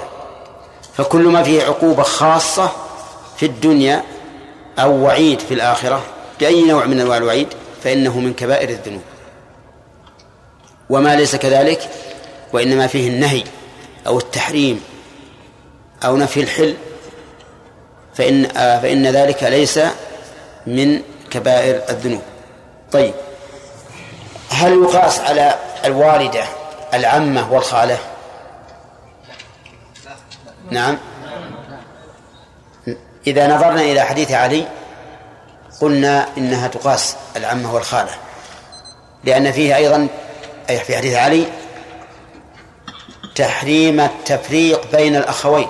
[0.97, 2.71] فكل ما فيه عقوبة خاصة
[3.37, 4.03] في الدنيا
[4.79, 6.03] أو وعيد في الآخرة
[6.39, 7.47] بأي نوع من أنواع الوعيد
[7.83, 9.01] فإنه من كبائر الذنوب.
[10.89, 11.89] وما ليس كذلك
[12.53, 13.43] وإنما فيه النهي
[14.07, 14.81] أو التحريم
[16.05, 16.75] أو نفي الحل
[18.15, 19.79] فإن آه فإن ذلك ليس
[20.67, 22.21] من كبائر الذنوب.
[22.91, 23.13] طيب.
[24.49, 26.43] هل يقاس على الوالدة
[26.93, 27.97] العمة والخالة؟
[30.71, 30.97] نعم.
[33.27, 34.67] إذا نظرنا إلى حديث علي
[35.81, 38.11] قلنا إنها تقاس العمة والخالة.
[39.23, 40.07] لأن فيه أيضا
[40.69, 41.45] أي في حديث علي
[43.35, 45.67] تحريم التفريق بين الأخوين.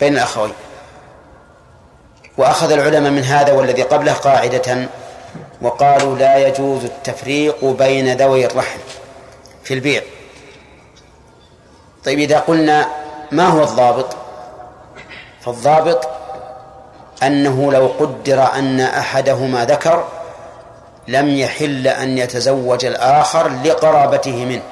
[0.00, 0.52] بين الأخوين
[2.38, 4.88] وأخذ العلماء من هذا والذي قبله قاعدة
[5.62, 8.78] وقالوا لا يجوز التفريق بين ذوي الرحم
[9.64, 10.02] في البيع.
[12.04, 12.88] طيب إذا قلنا
[13.32, 14.16] ما هو الضابط؟
[15.40, 16.08] فالضابط
[17.22, 20.08] أنه لو قدر أن أحدهما ذكر
[21.08, 24.62] لم يحل أن يتزوج الآخر لقرابته منه.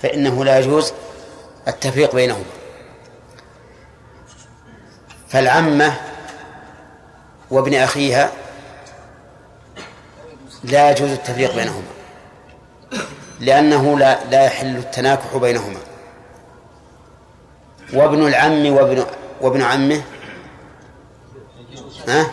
[0.00, 0.92] فإنه لا يجوز
[1.68, 2.44] التفريق بينهما.
[5.32, 5.94] فالعمة
[7.50, 8.30] وابن أخيها
[10.64, 11.82] لا يجوز التفريق بينهما
[13.40, 15.78] لأنه لا لا يحل التناكح بينهما.
[17.92, 19.04] وابن العم وابن
[19.40, 20.02] وابن عمه
[22.08, 22.30] ها؟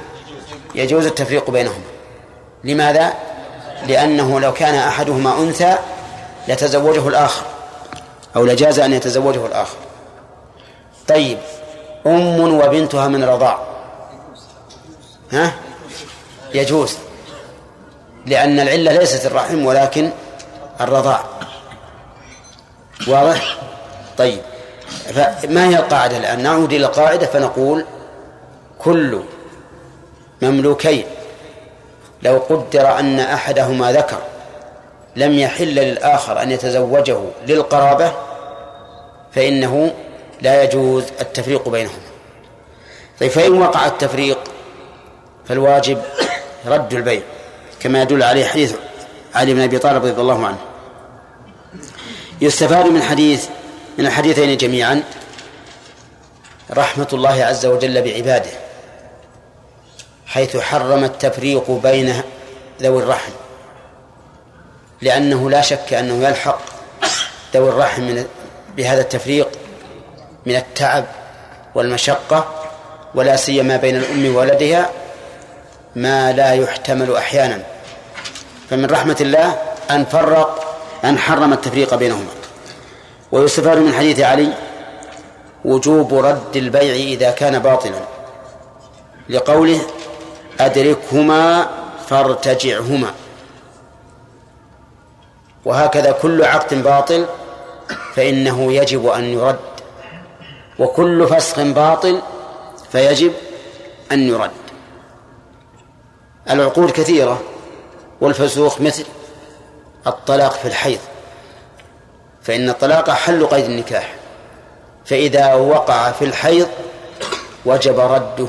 [0.76, 1.84] يجوز التفريق بينهما.
[2.64, 3.14] لماذا؟
[3.88, 5.78] لأنه لو كان أحدهما أنثى
[6.48, 7.46] لتزوجه الآخر
[8.36, 9.78] أو لجاز أن يتزوجه الآخر.
[11.08, 11.38] طيب.
[12.08, 13.60] أم وبنتها من رضاع.
[15.32, 15.54] ها؟
[16.54, 16.98] يجوز.
[18.26, 20.10] لأن العلة ليست الرحم ولكن
[20.82, 21.24] الرضاع.
[23.08, 23.58] واضح؟
[24.18, 24.42] طيب.
[25.14, 27.86] فما هي القاعدة الآن؟ نعود إلى القاعدة فنقول
[28.80, 29.24] كل
[30.42, 31.06] مملوكين
[32.24, 34.18] لو قدر أن أحدهما ذكر
[35.16, 38.12] لم يحل للآخر أن يتزوجه للقرابة
[39.32, 39.92] فإنه
[40.42, 42.10] لا يجوز التفريق بينهما
[43.20, 44.40] طيب فإن وقع التفريق
[45.48, 46.02] فالواجب
[46.66, 47.22] رد البيع
[47.80, 48.76] كما يدل عليه حديث
[49.36, 50.58] علي بن أبي طالب رضي الله عنه.
[52.42, 53.48] يستفاد من حديث
[53.98, 55.04] من الحديثين جميعا
[56.72, 58.50] رحمة الله عز وجل بعباده
[60.26, 62.22] حيث حرم التفريق بين
[62.82, 63.32] ذوي الرحم
[65.02, 66.62] لأنه لا شك أنه يلحق
[67.54, 68.26] ذوي الرحم من
[68.78, 69.50] بهذا التفريق
[70.50, 71.06] من التعب
[71.76, 72.46] والمشقة
[73.16, 74.90] ولا سيما بين الأم وولدها
[75.96, 77.64] ما لا يحتمل أحيانا.
[78.70, 79.58] فمن رحمة الله
[79.92, 82.30] أن فرق أن حرم التفريق بينهما.
[83.32, 84.54] ويستفاد من حديث علي
[85.66, 88.02] وجوب رد البيع إذا كان باطلا.
[89.30, 89.82] لقوله
[90.60, 91.68] أدركهما
[92.08, 93.12] فارتجعهما.
[95.66, 97.26] وهكذا كل عقد باطل
[98.16, 99.69] فإنه يجب أن يرد
[100.80, 102.22] وكل فسخ باطل
[102.92, 103.34] فيجب
[104.12, 104.52] أن يرد.
[106.50, 107.42] العقود كثيرة
[108.22, 109.06] والفسوق مثل
[110.08, 111.00] الطلاق في الحيض
[112.42, 114.16] فإن الطلاق حل قيد النكاح
[115.06, 116.68] فإذا وقع في الحيض
[117.66, 118.48] وجب رده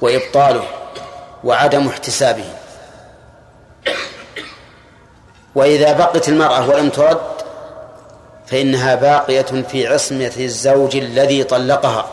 [0.00, 0.64] وإبطاله
[1.44, 2.44] وعدم احتسابه.
[5.54, 7.33] وإذا بقت المرأة ولم ترد
[8.46, 12.06] فإنها باقية في عصمة الزوج الذي طلقها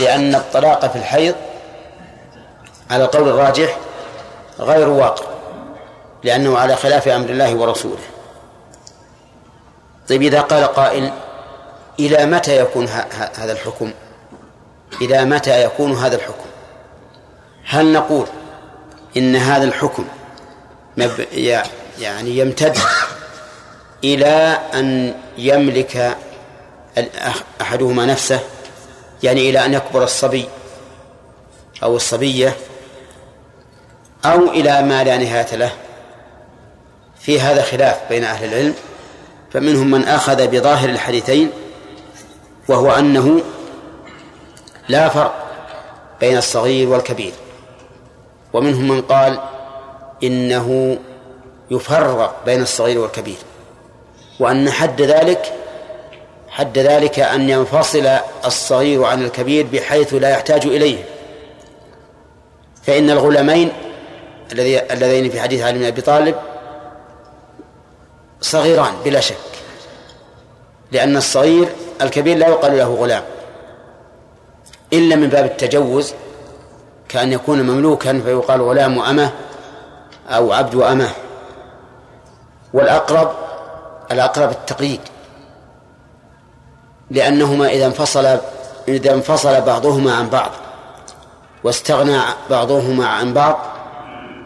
[0.00, 1.34] لأن الطلاق في الحيض
[2.90, 3.78] على القول الراجح
[4.60, 5.24] غير واقع
[6.24, 7.98] لأنه على خلاف أمر الله ورسوله.
[10.08, 11.12] طيب إذا قال قائل
[12.00, 12.88] إلى متى يكون
[13.38, 13.92] هذا الحكم؟
[15.02, 16.46] إلى متى يكون هذا الحكم؟
[17.64, 18.26] هل نقول
[19.16, 20.04] إن هذا الحكم
[21.98, 22.78] يعني يمتد
[24.04, 26.16] إلى أن يملك
[27.60, 28.40] أحدهما نفسه
[29.22, 30.48] يعني إلى أن يكبر الصبي
[31.82, 32.56] أو الصبية
[34.24, 35.72] أو إلى ما لا نهاية له.
[37.20, 38.74] في هذا خلاف بين أهل العلم
[39.52, 41.50] فمنهم من أخذ بظاهر الحديثين
[42.68, 43.40] وهو أنه
[44.88, 45.46] لا فرق
[46.20, 47.32] بين الصغير والكبير.
[48.52, 49.40] ومنهم من قال
[50.22, 50.98] إنه
[51.70, 53.36] يفرق بين الصغير والكبير.
[54.40, 55.52] وأن حد ذلك
[56.48, 58.06] حد ذلك أن ينفصل
[58.44, 61.04] الصغير عن الكبير بحيث لا يحتاج إليه.
[62.82, 63.72] فإن الغلامين
[64.52, 66.34] اللذين في حديث علي بن أبي طالب
[68.40, 69.36] صغيران بلا شك
[70.92, 71.68] لأن الصغير
[72.00, 73.22] الكبير لا يقال له غلام
[74.92, 76.14] إلا من باب التجوز
[77.08, 79.30] كأن يكون مملوكا فيقال غلام وأمه
[80.28, 81.10] أو عبد وأمه
[82.72, 83.47] والأقرب
[84.12, 85.00] الأقرب التقييد.
[87.10, 88.38] لأنهما إذا انفصل
[88.88, 90.50] إذا انفصل بعضهما عن بعض
[91.64, 92.20] واستغنى
[92.50, 93.58] بعضهما عن بعض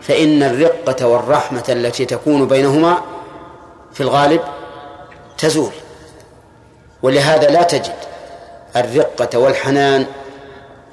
[0.01, 2.99] فإن الرقة والرحمة التي تكون بينهما
[3.93, 4.41] في الغالب
[5.39, 5.73] تزول.
[7.03, 7.95] ولهذا لا تجد
[8.77, 10.07] الرقة والحنان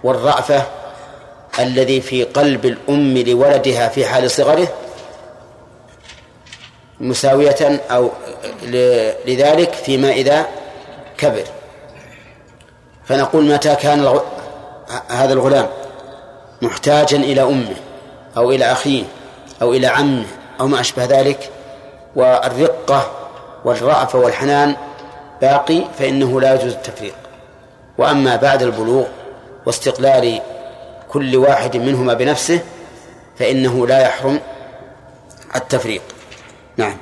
[0.04, 0.64] والرأفة
[1.60, 4.68] الذي في قلب الأم لولدها في حال صغره
[7.00, 8.10] مساوية أو
[9.26, 10.46] لذلك فيما إذا
[11.18, 11.44] كبر.
[13.06, 14.20] فنقول متى كان
[15.10, 15.68] هذا الغلام
[16.62, 17.76] محتاجا إلى أمه
[18.38, 19.04] أو إلى أخيه
[19.62, 20.26] أو إلى عمه
[20.60, 21.50] أو ما أشبه ذلك
[22.16, 23.12] والرقة
[23.66, 24.76] والرأفة والحنان
[25.42, 27.16] باقي فإنه لا يجوز التفريق.
[27.98, 29.06] وأما بعد البلوغ
[29.66, 30.42] واستقلال
[31.12, 32.60] كل واحد منهما بنفسه
[33.40, 34.40] فإنه لا يحرم
[35.56, 36.02] التفريق.
[36.80, 36.98] نعم.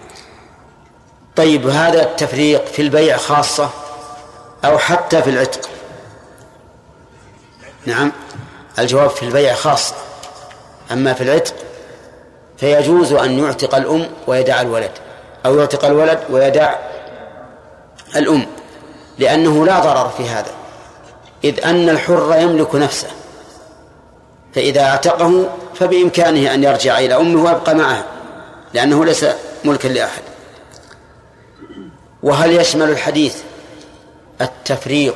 [1.36, 3.70] طيب هذا التفريق في البيع خاصة
[4.66, 5.70] أو حتى في العتق؟
[7.86, 8.12] نعم
[8.80, 9.96] الجواب في البيع خاصة.
[10.92, 11.54] أما في العتق
[12.58, 14.92] فيجوز أن يعتق الأم ويدع الولد
[15.46, 16.76] أو يعتق الولد ويدع
[18.16, 18.48] الأم
[19.18, 20.52] لأنه لا ضرر في هذا
[21.44, 23.08] إذ أن الحر يملك نفسه
[24.56, 28.06] فإذا اعتقه فبإمكانه أن يرجع إلى أمه ويبقى معها
[28.74, 29.26] لأنه ليس
[29.68, 30.22] ملكا لأحد.
[32.24, 33.36] وهل يشمل الحديث
[34.42, 35.16] التفريق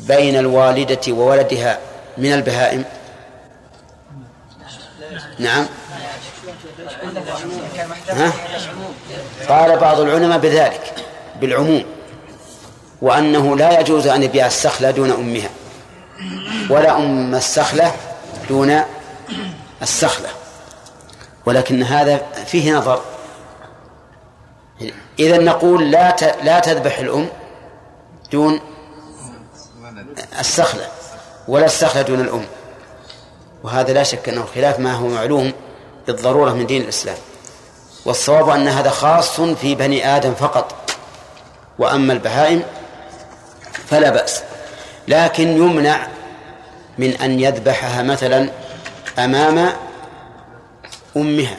[0.00, 1.78] بين الوالدة وولدها
[2.18, 2.84] من البهائم؟
[5.38, 5.66] نعم.
[8.08, 8.32] ها؟
[9.48, 10.94] قال بعض العلماء بذلك
[11.40, 11.84] بالعموم
[13.02, 15.50] وأنه لا يجوز أن يبيع السخلة دون أمها
[16.70, 17.92] ولا أم السخلة
[18.48, 18.80] دون
[19.82, 20.28] السخلة
[21.46, 23.15] ولكن هذا فيه نظر.
[25.18, 27.28] إذا نقول لا لا تذبح الأم
[28.32, 28.60] دون
[30.40, 30.88] السخلة
[31.48, 32.44] ولا السخلة دون الأم.
[33.64, 35.52] وهذا لا شك أنه خلاف ما هو معلوم
[36.06, 37.16] بالضرورة من دين الإسلام.
[38.04, 40.90] والصواب أن هذا خاص في بني آدم فقط.
[41.78, 42.62] وأما البهائم
[43.86, 44.42] فلا بأس.
[45.08, 46.06] لكن يمنع
[46.98, 48.50] من أن يذبحها مثلا
[49.18, 49.72] أمام
[51.16, 51.58] أمها.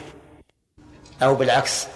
[1.22, 1.86] أو بالعكس.